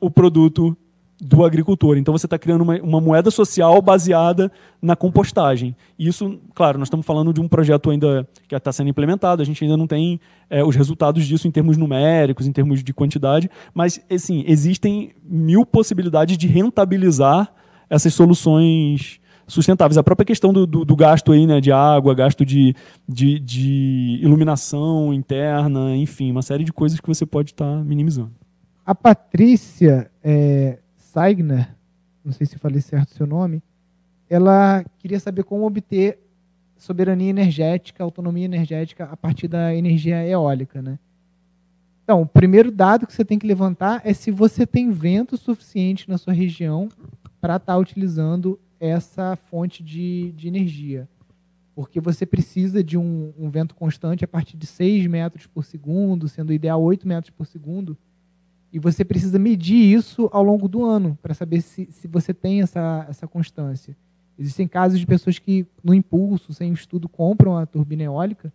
[0.00, 0.76] o produto
[1.20, 1.96] do agricultor.
[1.96, 4.50] Então você está criando uma, uma, moeda social baseada
[4.80, 5.74] na compostagem.
[5.98, 9.62] Isso, claro, nós estamos falando de um projeto ainda que está sendo implementado, a gente
[9.64, 14.00] ainda não tem é, os resultados disso em termos numéricos, em termos de quantidade, mas
[14.10, 17.52] assim, existem mil possibilidades de rentabilizar
[17.90, 19.98] essas soluções sustentáveis.
[19.98, 22.76] A própria questão do, do, do gasto aí, né, de água, gasto de,
[23.08, 28.30] de, de, iluminação interna, enfim, uma série de coisas que você pode estar tá minimizando.
[28.84, 30.78] A Patrícia é,
[31.18, 31.74] Seigner,
[32.24, 33.62] não sei se falei certo o seu nome,
[34.30, 36.18] ela queria saber como obter
[36.76, 40.98] soberania energética, autonomia energética a partir da energia eólica, né?
[42.04, 46.08] Então, o primeiro dado que você tem que levantar é se você tem vento suficiente
[46.08, 46.88] na sua região
[47.40, 51.08] para estar tá utilizando essa fonte de, de energia.
[51.74, 56.28] Porque você precisa de um, um, vento constante a partir de 6 metros por segundo,
[56.28, 57.96] sendo ideal 8 metros por segundo.
[58.72, 62.62] E você precisa medir isso ao longo do ano para saber se, se você tem
[62.62, 63.96] essa, essa constância.
[64.38, 68.52] Existem casos de pessoas que, no impulso, sem estudo, compram a turbina eólica.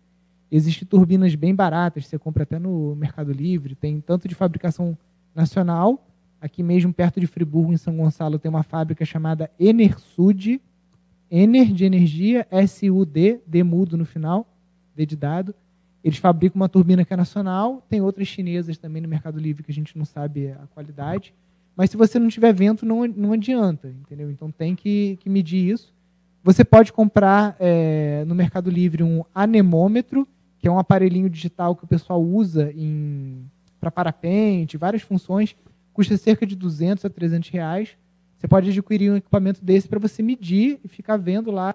[0.50, 4.96] Existem turbinas bem baratas, você compra até no Mercado Livre, tem tanto de fabricação
[5.34, 6.00] nacional
[6.44, 10.60] Aqui mesmo, perto de Friburgo, em São Gonçalo, tem uma fábrica chamada Enersud.
[11.30, 14.46] Ener de energia, S-U-D, D mudo no final,
[14.94, 15.54] D de dado.
[16.04, 19.70] Eles fabricam uma turbina que é nacional, tem outras chinesas também no Mercado Livre que
[19.70, 21.34] a gente não sabe a qualidade.
[21.74, 24.30] Mas se você não tiver vento, não, não adianta, entendeu?
[24.30, 25.94] Então tem que, que medir isso.
[26.42, 30.28] Você pode comprar é, no Mercado Livre um anemômetro,
[30.58, 32.70] que é um aparelhinho digital que o pessoal usa
[33.80, 35.56] para parapente, várias funções
[35.94, 37.96] custa cerca de 200 a 300 reais.
[38.36, 41.74] Você pode adquirir um equipamento desse para você medir e ficar vendo lá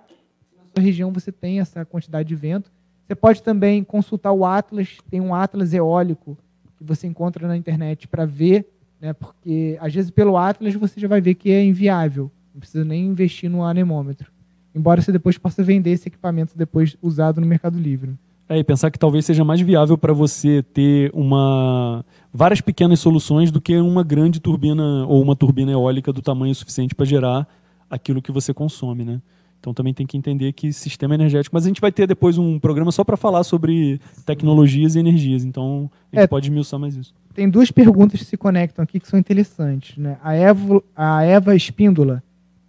[0.55, 2.69] na sua região você tem essa quantidade de vento.
[3.09, 6.37] Você pode também consultar o Atlas, tem um Atlas eólico
[6.77, 8.67] que você encontra na internet para ver,
[9.01, 12.85] né, porque às vezes pelo Atlas você já vai ver que é inviável, não precisa
[12.85, 14.31] nem investir no anemômetro.
[14.75, 18.13] Embora você depois possa vender esse equipamento depois usado no Mercado Livre.
[18.47, 23.49] É, e pensar que talvez seja mais viável para você ter uma várias pequenas soluções
[23.49, 27.47] do que uma grande turbina ou uma turbina eólica do tamanho suficiente para gerar
[27.89, 29.19] aquilo que você consome, né?
[29.59, 31.55] Então também tem que entender que sistema energético.
[31.55, 35.43] Mas a gente vai ter depois um programa só para falar sobre tecnologias e energias.
[35.43, 37.13] Então a gente é, pode esmiuçar mais isso.
[37.33, 39.97] Tem duas perguntas que se conectam aqui que são interessantes.
[39.97, 40.17] Né?
[40.23, 42.23] A, Eva, a Eva Espíndola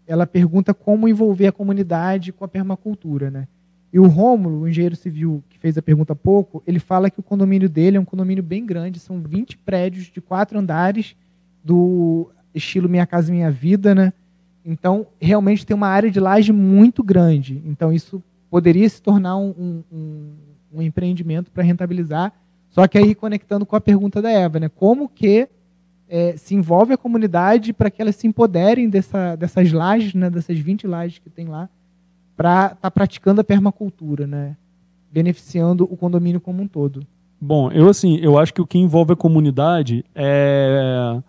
[0.07, 3.31] ela pergunta como envolver a comunidade com a permacultura.
[3.31, 3.47] Né?
[3.93, 7.21] E o Rômulo, o engenheiro civil que fez a pergunta há pouco, ele fala que
[7.21, 11.15] o condomínio dele é um condomínio bem grande, são 20 prédios de quatro andares,
[11.63, 14.13] do estilo Minha Casa Minha Vida, né?
[14.65, 17.63] Então, realmente tem uma área de laje muito grande.
[17.65, 20.33] Então, isso poderia se tornar um, um,
[20.75, 22.33] um empreendimento para rentabilizar.
[22.69, 24.69] Só que aí, conectando com a pergunta da Eva, né?
[24.69, 25.49] Como que
[26.09, 30.29] é, se envolve a comunidade para que elas se empoderem dessa, dessas lajes, né?
[30.29, 31.69] Dessas 20 lajes que tem lá,
[32.37, 34.57] para estar tá praticando a permacultura, né?
[35.11, 37.05] beneficiando o condomínio como um todo.
[37.41, 41.21] Bom, eu assim, eu acho que o que envolve a comunidade é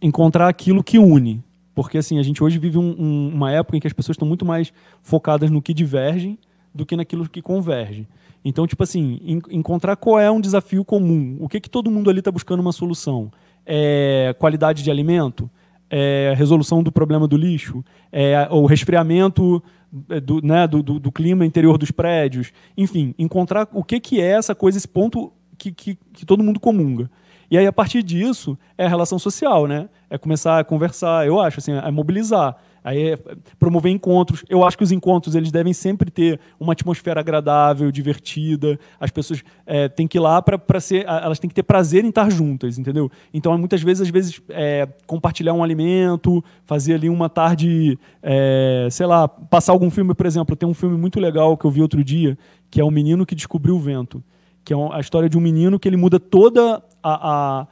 [0.00, 1.42] encontrar aquilo que une.
[1.82, 4.26] Porque assim, a gente hoje vive um, um, uma época em que as pessoas estão
[4.26, 4.72] muito mais
[5.02, 6.38] focadas no que divergem
[6.74, 8.06] do que naquilo que converge.
[8.44, 9.20] Então, tipo assim,
[9.50, 11.36] encontrar qual é um desafio comum.
[11.40, 13.30] O que, que todo mundo ali está buscando uma solução?
[13.66, 15.50] É qualidade de alimento?
[15.90, 17.84] É resolução do problema do lixo?
[18.10, 19.62] É o resfriamento
[20.08, 24.20] é, do, né, do, do, do, clima interior dos prédios, enfim, encontrar o que, que
[24.20, 27.10] é essa coisa, esse ponto que, que, que todo mundo comunga.
[27.50, 29.88] E aí, a partir disso, é a relação social, né?
[30.08, 32.56] É começar a conversar, eu acho, assim, é mobilizar.
[32.82, 33.18] Aí é
[33.58, 34.44] promover encontros.
[34.48, 38.78] Eu acho que os encontros eles devem sempre ter uma atmosfera agradável, divertida.
[38.98, 42.08] As pessoas é, têm que ir lá para ser, elas têm que ter prazer em
[42.08, 43.10] estar juntas, entendeu?
[43.34, 49.06] Então muitas vezes, às vezes, é, compartilhar um alimento, fazer ali uma tarde, é, sei
[49.06, 50.56] lá, passar algum filme, por exemplo.
[50.56, 52.38] Tem um filme muito legal que eu vi outro dia,
[52.70, 54.22] que é o Menino que descobriu o vento,
[54.70, 57.66] que é a história de um menino que ele muda toda a, a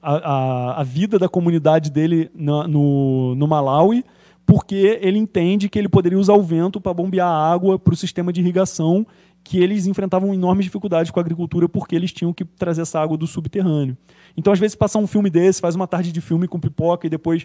[0.00, 4.04] a, a, vida da comunidade dele no, no, no Malawi
[4.46, 8.32] porque ele entende que ele poderia usar o vento para bombear água para o sistema
[8.32, 9.04] de irrigação,
[9.42, 13.18] que eles enfrentavam enormes dificuldades com a agricultura porque eles tinham que trazer essa água
[13.18, 13.96] do subterrâneo.
[14.36, 17.10] Então, às vezes, passar um filme desse, faz uma tarde de filme com pipoca e
[17.10, 17.44] depois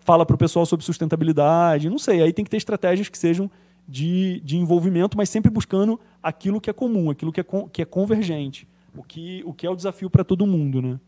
[0.00, 2.22] fala para o pessoal sobre sustentabilidade, não sei.
[2.22, 3.50] Aí tem que ter estratégias que sejam
[3.88, 7.84] de, de envolvimento, mas sempre buscando aquilo que é comum, aquilo que é, que é
[7.84, 8.66] convergente,
[8.96, 10.82] o que, o que é o desafio para todo mundo.
[10.82, 10.98] Né?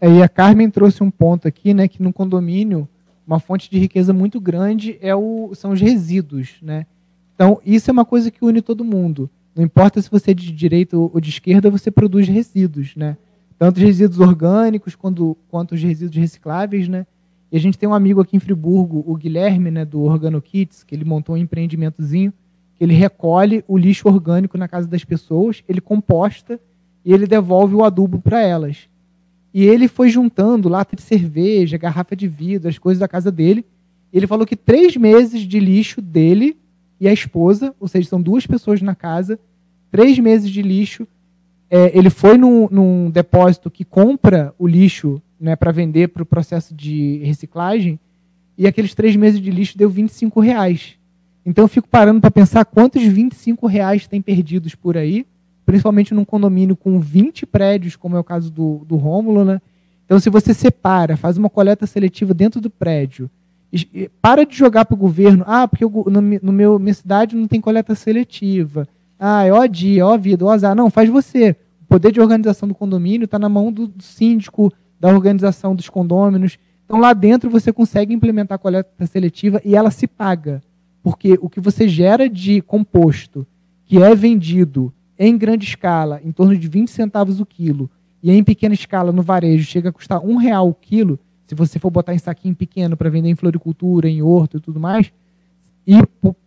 [0.00, 2.88] É, e a Carmen trouxe um ponto aqui, né, que no condomínio
[3.26, 6.86] uma fonte de riqueza muito grande é o, são os resíduos, né?
[7.34, 9.28] Então, isso é uma coisa que une todo mundo.
[9.54, 13.16] Não importa se você é de direita ou de esquerda, você produz resíduos, né?
[13.58, 17.06] Tanto os resíduos orgânicos quanto, quanto os resíduos recicláveis, né?
[17.56, 20.94] A gente tem um amigo aqui em Friburgo, o Guilherme, né, do Organo Kits, que
[20.94, 22.32] ele montou um empreendimentozinho,
[22.74, 26.60] que ele recolhe o lixo orgânico na casa das pessoas, ele composta
[27.04, 28.88] e ele devolve o adubo para elas.
[29.54, 33.64] E ele foi juntando lata de cerveja, garrafa de vidro, as coisas da casa dele.
[34.12, 36.58] Ele falou que três meses de lixo dele
[37.00, 39.38] e a esposa, ou seja, são duas pessoas na casa,
[39.90, 41.06] três meses de lixo.
[41.70, 46.26] É, ele foi num, num, depósito que compra o lixo né, para vender para o
[46.26, 47.98] processo de reciclagem,
[48.56, 50.94] e aqueles três meses de lixo deu 25 reais.
[51.44, 55.26] Então eu fico parando para pensar quantos 25 reais tem perdidos por aí,
[55.64, 59.60] principalmente num condomínio com 20 prédios, como é o caso do, do Rômulo, né?
[60.06, 63.28] Então, se você separa, faz uma coleta seletiva dentro do prédio,
[64.22, 65.44] para de jogar para o governo.
[65.46, 68.88] Ah, porque eu, no, no meu minha cidade não tem coleta seletiva.
[69.18, 70.74] Ah, é ó dia, ó vida, ó azar.
[70.74, 71.56] Não, faz você.
[71.82, 75.88] O poder de organização do condomínio está na mão do, do, síndico, da organização dos
[75.88, 76.58] condôminos.
[76.84, 80.62] Então lá dentro você consegue implementar a coleta seletiva e ela se paga.
[81.02, 83.46] Porque o que você gera de composto,
[83.84, 87.90] que é vendido em grande escala, em torno de 20 centavos o quilo,
[88.22, 91.78] e em pequena escala no varejo chega a custar um real o quilo, se você
[91.78, 95.12] for botar em saquinho pequeno para vender em floricultura, em horto e tudo mais,
[95.86, 95.94] e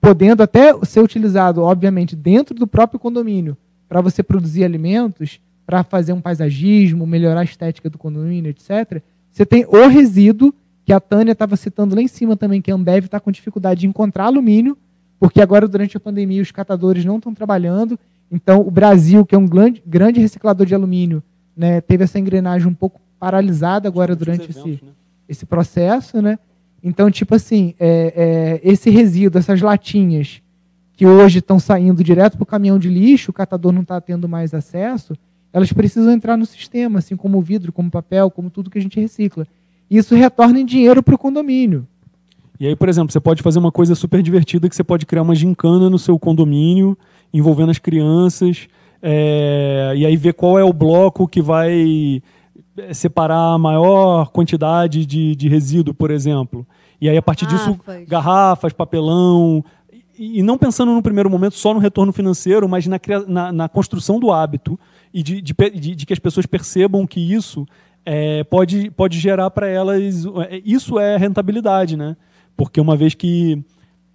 [0.02, 3.56] podendo até ser utilizado, obviamente, dentro do próprio condomínio,
[3.88, 5.40] para você produzir alimentos,
[5.70, 10.52] para fazer um paisagismo, melhorar a estética do condomínio, etc., você tem o resíduo,
[10.84, 13.82] que a Tânia estava citando lá em cima também, que a Ambev está com dificuldade
[13.82, 14.76] de encontrar alumínio,
[15.20, 18.00] porque agora, durante a pandemia, os catadores não estão trabalhando.
[18.32, 21.22] Então, o Brasil, que é um grande reciclador de alumínio,
[21.56, 24.92] né, teve essa engrenagem um pouco paralisada agora durante eventos, esse, né?
[25.28, 26.40] esse processo, né?
[26.82, 30.42] Então, tipo assim, é, é, esse resíduo, essas latinhas
[30.94, 34.28] que hoje estão saindo direto para o caminhão de lixo, o catador não está tendo
[34.28, 35.14] mais acesso,
[35.52, 38.82] elas precisam entrar no sistema, assim como o vidro, como papel, como tudo que a
[38.82, 39.48] gente recicla.
[39.90, 41.88] E isso retorna em dinheiro para o condomínio.
[42.60, 45.22] E aí, por exemplo, você pode fazer uma coisa super divertida que você pode criar
[45.22, 46.98] uma gincana no seu condomínio,
[47.34, 48.68] envolvendo as crianças,
[49.02, 52.22] é, e aí ver qual é o bloco que vai
[52.78, 56.68] é, separar a maior quantidade de, de resíduo, por exemplo.
[57.02, 57.76] E aí, a partir garrafas.
[57.76, 59.64] disso, garrafas, papelão.
[60.22, 64.20] E, não pensando no primeiro momento só no retorno financeiro, mas na, na, na construção
[64.20, 64.78] do hábito
[65.14, 67.66] e de, de, de, de, que as pessoas percebam que isso
[68.06, 70.26] é, pode, pode gerar para elas.
[70.50, 72.18] É, isso é rentabilidade, né?
[72.58, 73.64] Porque uma vez que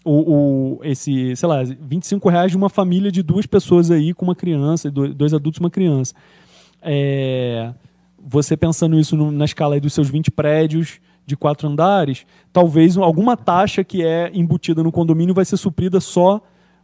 [0.05, 4.26] o, o, esse, sei lá, 25 reais de uma família de duas pessoas aí com
[4.26, 6.14] uma criança, dois adultos e uma criança.
[6.82, 7.72] É,
[8.22, 13.37] você pensando isso no, na escala dos seus 20 prédios de quatro andares, talvez alguma
[13.37, 16.41] taxa que é embutida no condomínio vai ser suprida só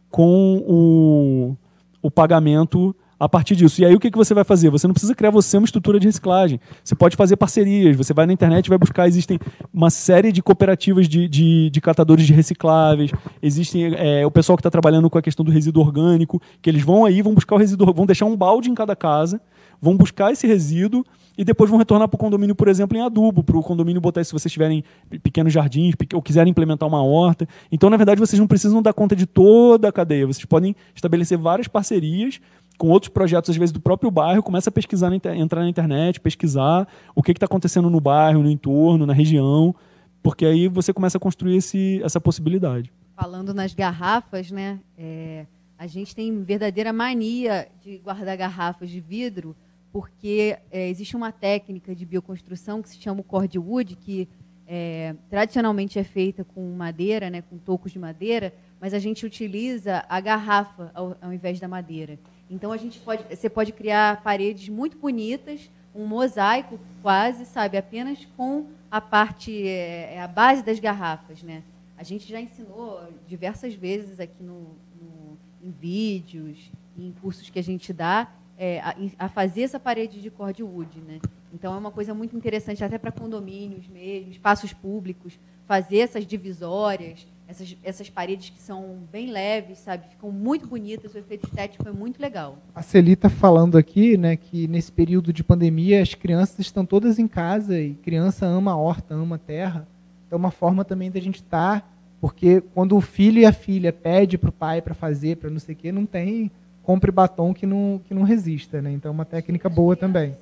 [0.09, 1.55] com o,
[2.01, 3.79] o pagamento a partir disso.
[3.79, 4.71] E aí o que, que você vai fazer?
[4.71, 6.59] Você não precisa criar você uma estrutura de reciclagem.
[6.83, 7.95] Você pode fazer parcerias.
[7.95, 9.07] Você vai na internet vai buscar.
[9.07, 9.39] Existem
[9.71, 13.11] uma série de cooperativas de, de, de catadores de recicláveis.
[13.39, 16.81] Existem é, o pessoal que está trabalhando com a questão do resíduo orgânico, que eles
[16.81, 19.39] vão aí, vão buscar o resíduo, vão deixar um balde em cada casa,
[19.79, 21.05] vão buscar esse resíduo
[21.37, 24.23] e depois vão retornar para o condomínio, por exemplo, em adubo, para o condomínio botar,
[24.23, 24.83] se vocês tiverem
[25.23, 27.47] pequenos jardins ou quiserem implementar uma horta.
[27.71, 30.27] Então, na verdade, vocês não precisam dar conta de toda a cadeia.
[30.27, 32.39] Vocês podem estabelecer várias parcerias
[32.77, 36.87] com outros projetos, às vezes, do próprio bairro, começa a pesquisar, entrar na internet, pesquisar
[37.13, 39.75] o que está acontecendo no bairro, no entorno, na região,
[40.23, 42.91] porque aí você começa a construir esse, essa possibilidade.
[43.15, 44.79] Falando nas garrafas, né?
[44.97, 45.45] É,
[45.77, 49.55] a gente tem verdadeira mania de guardar garrafas de vidro,
[49.91, 54.27] porque é, existe uma técnica de bioconstrução que se chama o cordwood, que
[54.65, 60.05] é, tradicionalmente é feita com madeira, né, com tocos de madeira, mas a gente utiliza
[60.07, 62.17] a garrafa ao, ao invés da madeira.
[62.49, 68.25] Então a gente pode, você pode criar paredes muito bonitas, um mosaico quase, sabe, apenas
[68.37, 71.63] com a parte, é, é, a base das garrafas, né?
[71.97, 77.63] A gente já ensinou diversas vezes aqui no, no em vídeos, em cursos que a
[77.63, 78.31] gente dá,
[78.61, 81.17] é, a, a, fazer essa parede de cordwood, né?
[81.51, 87.25] Então é uma coisa muito interessante até para condomínios mesmo, espaços públicos, fazer essas divisórias,
[87.47, 90.09] essas, essas paredes que são bem leves, sabe?
[90.09, 92.59] Ficam muito bonitas, o efeito estético é muito legal.
[92.75, 97.17] A Celi está falando aqui, né, que nesse período de pandemia as crianças estão todas
[97.17, 99.87] em casa e criança ama a horta, ama a terra.
[100.27, 101.87] Então é uma forma também da gente estar, tá,
[102.21, 105.57] porque quando o filho e a filha pede para o pai para fazer, para não
[105.57, 106.51] sei o quê, não tem
[106.83, 108.91] compre batom que não, que não resista, né?
[108.91, 110.35] Então é uma técnica boa também.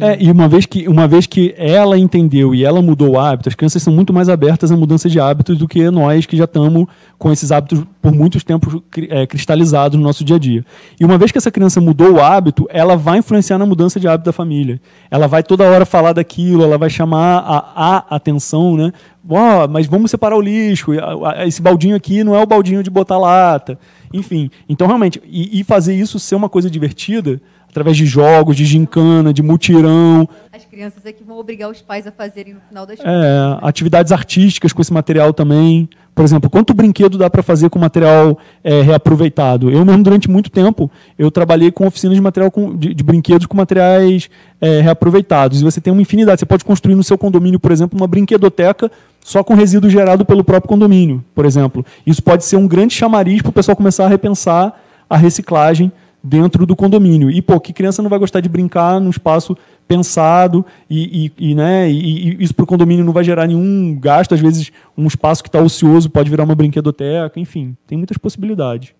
[0.00, 3.48] É, e uma vez, que, uma vez que ela entendeu e ela mudou o hábito,
[3.48, 6.44] as crianças são muito mais abertas à mudança de hábitos do que nós que já
[6.44, 6.86] estamos
[7.18, 10.64] com esses hábitos por muitos tempos é, cristalizados no nosso dia a dia.
[10.98, 14.08] E uma vez que essa criança mudou o hábito, ela vai influenciar na mudança de
[14.08, 14.80] hábito da família.
[15.10, 18.92] Ela vai toda hora falar daquilo, ela vai chamar a, a atenção, né?
[19.26, 20.90] Oh, mas vamos separar o lixo,
[21.46, 23.78] esse baldinho aqui não é o baldinho de botar lata.
[24.12, 27.40] Enfim, então realmente, e, e fazer isso ser uma coisa divertida
[27.74, 30.28] através de jogos, de gincana, de mutirão.
[30.52, 33.12] As crianças é que vão obrigar os pais a fazerem no final das contas.
[33.12, 35.88] É, atividades artísticas com esse material também.
[36.14, 39.72] Por exemplo, quanto brinquedo dá para fazer com material é, reaproveitado?
[39.72, 43.46] Eu mesmo, durante muito tempo, eu trabalhei com oficinas de material com, de, de brinquedos
[43.46, 45.60] com materiais é, reaproveitados.
[45.60, 46.38] E você tem uma infinidade.
[46.38, 48.88] Você pode construir no seu condomínio, por exemplo, uma brinquedoteca
[49.20, 51.84] só com resíduo gerado pelo próprio condomínio, por exemplo.
[52.06, 55.90] Isso pode ser um grande chamariz para o pessoal começar a repensar a reciclagem
[56.24, 57.30] dentro do condomínio.
[57.30, 59.54] E, pô, que criança não vai gostar de brincar num espaço
[59.86, 63.94] pensado e, e, e né, e, e isso para o condomínio não vai gerar nenhum
[64.00, 64.32] gasto.
[64.32, 67.38] Às vezes, um espaço que está ocioso pode virar uma brinquedoteca.
[67.38, 68.94] Enfim, tem muitas possibilidades.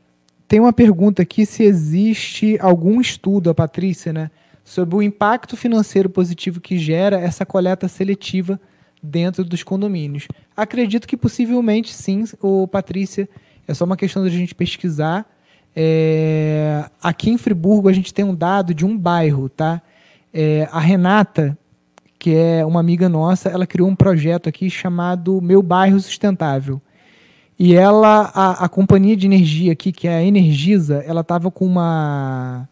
[0.46, 4.30] Tem uma pergunta aqui se existe algum estudo, a Patrícia, né,
[4.62, 8.60] sobre o impacto financeiro positivo que gera essa coleta seletiva
[9.02, 10.28] dentro dos condomínios.
[10.54, 13.26] Acredito que possivelmente sim, o Patrícia.
[13.66, 15.26] É só uma questão da gente pesquisar
[15.76, 19.82] é, aqui em Friburgo a gente tem um dado de um bairro, tá?
[20.32, 21.56] É, a Renata,
[22.18, 26.80] que é uma amiga nossa, ela criou um projeto aqui chamado Meu Bairro Sustentável.
[27.58, 31.64] E ela, a, a companhia de energia aqui, que é a Energisa, ela estava com
[31.64, 32.68] uma,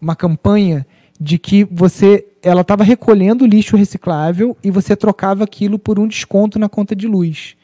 [0.00, 0.86] uma campanha
[1.20, 6.58] de que você ela estava recolhendo lixo reciclável e você trocava aquilo por um desconto
[6.58, 7.56] na conta de luz.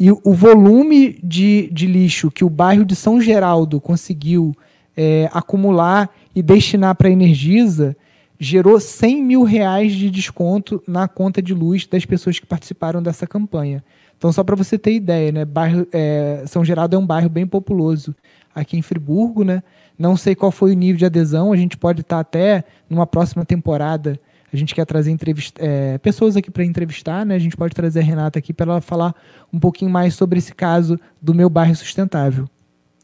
[0.00, 4.56] E o volume de, de lixo que o bairro de São Geraldo conseguiu
[4.96, 7.94] é, acumular e destinar para a Energisa
[8.38, 13.26] gerou 100 mil reais de desconto na conta de luz das pessoas que participaram dessa
[13.26, 13.84] campanha.
[14.16, 17.46] Então, só para você ter ideia, né, bairro, é, São Geraldo é um bairro bem
[17.46, 18.16] populoso
[18.54, 19.44] aqui em Friburgo.
[19.44, 19.62] Né?
[19.98, 23.06] Não sei qual foi o nível de adesão, a gente pode estar tá até numa
[23.06, 24.18] próxima temporada
[24.52, 25.16] a gente quer trazer
[25.58, 27.34] é, pessoas aqui para entrevistar, né?
[27.36, 29.14] A gente pode trazer a Renata aqui para ela falar
[29.52, 32.48] um pouquinho mais sobre esse caso do meu bairro sustentável.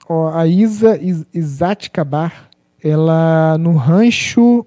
[0.08, 0.98] Ó, a Isa
[1.32, 2.48] Isatikabar,
[2.82, 4.64] ela no rancho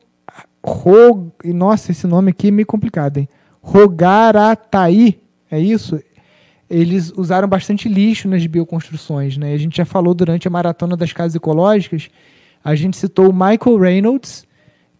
[0.63, 1.31] Rog...
[1.45, 3.29] Nossa, esse nome aqui é meio complicado, hein?
[3.61, 5.19] Rogarataí,
[5.49, 5.99] é isso?
[6.69, 9.53] Eles usaram bastante lixo nas bioconstruções, né?
[9.53, 12.09] A gente já falou durante a maratona das casas ecológicas,
[12.63, 14.45] a gente citou o Michael Reynolds,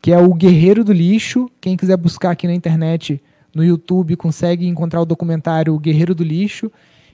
[0.02, 1.50] que é o Guerreiro do Lixo.
[1.60, 3.22] Quem quiser buscar aqui na internet,
[3.54, 6.72] no YouTube, consegue encontrar o documentário Guerreiro do Lixo.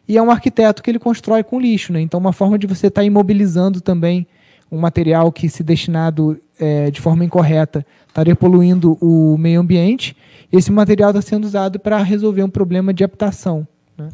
[0.08, 2.00] E é um arquiteto que ele constrói com lixo, né?
[2.00, 4.28] Então, uma forma de você estar tá imobilizando também
[4.72, 10.16] um material que, se destinado é, de forma incorreta, estaria poluindo o meio ambiente.
[10.52, 13.68] Esse material está sendo usado para resolver um problema de habitação.
[13.98, 14.10] Né?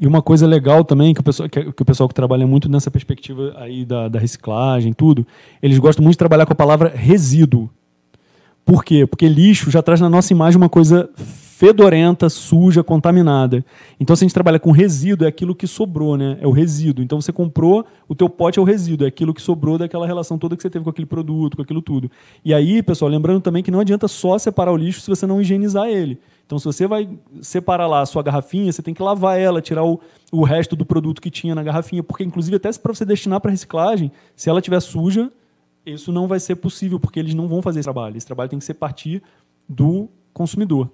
[0.00, 2.68] E uma coisa legal também, que o, pessoal, que, que o pessoal que trabalha muito
[2.68, 5.26] nessa perspectiva aí da, da reciclagem, tudo,
[5.62, 7.70] eles gostam muito de trabalhar com a palavra resíduo.
[8.64, 9.06] Por quê?
[9.06, 13.64] Porque lixo já traz na nossa imagem uma coisa fedorenta, suja, contaminada.
[14.00, 16.36] Então, se a gente trabalha com resíduo, é aquilo que sobrou, né?
[16.40, 17.02] É o resíduo.
[17.02, 20.36] Então, você comprou, o teu pote é o resíduo, é aquilo que sobrou daquela relação
[20.36, 22.10] toda que você teve com aquele produto, com aquilo tudo.
[22.44, 25.40] E aí, pessoal, lembrando também que não adianta só separar o lixo se você não
[25.40, 26.18] higienizar ele.
[26.44, 27.08] Então, se você vai
[27.40, 30.00] separar lá a sua garrafinha, você tem que lavar ela, tirar o,
[30.32, 33.52] o resto do produto que tinha na garrafinha, porque, inclusive, até para você destinar para
[33.52, 35.30] reciclagem, se ela estiver suja,
[35.84, 38.16] isso não vai ser possível, porque eles não vão fazer esse trabalho.
[38.16, 39.22] Esse trabalho tem que ser partir
[39.68, 40.90] do consumidor.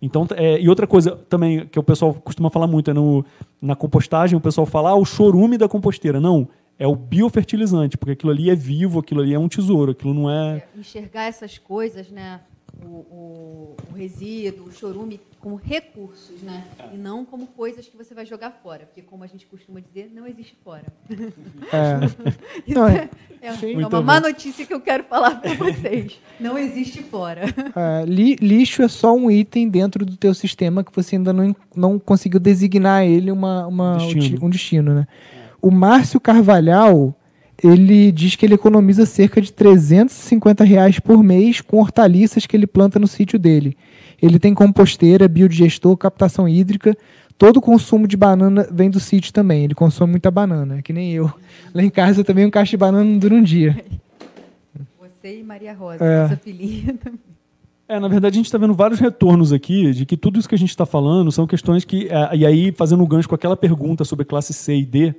[0.00, 3.24] Então, é, e outra coisa também que o pessoal costuma falar muito é no,
[3.60, 6.20] na compostagem, o pessoal fala ah, o chorume da composteira.
[6.20, 10.12] Não, é o biofertilizante, porque aquilo ali é vivo, aquilo ali é um tesouro, aquilo
[10.12, 10.56] não é...
[10.56, 12.40] é enxergar essas coisas, né?
[12.82, 16.64] O, o, o, resíduo, o chorume como recursos, né?
[16.78, 16.94] É.
[16.94, 18.86] E não como coisas que você vai jogar fora.
[18.86, 20.84] Porque, como a gente costuma dizer, não existe fora.
[21.72, 22.04] É.
[22.66, 23.08] Isso não, é,
[23.40, 26.18] é, é uma má notícia que eu quero falar para vocês.
[26.40, 27.42] Não existe fora.
[27.76, 31.54] É, li, lixo é só um item dentro do teu sistema que você ainda não,
[31.74, 34.44] não conseguiu designar ele uma, uma destino.
[34.44, 35.06] um destino, né?
[35.60, 37.14] O Márcio Carvalhal
[37.62, 42.66] ele diz que ele economiza cerca de 350 reais por mês com hortaliças que ele
[42.66, 43.76] planta no sítio dele.
[44.20, 46.96] Ele tem composteira, biodigestor, captação hídrica.
[47.36, 49.64] Todo o consumo de banana vem do sítio também.
[49.64, 51.32] Ele consome muita banana, que nem eu.
[51.74, 53.84] Lá em casa também um caixa de banana não dura um dia.
[55.00, 56.22] Você e Maria Rosa, é.
[56.22, 57.20] nossa filhinha também.
[57.86, 60.54] É, na verdade, a gente está vendo vários retornos aqui de que tudo isso que
[60.54, 62.08] a gente está falando são questões que.
[62.08, 65.14] É, e aí, fazendo um gancho com aquela pergunta sobre classe C e D,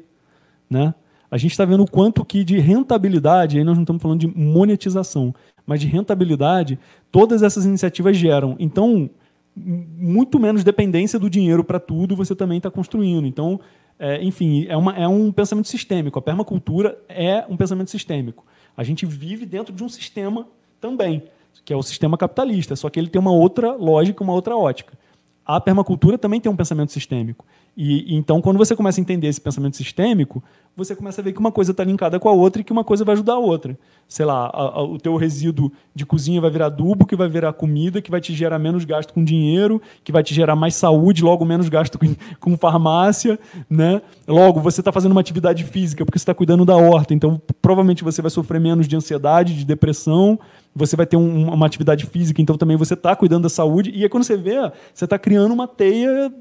[0.68, 0.94] né?
[1.30, 4.28] A gente está vendo o quanto que de rentabilidade, aí nós não estamos falando de
[4.28, 5.34] monetização,
[5.66, 6.80] mas de rentabilidade,
[7.12, 8.56] todas essas iniciativas geram.
[8.60, 9.10] Então,
[9.56, 13.26] muito menos dependência do dinheiro para tudo você também está construindo.
[13.26, 13.60] Então,
[13.98, 16.20] é, enfim, é, uma, é um pensamento sistêmico.
[16.20, 18.46] A permacultura é um pensamento sistêmico.
[18.76, 20.48] A gente vive dentro de um sistema
[20.82, 21.24] também,
[21.64, 24.98] que é o sistema capitalista, só que ele tem uma outra lógica, uma outra ótica.
[25.46, 27.46] A permacultura também tem um pensamento sistêmico.
[27.78, 30.42] E, então, quando você começa a entender esse pensamento sistêmico,
[30.78, 32.86] você começa a ver que uma coisa está linkada com a outra e que uma
[32.86, 33.78] coisa vai ajudar a outra.
[34.08, 37.52] Sei lá, a, a, o teu resíduo de cozinha vai virar adubo, que vai virar
[37.54, 41.24] comida, que vai te gerar menos gasto com dinheiro, que vai te gerar mais saúde,
[41.24, 43.38] logo menos gasto com, com farmácia,
[43.70, 44.02] né?
[44.26, 48.06] Logo, você está fazendo uma atividade física porque você está cuidando da horta, então provavelmente
[48.06, 50.40] você vai sofrer menos de ansiedade, de depressão,
[50.74, 53.92] você vai ter um, uma atividade física, então também você está cuidando da saúde.
[53.94, 54.56] E aí quando você vê,
[54.94, 56.32] você está criando uma teia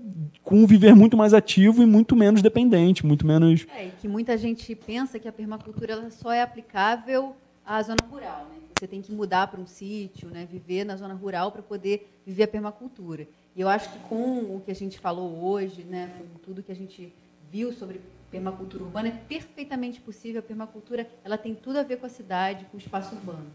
[0.44, 3.66] com um viver muito mais ativo e muito menos dependente, muito menos.
[3.74, 7.34] É, que muita gente pensa que a permacultura só é aplicável
[7.64, 8.58] à zona rural, né?
[8.78, 10.46] Você tem que mudar para um sítio, né?
[10.50, 13.26] Viver na zona rural para poder viver a permacultura.
[13.56, 16.10] E eu acho que com o que a gente falou hoje, né?
[16.18, 17.12] Com tudo que a gente
[17.50, 20.40] viu sobre permacultura urbana, é perfeitamente possível.
[20.40, 23.46] A permacultura, ela tem tudo a ver com a cidade, com o espaço urbano.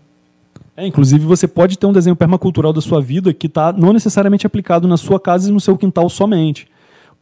[0.75, 4.47] É, inclusive, você pode ter um desenho permacultural da sua vida que está não necessariamente
[4.47, 6.67] aplicado na sua casa e no seu quintal somente.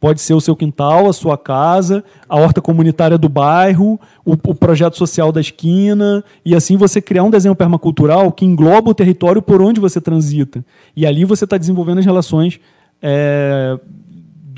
[0.00, 4.54] Pode ser o seu quintal, a sua casa, a horta comunitária do bairro, o, o,
[4.54, 9.42] projeto social da esquina, e assim você criar um desenho permacultural que engloba o território
[9.42, 10.64] por onde você transita.
[10.94, 12.60] E ali você está desenvolvendo as relações
[13.02, 13.76] é,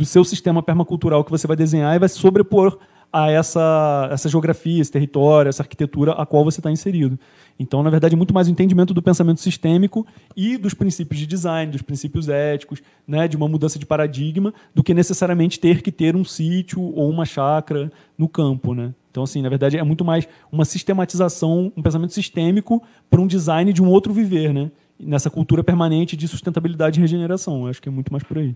[0.00, 2.78] do seu sistema permacultural que você vai desenhar e vai sobrepor
[3.12, 7.18] a essa, essa geografia, esse território, essa arquitetura a qual você está inserido.
[7.58, 10.06] Então, na verdade, é muito mais o entendimento do pensamento sistêmico
[10.36, 14.82] e dos princípios de design, dos princípios éticos, né, de uma mudança de paradigma, do
[14.82, 18.74] que necessariamente ter que ter um sítio ou uma chácara no campo.
[18.74, 18.94] Né?
[19.10, 23.72] Então, assim, na verdade, é muito mais uma sistematização, um pensamento sistêmico para um design
[23.72, 24.70] de um outro viver, né?
[24.98, 27.62] nessa cultura permanente de sustentabilidade e regeneração.
[27.62, 28.54] Eu acho que é muito mais por aí.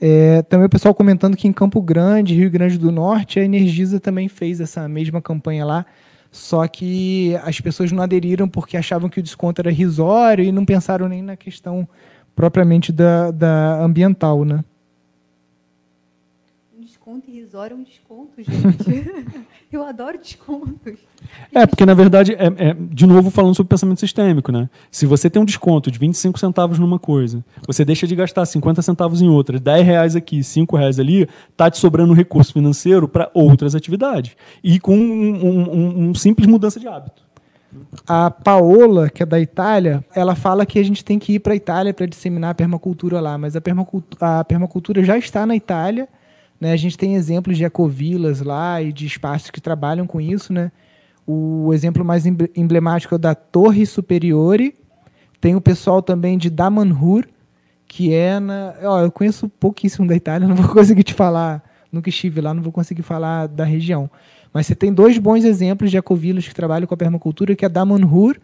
[0.00, 4.00] É, também o pessoal comentando que em Campo Grande, Rio Grande do Norte, a Energisa
[4.00, 5.86] também fez essa mesma campanha lá
[6.34, 10.64] só que as pessoas não aderiram porque achavam que o desconto era risório e não
[10.64, 11.88] pensaram nem na questão
[12.34, 14.64] propriamente da, da ambiental, né?
[17.04, 19.44] Desconto irrisório é um desconto, gente.
[19.70, 20.98] Eu adoro descontos.
[21.52, 24.70] É, porque na verdade, é, é, de novo falando sobre pensamento sistêmico, né?
[24.90, 28.80] Se você tem um desconto de 25 centavos numa coisa, você deixa de gastar 50
[28.80, 33.30] centavos em outra, 10 reais aqui, 5 reais ali, tá te sobrando recurso financeiro para
[33.34, 34.34] outras atividades.
[34.62, 37.22] E com um, um, um, simples mudança de hábito.
[38.06, 41.52] A Paola, que é da Itália, ela fala que a gente tem que ir para
[41.52, 45.54] a Itália para disseminar a permacultura lá, mas a permacultura, a permacultura já está na
[45.54, 46.08] Itália
[46.64, 46.72] né?
[46.72, 50.50] A gente tem exemplos de ecovilas lá e de espaços que trabalham com isso.
[50.50, 50.72] Né?
[51.26, 54.74] O exemplo mais emblemático é o da Torre Superiore.
[55.42, 57.26] Tem o pessoal também de Damanhur,
[57.86, 58.72] que é na.
[58.82, 61.62] Ó, eu conheço pouquíssimo da Itália, não vou conseguir te falar.
[61.92, 64.10] Nunca estive lá, não vou conseguir falar da região.
[64.50, 67.68] Mas você tem dois bons exemplos de ecovilas que trabalham com a permacultura, que é
[67.68, 68.38] Damanhur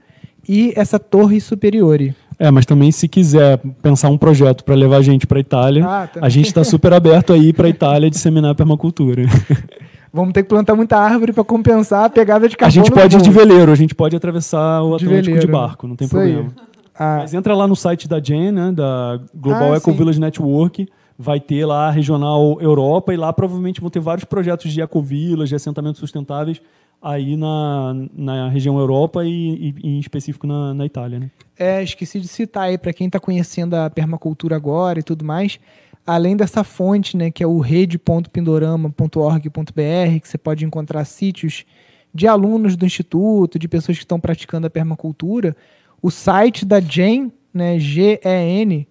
[0.47, 2.15] e essa Torre Superiore.
[2.41, 5.87] É, mas também se quiser pensar um projeto para levar a gente para a Itália,
[5.87, 9.25] ah, a gente está super aberto aí para a Itália disseminar a permacultura.
[10.11, 12.81] Vamos ter que plantar muita árvore para compensar a pegada de carbono.
[12.81, 15.47] A gente pode ir de veleiro, a gente pode atravessar o Atlântico de, veleiro, de
[15.47, 16.51] barco, não tem problema.
[16.99, 17.19] Ah.
[17.21, 19.97] Mas entra lá no site da Jen, né, da Global ah, Eco sim.
[19.99, 20.89] Village Network,
[21.19, 25.51] vai ter lá a regional Europa e lá provavelmente vão ter vários projetos de ecovilas,
[25.51, 26.59] de assentamentos sustentáveis
[27.03, 31.19] aí na, na região Europa e, e em específico na, na Itália.
[31.19, 31.31] Né?
[31.59, 35.59] É, esqueci de citar aí para quem está conhecendo a permacultura agora e tudo mais,
[36.07, 41.65] além dessa fonte, né, que é o rede.pindorama.org.br, que você pode encontrar sítios
[42.13, 45.57] de alunos do instituto, de pessoas que estão praticando a permacultura,
[46.03, 48.89] o site da GEN, né, G-E-N,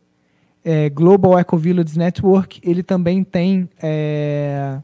[0.63, 4.79] é, Global Eco Village Network, ele também tem é,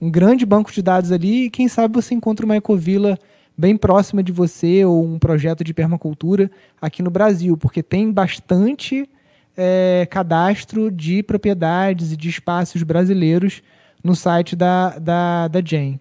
[0.00, 3.18] um grande banco de dados ali e quem sabe você encontra uma ecovila
[3.56, 6.50] bem próxima de você ou um projeto de permacultura
[6.80, 9.08] aqui no Brasil, porque tem bastante
[9.56, 13.62] é, cadastro de propriedades e de espaços brasileiros
[14.02, 16.00] no site da, da, da Jane.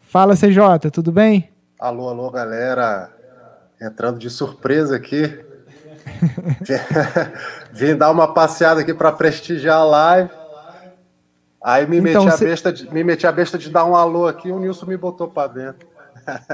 [0.00, 1.48] Fala, CJ, tudo bem?
[1.78, 3.10] Alô, alô, galera.
[3.80, 5.22] Entrando de surpresa aqui.
[7.72, 10.30] Vim dar uma passeada aqui para prestigiar a live.
[11.64, 14.26] Aí me, então, meti a besta de, me meti a besta de dar um alô
[14.26, 15.88] aqui e o Nilson me botou para dentro.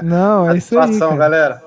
[0.01, 0.97] Não, é isso aí.
[0.97, 1.17] Cara.
[1.17, 1.63] galera.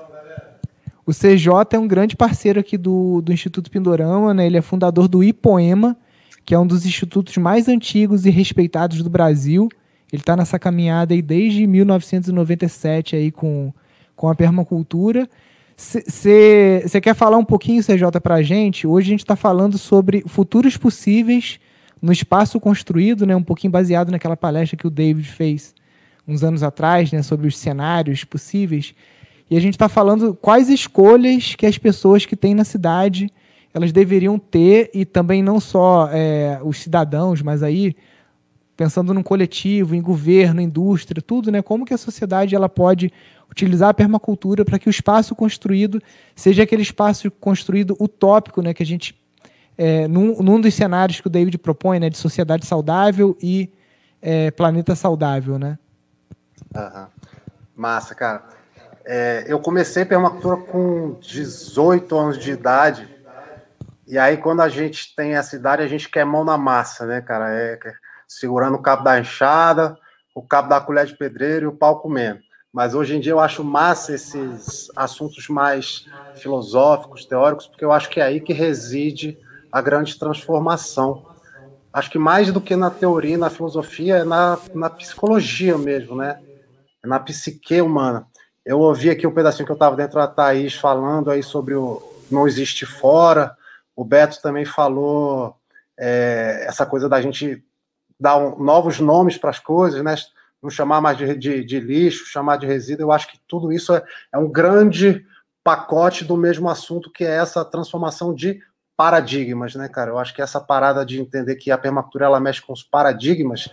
[1.05, 4.47] O CJ é um grande parceiro aqui do, do Instituto Pindorama, né?
[4.47, 5.95] Ele é fundador do IPOEMA,
[6.43, 9.69] que é um dos institutos mais antigos e respeitados do Brasil.
[10.11, 13.71] Ele está nessa caminhada aí desde 1997 aí com,
[14.15, 15.29] com a permacultura.
[15.77, 18.87] Você quer falar um pouquinho, CJ, para a gente?
[18.87, 21.59] Hoje a gente está falando sobre futuros possíveis
[22.01, 25.73] no espaço construído, né, um pouquinho baseado naquela palestra que o David fez
[26.27, 28.93] uns anos atrás, né, sobre os cenários possíveis.
[29.49, 33.31] E a gente está falando quais escolhas que as pessoas que têm na cidade
[33.75, 37.93] elas deveriam ter e também não só é, os cidadãos, mas aí
[38.77, 41.61] pensando no coletivo, em governo, indústria, tudo, né?
[41.61, 43.11] Como que a sociedade ela pode
[43.51, 46.01] utilizar a permacultura para que o espaço construído
[46.33, 48.73] seja aquele espaço construído utópico, né?
[48.73, 49.13] Que a gente
[49.77, 52.09] é, num, num dos cenários que o David propõe, né?
[52.09, 53.71] De sociedade saudável e
[54.21, 55.77] é, planeta saudável, né?
[56.75, 57.07] Uhum.
[57.75, 58.43] Massa, cara.
[59.05, 63.15] É, eu comecei permacultura com 18 anos de idade
[64.07, 67.21] e aí, quando a gente tem essa idade, a gente quer mão na massa, né,
[67.21, 67.51] cara?
[67.51, 67.79] É,
[68.27, 69.97] segurando o cabo da enxada,
[70.35, 72.39] o cabo da colher de pedreiro e o pau comendo.
[72.71, 78.09] Mas hoje em dia eu acho massa esses assuntos mais filosóficos, teóricos, porque eu acho
[78.09, 79.39] que é aí que reside
[79.75, 81.25] a grande transformação.
[81.91, 86.41] Acho que mais do que na teoria, na filosofia, é na, na psicologia mesmo, né?
[87.03, 88.25] É na psique humana.
[88.65, 92.01] Eu ouvi aqui um pedacinho que eu estava dentro da Thaís falando aí sobre o
[92.31, 93.53] não existe fora,
[93.93, 95.57] o Beto também falou
[95.99, 97.61] é, essa coisa da gente
[98.17, 100.15] dar um, novos nomes para as coisas, né?
[100.63, 103.03] Não chamar mais de, de, de, lixo, chamar de resíduo.
[103.03, 104.01] Eu acho que tudo isso é,
[104.33, 105.25] é um grande
[105.65, 108.61] pacote do mesmo assunto que é essa transformação de
[108.97, 110.11] paradigmas, né, cara?
[110.11, 113.69] Eu acho que essa parada de entender que a permacultura ela mexe com os paradigmas.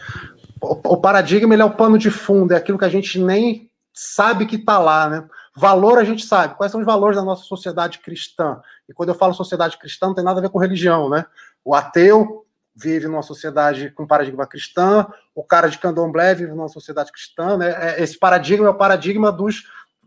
[0.61, 3.71] O, o paradigma ele é o pano de fundo, é aquilo que a gente nem
[3.93, 5.29] sabe que está lá, né?
[5.55, 6.55] Valor a gente sabe.
[6.57, 8.61] Quais são os valores da nossa sociedade cristã?
[8.89, 11.27] E quando eu falo sociedade cristã, não tem nada a ver com religião, né?
[11.65, 17.13] O ateu vive numa sociedade com paradigma cristã, o cara de candomblé vive numa sociedade
[17.13, 17.71] cristã, né?
[17.79, 19.61] É, esse paradigma é o paradigma dos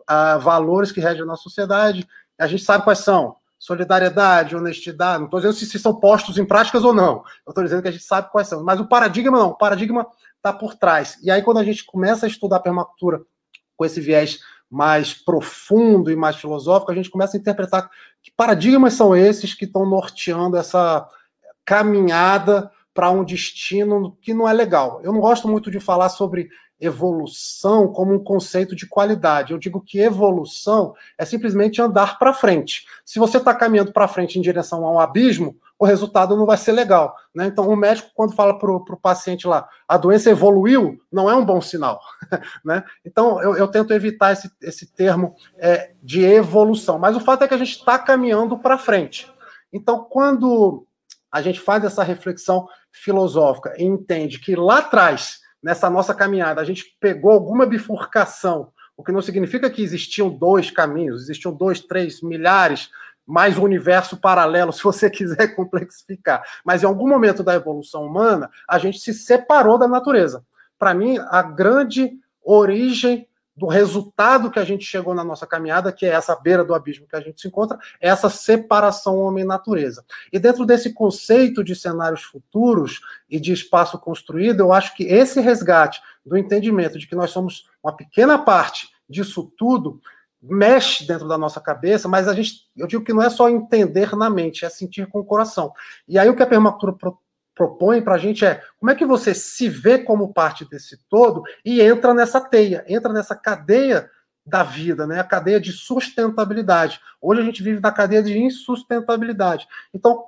[0.10, 2.08] uh, valores que regem a nossa sociedade.
[2.40, 3.38] A gente sabe quais são.
[3.60, 5.19] Solidariedade, honestidade.
[5.19, 7.23] Não estou dizendo se, se, são postos em práticas ou não.
[7.45, 8.64] Eu estou dizendo que a gente sabe quais são.
[8.64, 9.49] Mas o paradigma não.
[9.49, 10.06] O paradigma
[10.36, 11.18] está por trás.
[11.23, 13.22] E aí, quando a gente começa a estudar a permacultura
[13.76, 17.90] com esse viés mais profundo e mais filosófico, a gente começa a interpretar
[18.22, 21.07] que paradigmas são esses que estão norteando essa
[21.64, 25.02] caminhada para um destino que não é legal.
[25.03, 26.49] Eu não gosto muito de falar sobre
[26.80, 29.53] evolução como um conceito de qualidade.
[29.53, 32.85] Eu digo que evolução é simplesmente andar para frente.
[33.03, 36.57] Se você está caminhando para frente em direção a um abismo, o resultado não vai
[36.57, 37.15] ser legal.
[37.34, 37.47] Né?
[37.47, 41.45] Então, o médico, quando fala para o paciente lá, a doença evoluiu, não é um
[41.45, 41.99] bom sinal.
[42.64, 42.84] né?
[43.06, 46.97] Então, eu, eu, tento evitar esse, esse termo é, de evolução.
[46.97, 49.31] Mas o fato é que a gente está caminhando para frente.
[49.72, 50.85] Então, quando
[51.31, 56.64] a gente faz essa reflexão filosófica e entende que lá atrás, nessa nossa caminhada, a
[56.64, 62.22] gente pegou alguma bifurcação, o que não significa que existiam dois caminhos, existiam dois, três,
[62.22, 62.92] milhares,
[63.26, 66.44] mais um universo paralelo, se você quiser complexificar.
[66.64, 70.46] Mas em algum momento da evolução humana, a gente se separou da natureza.
[70.78, 72.12] Para mim, a grande
[72.44, 76.76] origem do resultado que a gente chegou na nossa caminhada, que é essa beira do
[76.76, 80.03] abismo que a gente se encontra, é essa separação homem-natureza.
[80.32, 82.99] E dentro desse conceito de cenários futuros
[83.30, 87.69] e de espaço construído, eu acho que esse resgate do entendimento de que nós somos
[87.82, 90.02] uma pequena parte disso tudo
[90.41, 94.15] mexe dentro da nossa cabeça, mas a gente, eu digo que não é só entender
[94.15, 95.72] na mente, é sentir com o coração.
[96.07, 96.94] E aí o que a permacultura
[97.56, 101.41] propõe para a gente é como é que você se vê como parte desse todo
[101.64, 104.10] e entra nessa teia, entra nessa cadeia
[104.45, 105.19] da vida, né?
[105.19, 106.99] A cadeia de sustentabilidade.
[107.19, 109.68] Hoje a gente vive na cadeia de insustentabilidade.
[109.91, 110.23] Então,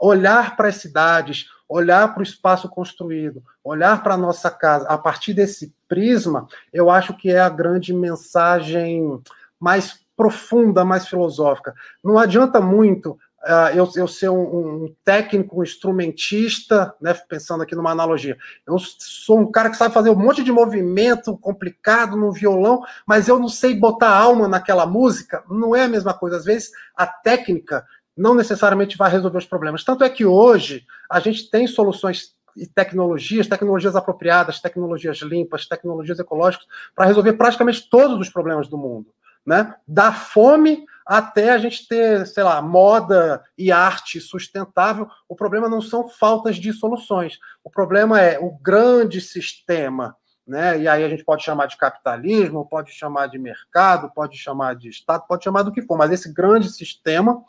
[0.00, 4.96] olhar para as cidades, olhar para o espaço construído, olhar para a nossa casa a
[4.96, 9.20] partir desse prisma, eu acho que é a grande mensagem
[9.60, 11.74] mais profunda, mais filosófica.
[12.02, 17.74] Não adianta muito uh, eu, eu ser um, um, técnico, um instrumentista, né, pensando aqui
[17.74, 18.36] numa analogia.
[18.66, 23.28] Eu sou um cara que sabe fazer um monte de movimento complicado no violão, mas
[23.28, 25.42] eu não sei botar alma naquela música.
[25.48, 26.36] Não é a mesma coisa.
[26.36, 27.86] Às vezes a técnica
[28.16, 29.84] não necessariamente vai resolver os problemas.
[29.84, 36.18] Tanto é que hoje a gente tem soluções e tecnologias, tecnologias apropriadas, tecnologias limpas, tecnologias
[36.18, 39.06] ecológicas, para resolver praticamente todos os problemas do mundo
[39.48, 39.74] né?
[39.88, 45.08] Da fome até a gente ter, sei lá, moda e arte sustentável.
[45.26, 47.38] O problema não são faltas de soluções.
[47.64, 50.14] O problema é o grande sistema,
[50.46, 50.78] né?
[50.78, 54.90] E aí a gente pode chamar de capitalismo, pode chamar de mercado, pode chamar de
[54.90, 57.42] Estado, pode chamar do que for, mas esse grande sistema,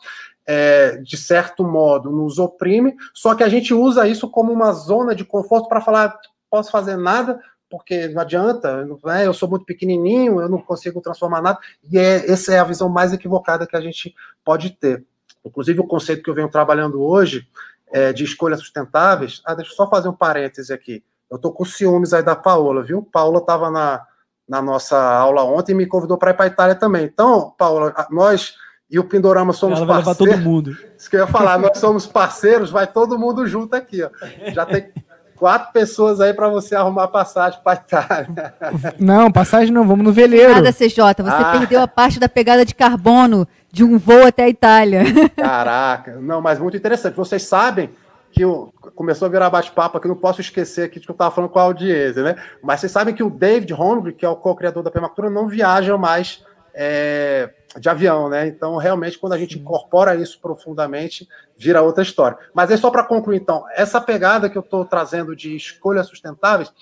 [0.46, 5.14] é, de certo modo, nos oprime, só que a gente usa isso como uma zona
[5.14, 6.18] de conforto para falar:
[6.50, 7.38] posso fazer nada,
[7.70, 9.26] porque não adianta, né?
[9.26, 11.58] eu sou muito pequenininho, eu não consigo transformar nada,
[11.90, 14.14] e é, essa é a visão mais equivocada que a gente
[14.44, 15.04] pode ter.
[15.44, 17.46] Inclusive, o conceito que eu venho trabalhando hoje
[17.92, 19.40] é, de escolhas sustentáveis.
[19.44, 21.02] Ah, deixa eu só fazer um parêntese aqui.
[21.30, 23.02] Eu tô com ciúmes aí da Paola, viu?
[23.02, 24.04] Paola estava na,
[24.48, 27.04] na nossa aula ontem e me convidou para ir para a Itália também.
[27.04, 28.54] Então, Paola, nós
[28.90, 30.34] e o Pindorama somos Ela vai parceiros.
[30.34, 30.76] Todo mundo.
[30.98, 34.10] Isso que eu ia falar, nós somos parceiros, vai todo mundo junto aqui, ó.
[34.52, 34.92] Já tem
[35.40, 38.54] quatro pessoas aí para você arrumar passagem para Itália.
[39.00, 40.52] Não, passagem não, vamos no veleiro.
[40.52, 41.56] Nada, CJ, você ah.
[41.58, 45.02] perdeu a parte da pegada de carbono de um voo até a Itália.
[45.34, 47.16] Caraca, não, mas muito interessante.
[47.16, 47.88] Vocês sabem
[48.30, 51.34] que o, começou a virar bate-papo aqui, não posso esquecer aqui de que eu estava
[51.34, 52.36] falando com a audiência, né?
[52.62, 55.96] Mas vocês sabem que o David Holmgren, que é o co-criador da Permacultura, não viaja
[55.96, 56.44] mais
[56.74, 58.46] é, de avião, né?
[58.46, 62.36] Então, realmente, quando a gente incorpora isso profundamente, vira outra história.
[62.52, 66.72] Mas é só para concluir, então, essa pegada que eu estou trazendo de escolhas sustentáveis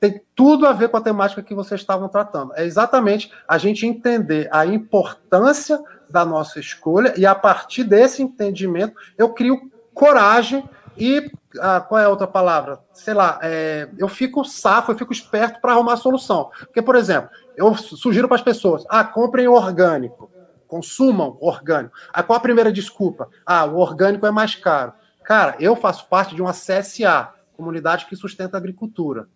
[0.00, 2.52] tem tudo a ver com a temática que vocês estavam tratando.
[2.56, 8.94] É exatamente a gente entender a importância da nossa escolha e a partir desse entendimento
[9.16, 12.80] eu crio coragem e ah, qual é a outra palavra?
[12.92, 16.50] Sei lá, é, eu fico safo, eu fico esperto para arrumar a solução.
[16.58, 20.30] Porque, por exemplo, eu sugiro para as pessoas: ah, comprem orgânico,
[20.66, 21.94] consumam orgânico.
[22.12, 23.28] Ah, qual a primeira desculpa?
[23.44, 24.92] Ah, o orgânico é mais caro.
[25.22, 29.28] Cara, eu faço parte de uma CSA, comunidade que sustenta a agricultura.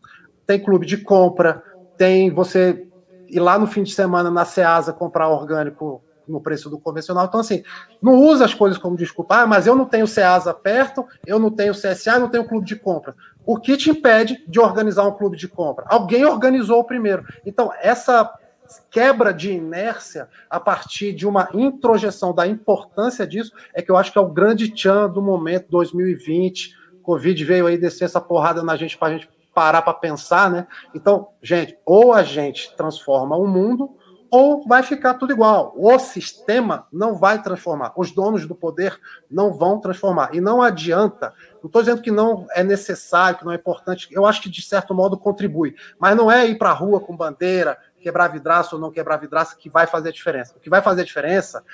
[0.47, 1.63] Tem clube de compra,
[1.97, 2.87] tem você
[3.29, 7.27] ir lá no fim de semana na Ceasa comprar orgânico no preço do convencional.
[7.27, 7.63] Então, assim,
[8.03, 11.51] não usa as coisas como desculpa, ah, mas eu não tenho CEASA perto, eu não
[11.51, 13.15] tenho CSA, não tenho clube de compra.
[13.47, 15.87] O que te impede de organizar um clube de compra?
[15.89, 17.25] Alguém organizou primeiro.
[17.47, 18.29] Então, essa
[18.91, 24.11] quebra de inércia a partir de uma introjeção da importância disso é que eu acho
[24.11, 26.75] que é o grande tchan do momento 2020.
[27.05, 30.67] Covid veio aí descer essa porrada na gente para a gente parar para pensar, né?
[30.93, 33.97] Então, gente, ou a gente transforma o mundo
[34.37, 35.73] ou vai ficar tudo igual.
[35.75, 37.95] O sistema não vai transformar.
[37.97, 39.01] Os donos do poder
[39.31, 40.35] não vão transformar.
[40.35, 41.33] E não adianta.
[41.63, 44.09] Não estou dizendo que não é necessário, que não é importante.
[44.13, 45.75] Eu acho que, de certo modo, contribui.
[45.99, 49.57] Mas não é ir para a rua com bandeira, quebrar vidraça ou não quebrar vidraça
[49.57, 50.55] que vai fazer a diferença.
[50.55, 51.65] O que vai fazer a diferença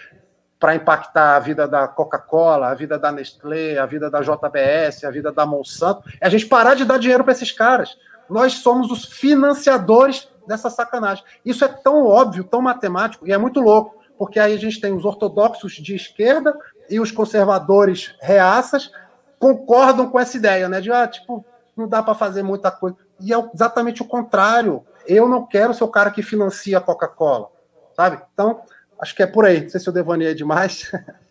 [0.60, 5.10] para impactar a vida da Coca-Cola, a vida da Nestlé, a vida da JBS, a
[5.10, 7.98] vida da Monsanto, é a gente parar de dar dinheiro para esses caras.
[8.30, 11.24] Nós somos os financiadores dessa sacanagem.
[11.44, 14.92] Isso é tão óbvio, tão matemático, e é muito louco, porque aí a gente tem
[14.92, 16.56] os ortodoxos de esquerda
[16.88, 18.90] e os conservadores reaças
[19.38, 20.80] concordam com essa ideia, né?
[20.80, 21.44] De, ah, tipo,
[21.76, 22.96] não dá para fazer muita coisa.
[23.18, 24.84] E é exatamente o contrário.
[25.06, 27.48] Eu não quero ser o cara que financia a Coca-Cola,
[27.96, 28.22] sabe?
[28.32, 28.60] Então,
[29.00, 29.62] acho que é por aí.
[29.62, 30.92] Não sei se eu devaneei demais.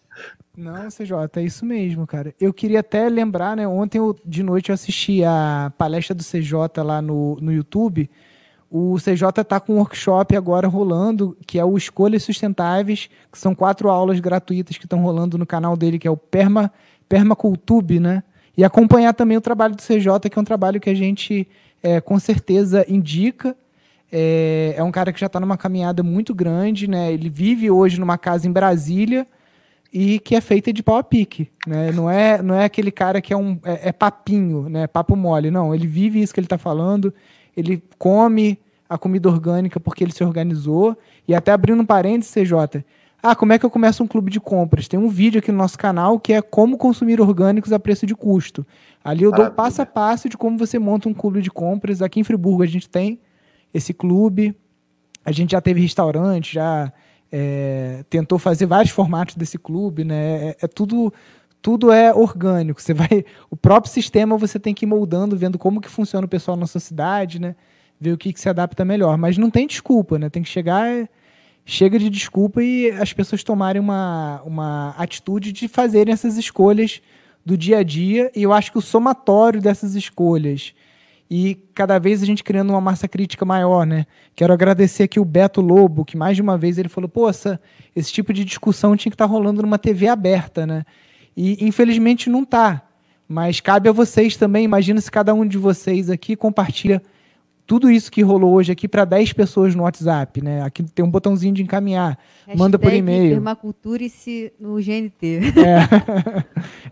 [0.55, 2.35] Não, CJ, é isso mesmo, cara.
[2.37, 3.65] Eu queria até lembrar, né?
[3.65, 8.09] Ontem eu, de noite eu assisti a palestra do CJ lá no, no YouTube
[8.73, 13.53] o CJ está com um workshop agora rolando, que é o Escolhas Sustentáveis, que são
[13.53, 16.71] quatro aulas gratuitas que estão rolando no canal dele, que é o Perma,
[17.09, 18.23] Permacultube, né?
[18.55, 21.49] E acompanhar também o trabalho do CJ, que é um trabalho que a gente
[21.83, 23.57] é, com certeza indica.
[24.09, 27.11] É, é um cara que já está numa caminhada muito grande, né?
[27.11, 29.27] Ele vive hoje numa casa em Brasília
[29.91, 31.91] e que é feita de pau a pique, né?
[31.91, 34.87] Não é, não é aquele cara que é um é, é papinho, né?
[34.87, 35.75] Papo mole, não.
[35.75, 37.13] Ele vive isso que ele está falando
[37.55, 38.59] ele come
[38.89, 40.97] a comida orgânica porque ele se organizou.
[41.27, 42.83] E até abrindo um parênteses, CJ.
[43.23, 44.87] Ah, como é que eu começo um clube de compras?
[44.87, 48.15] Tem um vídeo aqui no nosso canal que é como consumir orgânicos a preço de
[48.15, 48.65] custo.
[49.03, 52.01] Ali eu dou passo a passo de como você monta um clube de compras.
[52.01, 53.19] Aqui em Friburgo a gente tem
[53.73, 54.55] esse clube.
[55.23, 56.91] A gente já teve restaurante, já
[57.31, 60.49] é, tentou fazer vários formatos desse clube, né?
[60.49, 61.13] É, é tudo
[61.61, 62.81] tudo é orgânico.
[62.81, 66.29] Você vai, o próprio sistema você tem que ir moldando, vendo como que funciona o
[66.29, 67.55] pessoal na sua cidade, né?
[67.99, 69.17] Ver o que, que se adapta melhor.
[69.17, 70.29] Mas não tem desculpa, né?
[70.29, 71.07] Tem que chegar,
[71.63, 77.01] chega de desculpa e as pessoas tomarem uma, uma atitude de fazerem essas escolhas
[77.45, 78.31] do dia a dia.
[78.35, 80.73] E eu acho que o somatório dessas escolhas
[81.33, 84.05] e cada vez a gente criando uma massa crítica maior, né?
[84.35, 87.57] Quero agradecer aqui o Beto Lobo, que mais de uma vez ele falou, essa,
[87.95, 90.83] esse tipo de discussão tinha que estar tá rolando numa TV aberta, né?
[91.35, 92.81] E infelizmente não está.
[93.27, 94.65] Mas cabe a vocês também.
[94.65, 97.01] Imagina se cada um de vocês aqui compartilha
[97.65, 100.61] tudo isso que rolou hoje aqui para 10 pessoas no WhatsApp, né?
[100.63, 102.17] Aqui tem um botãozinho de encaminhar.
[102.39, 103.31] Hashtag manda por e-mail.
[103.31, 105.39] Permaculture-se no GNT.
[105.55, 105.87] É.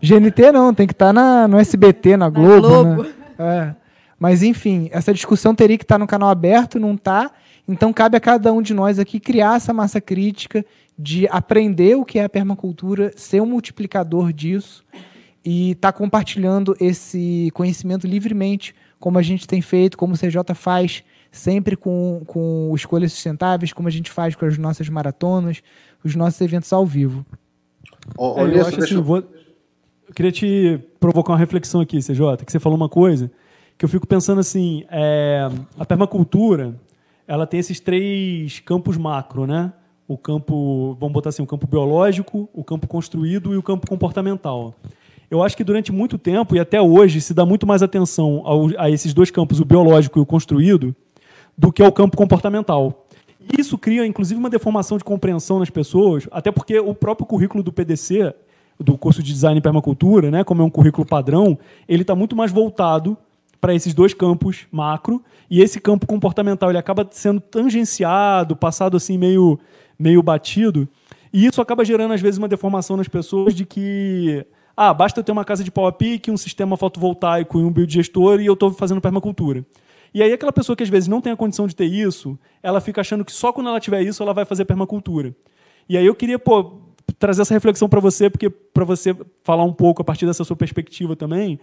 [0.00, 2.68] GNT não, tem que estar tá no SBT, na Globo.
[2.68, 3.02] Na Globo.
[3.02, 3.12] Né?
[3.38, 3.74] É.
[4.18, 7.30] Mas enfim, essa discussão teria que estar tá no canal aberto, não está.
[7.68, 10.64] Então cabe a cada um de nós aqui criar essa massa crítica
[11.02, 14.84] de aprender o que é a permacultura, ser um multiplicador disso
[15.42, 20.54] e estar tá compartilhando esse conhecimento livremente como a gente tem feito, como o CJ
[20.54, 21.02] faz
[21.32, 25.62] sempre com, com escolhas sustentáveis, como a gente faz com as nossas maratonas,
[26.04, 27.24] os nossos eventos ao vivo.
[28.18, 29.02] Oh, é, eu, acho assim, eu...
[29.02, 29.18] Vou...
[29.18, 33.30] eu queria te provocar uma reflexão aqui, CJ, que você falou uma coisa
[33.78, 35.48] que eu fico pensando assim, é...
[35.78, 36.78] a permacultura,
[37.26, 39.72] ela tem esses três campos macro, né?
[40.10, 44.74] O campo, vamos botar assim, o campo biológico, o campo construído e o campo comportamental.
[45.30, 48.70] Eu acho que durante muito tempo, e até hoje, se dá muito mais atenção ao,
[48.76, 50.96] a esses dois campos, o biológico e o construído,
[51.56, 53.06] do que ao campo comportamental.
[53.56, 57.72] Isso cria, inclusive, uma deformação de compreensão nas pessoas, até porque o próprio currículo do
[57.72, 58.34] PDC,
[58.80, 61.56] do curso de Design e Permacultura, né, como é um currículo padrão,
[61.88, 63.16] ele está muito mais voltado
[63.60, 69.16] para esses dois campos macro, e esse campo comportamental ele acaba sendo tangenciado, passado assim
[69.16, 69.58] meio,
[70.00, 70.88] meio batido,
[71.32, 74.44] e isso acaba gerando, às vezes, uma deformação nas pessoas de que
[74.76, 78.40] ah, basta ter uma casa de pau a pique, um sistema fotovoltaico e um biodigestor
[78.40, 79.64] e eu estou fazendo permacultura.
[80.12, 82.80] E aí aquela pessoa que às vezes não tem a condição de ter isso, ela
[82.80, 85.36] fica achando que só quando ela tiver isso ela vai fazer permacultura.
[85.88, 86.80] E aí eu queria pô,
[87.18, 89.14] trazer essa reflexão para você, porque para você
[89.44, 91.60] falar um pouco a partir dessa sua perspectiva também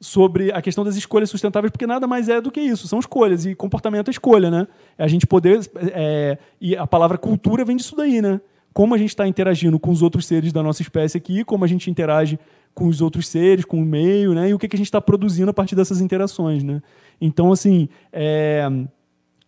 [0.00, 3.46] sobre a questão das escolhas sustentáveis, porque nada mais é do que isso, são escolhas
[3.46, 4.68] e comportamento é escolha, né?
[4.98, 5.60] É a gente poder
[5.92, 8.40] é, e a palavra cultura vem disso daí, né?
[8.72, 11.68] Como a gente está interagindo com os outros seres da nossa espécie aqui, como a
[11.68, 12.38] gente interage
[12.74, 14.50] com os outros seres, com o meio, né?
[14.50, 16.82] E o que, que a gente está produzindo a partir dessas interações, né?
[17.18, 18.68] Então, assim, é,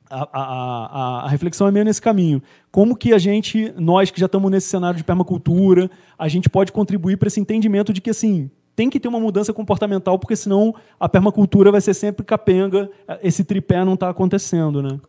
[0.09, 2.43] a, a, a, reflexão é meio nesse caminho.
[2.71, 6.73] Como que a gente, nós que já estamos nesse cenário de permacultura, a gente pode
[6.73, 10.73] contribuir para esse entendimento de que, assim, tem que ter uma mudança comportamental, porque senão
[11.01, 12.89] a permacultura vai ser sempre capenga,
[13.21, 15.01] esse tripé não está acontecendo, né?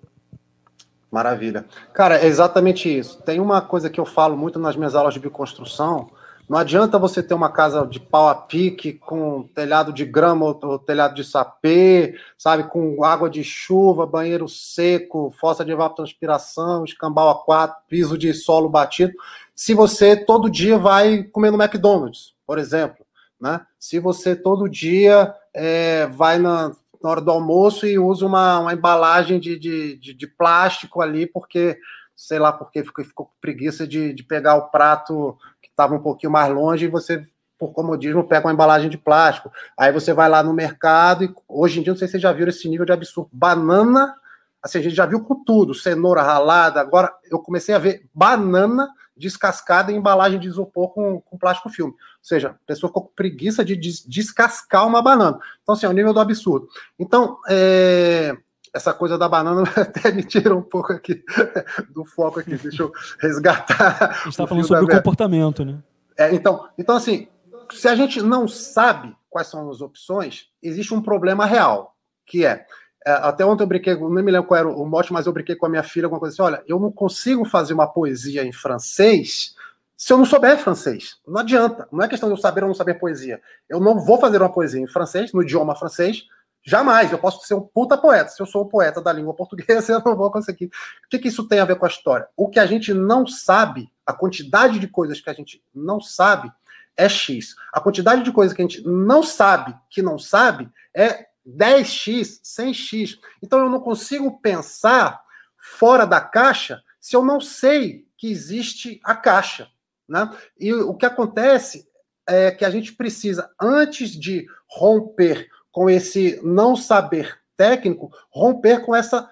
[1.12, 1.64] Maravilha.
[1.94, 3.22] Cara, é exatamente isso.
[3.22, 6.10] Tem uma coisa que eu falo muito nas minhas aulas de bioconstrução,
[6.50, 10.80] não adianta você ter uma casa de pau a pique com telhado de grama ou
[10.80, 17.36] telhado de sapê, sabe, com água de chuva, banheiro seco, fossa de evapotranspiração, escambau a
[17.36, 19.14] quatro, piso de solo batido,
[19.54, 23.06] se você todo dia vai comer no McDonald's, por exemplo,
[23.40, 23.62] né?
[23.80, 26.70] Se você todo dia é, vai na,
[27.02, 31.26] na, hora do almoço e usa uma, uma embalagem de, de, de, de plástico ali,
[31.26, 31.78] porque
[32.16, 35.38] sei lá porque ficou, ficou com preguiça de, de pegar o prato
[35.80, 37.26] estava um pouquinho mais longe, e você,
[37.58, 39.50] por comodismo, pega uma embalagem de plástico.
[39.78, 42.34] Aí você vai lá no mercado e hoje em dia, não sei se vocês já
[42.34, 43.30] viram esse nível de absurdo.
[43.32, 44.14] Banana,
[44.62, 46.82] assim, a gente já viu com tudo, cenoura ralada.
[46.82, 51.94] Agora eu comecei a ver banana descascada em embalagem de isopor com, com plástico filme.
[52.20, 55.40] Ou seja, a pessoa ficou com preguiça de des descascar uma banana.
[55.64, 56.68] Então, assim, é o nível do absurdo.
[57.00, 58.36] Então, é,
[58.74, 61.24] essa coisa da banana até me tira um pouco aqui
[61.90, 62.56] do foco aqui.
[62.56, 64.12] Deixa eu resgatar.
[64.12, 65.82] A gente está falando sobre o comportamento, né?
[66.18, 67.30] É, então, então, assim,
[67.72, 72.66] se a gente não sabe quais são as opções, existe um problema real, que é,
[73.06, 75.56] é até ontem eu brinquei, não me lembro qual era o mote, mas eu brinquei
[75.56, 78.52] com a minha filha, alguma coisa assim, olha, eu não consigo fazer uma poesia em
[78.52, 79.56] francês
[80.00, 81.18] se eu não souber francês.
[81.28, 81.86] Não adianta.
[81.92, 83.42] Não é questão de eu saber ou não saber poesia.
[83.68, 86.24] Eu não vou fazer uma poesia em francês, no idioma francês,
[86.62, 88.30] Jamais, eu posso ser um puta poeta.
[88.30, 90.66] Se eu sou um poeta da língua portuguesa, eu não vou conseguir.
[90.66, 92.28] O que, que isso tem a ver com a história?
[92.36, 96.52] O que a gente não sabe, a quantidade de coisas que a gente não sabe,
[96.98, 97.56] é X.
[97.74, 103.18] A quantidade de coisas que a gente não sabe que não sabe é 10x, 100x.
[103.42, 105.22] Então eu não consigo pensar
[105.58, 109.70] fora da caixa se eu não sei que existe a caixa.
[110.10, 110.30] Né?
[110.60, 111.88] E o que acontece
[112.28, 118.96] é que a gente precisa, antes de romper com esse não saber técnico, romper com
[118.96, 119.30] essa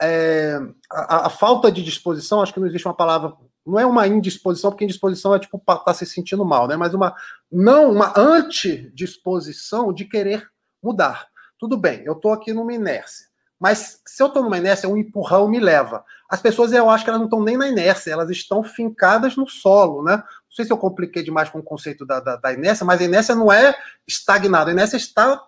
[0.00, 0.58] é,
[0.90, 3.34] a, a, falta de disposição, acho que não existe uma palavra,
[3.66, 6.76] não é uma indisposição, porque indisposição é tipo tá se sentindo mal, né?
[6.76, 7.14] Mas uma
[7.50, 10.48] não, uma antidisposição de querer
[10.82, 11.28] mudar.
[11.58, 13.26] Tudo bem, eu estou aqui numa inércia.
[13.64, 16.04] Mas se eu estou numa inércia, um empurrão me leva.
[16.28, 19.48] As pessoas, eu acho que elas não estão nem na inércia, elas estão fincadas no
[19.48, 20.18] solo, né?
[20.18, 23.04] Não sei se eu compliquei demais com o conceito da, da, da inércia, mas a
[23.04, 23.74] inércia não é
[24.06, 25.42] estagnada, a inércia está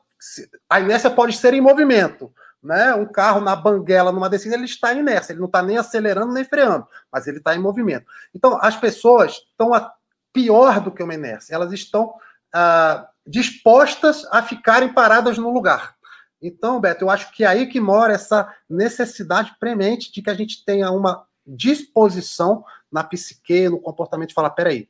[0.70, 2.32] a inércia pode ser em movimento.
[2.62, 2.94] Né?
[2.94, 6.32] Um carro na banguela, numa descida, ele está em inércia, ele não está nem acelerando
[6.32, 8.06] nem freando, mas ele está em movimento.
[8.34, 9.92] Então, as pessoas estão a,
[10.32, 12.14] pior do que uma inércia, elas estão
[12.54, 15.95] ah, dispostas a ficarem paradas no lugar.
[16.40, 20.34] Então, Beto, eu acho que é aí que mora essa necessidade premente de que a
[20.34, 24.88] gente tenha uma disposição na psique, no comportamento de falar: peraí,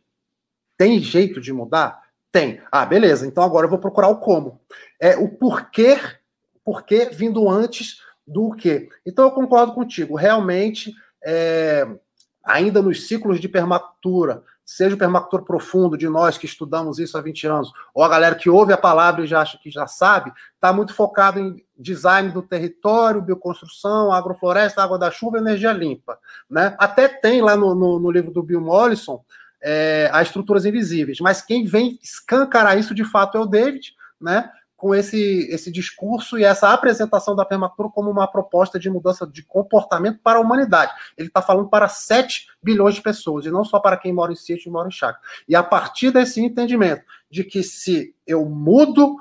[0.76, 2.02] tem jeito de mudar?
[2.32, 2.60] Tem.
[2.70, 3.26] Ah, beleza.
[3.26, 4.60] Então agora eu vou procurar o como.
[5.00, 5.98] É o porquê,
[6.64, 8.88] porquê vindo antes do quê.
[9.04, 10.16] Então eu concordo contigo.
[10.16, 10.92] Realmente,
[11.24, 11.86] é,
[12.44, 17.20] ainda nos ciclos de permacultura, seja o permacultor profundo de nós que estudamos isso há
[17.20, 20.32] 20 anos, ou a galera que ouve a palavra e já acha que já sabe,
[20.54, 26.18] está muito focado em design do território, bioconstrução, agrofloresta, água da chuva, energia limpa.
[26.50, 26.74] Né?
[26.80, 29.24] Até tem lá no, no, no livro do Bill Mollison
[29.62, 34.50] é, as estruturas invisíveis, mas quem vem escancarar isso de fato é o David, né?
[34.76, 39.42] Com esse, esse discurso e essa apresentação da permacultura como uma proposta de mudança de
[39.42, 40.92] comportamento para a humanidade.
[41.16, 44.36] Ele está falando para 7 bilhões de pessoas, e não só para quem mora em
[44.36, 45.22] sítio e mora em chácara.
[45.48, 49.16] E a partir desse entendimento de que se eu mudo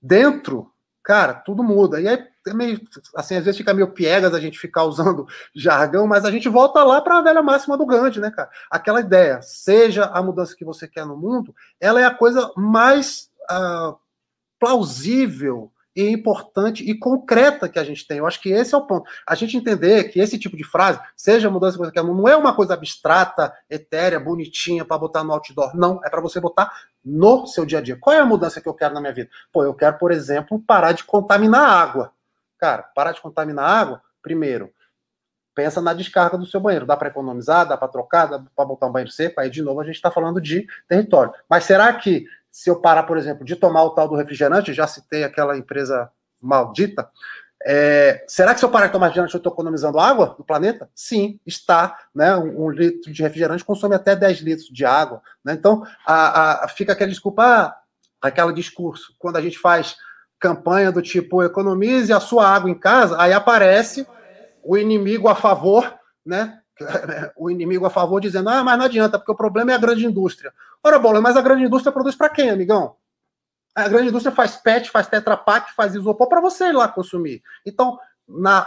[0.00, 2.00] dentro, cara, tudo muda.
[2.00, 2.80] E aí, é meio,
[3.14, 6.82] assim, às vezes fica meio piegas a gente ficar usando jargão, mas a gente volta
[6.82, 8.48] lá para a velha máxima do Gandhi, né, cara?
[8.70, 13.30] Aquela ideia, seja a mudança que você quer no mundo, ela é a coisa mais...
[13.50, 14.05] Uh,
[14.58, 18.18] plausível e importante e concreta que a gente tem.
[18.18, 19.10] Eu acho que esse é o ponto.
[19.26, 22.36] A gente entender que esse tipo de frase, seja mudança que você quer, não é
[22.36, 25.74] uma coisa abstrata, etérea, bonitinha para botar no outdoor.
[25.74, 26.70] Não, é para você botar
[27.02, 27.96] no seu dia a dia.
[27.98, 29.30] Qual é a mudança que eu quero na minha vida?
[29.50, 32.12] Pô, eu quero, por exemplo, parar de contaminar água.
[32.58, 34.70] Cara, parar de contaminar água, primeiro,
[35.54, 36.84] pensa na descarga do seu banheiro.
[36.84, 39.40] Dá para economizar, dá para trocar, dá para botar um banheiro seco.
[39.40, 41.32] Aí, de novo, a gente está falando de território.
[41.48, 42.26] Mas será que
[42.56, 46.10] se eu parar, por exemplo, de tomar o tal do refrigerante, já citei aquela empresa
[46.40, 47.06] maldita,
[47.62, 50.88] é, será que se eu parar de tomar refrigerante eu estou economizando água no planeta?
[50.94, 51.98] Sim, está.
[52.14, 52.34] Né?
[52.34, 55.20] Um, um, litro de refrigerante consome até 10 litros de água.
[55.44, 55.52] Né?
[55.52, 57.76] Então, a, a, fica aquela desculpa, ah,
[58.22, 59.98] aquele discurso, quando a gente faz
[60.40, 64.06] campanha do tipo economize a sua água em casa, aí aparece
[64.64, 66.58] o inimigo a favor, né?
[67.36, 70.04] o inimigo a favor dizendo, ah, mas não adianta, porque o problema é a grande
[70.04, 70.52] indústria.
[70.82, 72.96] Ora, bola, mas a grande indústria produz para quem, amigão?
[73.74, 77.42] A grande indústria faz PET, faz Tetra Pak, faz isopor para você ir lá consumir.
[77.64, 78.66] Então, na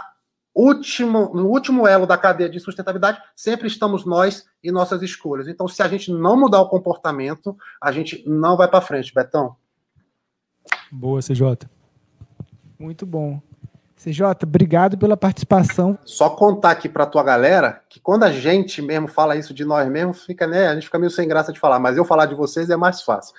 [0.54, 5.48] último, no último elo da cadeia de sustentabilidade, sempre estamos nós e nossas escolhas.
[5.48, 9.56] Então, se a gente não mudar o comportamento, a gente não vai para frente, Betão.
[10.90, 11.68] Boa, CJ.
[12.78, 13.40] Muito bom.
[14.02, 15.98] CJ, obrigado pela participação.
[16.06, 19.86] Só contar aqui para tua galera que quando a gente mesmo fala isso de nós
[19.90, 22.34] mesmos, fica, né, a gente fica meio sem graça de falar, mas eu falar de
[22.34, 23.34] vocês é mais fácil.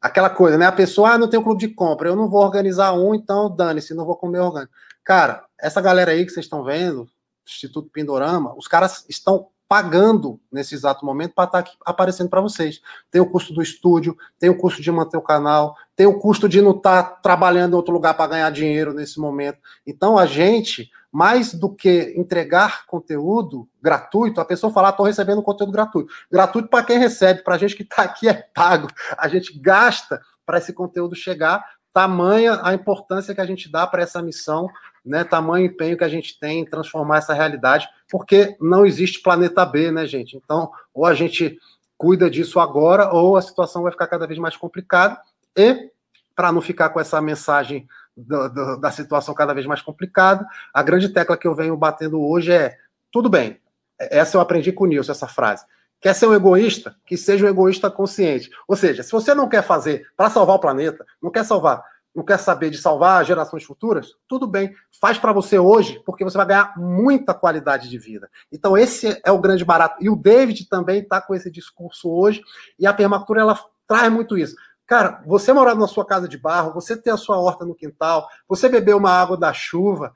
[0.00, 0.66] Aquela coisa, né?
[0.66, 3.54] A pessoa, ah, não tem um clube de compra, eu não vou organizar um, então
[3.54, 4.72] dane-se, não vou comer orgânico.
[5.04, 7.06] Cara, essa galera aí que vocês estão vendo,
[7.46, 12.80] Instituto Pindorama, os caras estão pagando nesse exato momento para estar tá aparecendo para vocês.
[13.10, 16.48] Tem o custo do estúdio, tem o custo de manter o canal, tem o custo
[16.48, 19.58] de não estar tá trabalhando em outro lugar para ganhar dinheiro nesse momento.
[19.86, 25.72] Então a gente, mais do que entregar conteúdo gratuito, a pessoa falar, estou recebendo conteúdo
[25.72, 26.12] gratuito.
[26.30, 28.88] Gratuito para quem recebe, para a gente que está aqui é pago.
[29.18, 34.02] A gente gasta para esse conteúdo chegar, tamanha a importância que a gente dá para
[34.02, 34.68] essa missão
[35.06, 39.64] né, tamanho empenho que a gente tem em transformar essa realidade, porque não existe planeta
[39.64, 40.36] B, né, gente?
[40.36, 41.58] Então, ou a gente
[41.96, 45.18] cuida disso agora, ou a situação vai ficar cada vez mais complicada.
[45.56, 45.90] E,
[46.34, 51.08] para não ficar com essa mensagem do, da situação cada vez mais complicada, a grande
[51.08, 52.76] tecla que eu venho batendo hoje é:
[53.12, 53.58] tudo bem,
[53.98, 55.64] essa eu aprendi com o Nilson, essa frase.
[56.00, 56.94] Quer ser um egoísta?
[57.06, 58.50] Que seja um egoísta consciente.
[58.68, 61.82] Ou seja, se você não quer fazer para salvar o planeta, não quer salvar
[62.16, 64.14] não quer saber de salvar gerações futuras?
[64.26, 68.30] Tudo bem, faz para você hoje, porque você vai ganhar muita qualidade de vida.
[68.50, 70.02] Então, esse é o grande barato.
[70.02, 72.40] E o David também está com esse discurso hoje,
[72.78, 74.56] e a permacultura ela traz muito isso.
[74.86, 78.26] Cara, você morar na sua casa de barro, você ter a sua horta no quintal,
[78.48, 80.14] você beber uma água da chuva,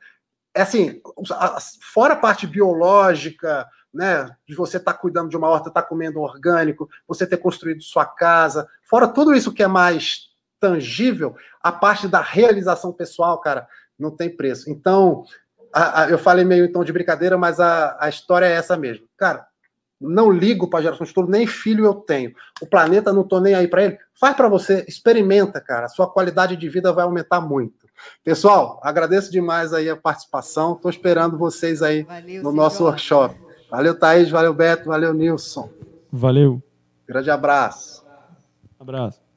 [0.54, 1.02] é assim,
[1.92, 5.88] fora a parte biológica, né, de você estar tá cuidando de uma horta, estar tá
[5.88, 10.29] comendo orgânico, você ter construído sua casa, fora tudo isso que é mais
[10.60, 13.66] tangível, a parte da realização pessoal, cara,
[13.98, 14.70] não tem preço.
[14.70, 15.24] Então,
[15.72, 18.76] a, a, eu falei meio em tom de brincadeira, mas a, a história é essa
[18.76, 19.06] mesmo.
[19.16, 19.46] Cara,
[20.00, 22.32] não ligo para a geração futuro, nem filho eu tenho.
[22.60, 23.98] O planeta não tô nem aí para ele.
[24.14, 25.86] Faz para você, experimenta, cara.
[25.86, 27.86] A sua qualidade de vida vai aumentar muito.
[28.24, 30.72] Pessoal, agradeço demais aí a participação.
[30.72, 33.38] Estou esperando vocês aí valeu, no nosso workshop.
[33.70, 35.70] Valeu, Thaís, valeu, Beto, valeu, Nilson.
[36.10, 36.62] Valeu.
[37.06, 38.04] Grande abraço.
[38.78, 39.29] Abraço.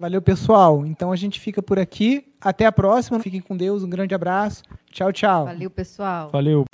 [0.00, 0.86] Valeu, pessoal.
[0.86, 2.24] Então a gente fica por aqui.
[2.40, 3.20] Até a próxima.
[3.20, 3.82] Fiquem com Deus.
[3.82, 4.62] Um grande abraço.
[4.90, 5.44] Tchau, tchau.
[5.44, 6.30] Valeu, pessoal.
[6.32, 6.64] Valeu.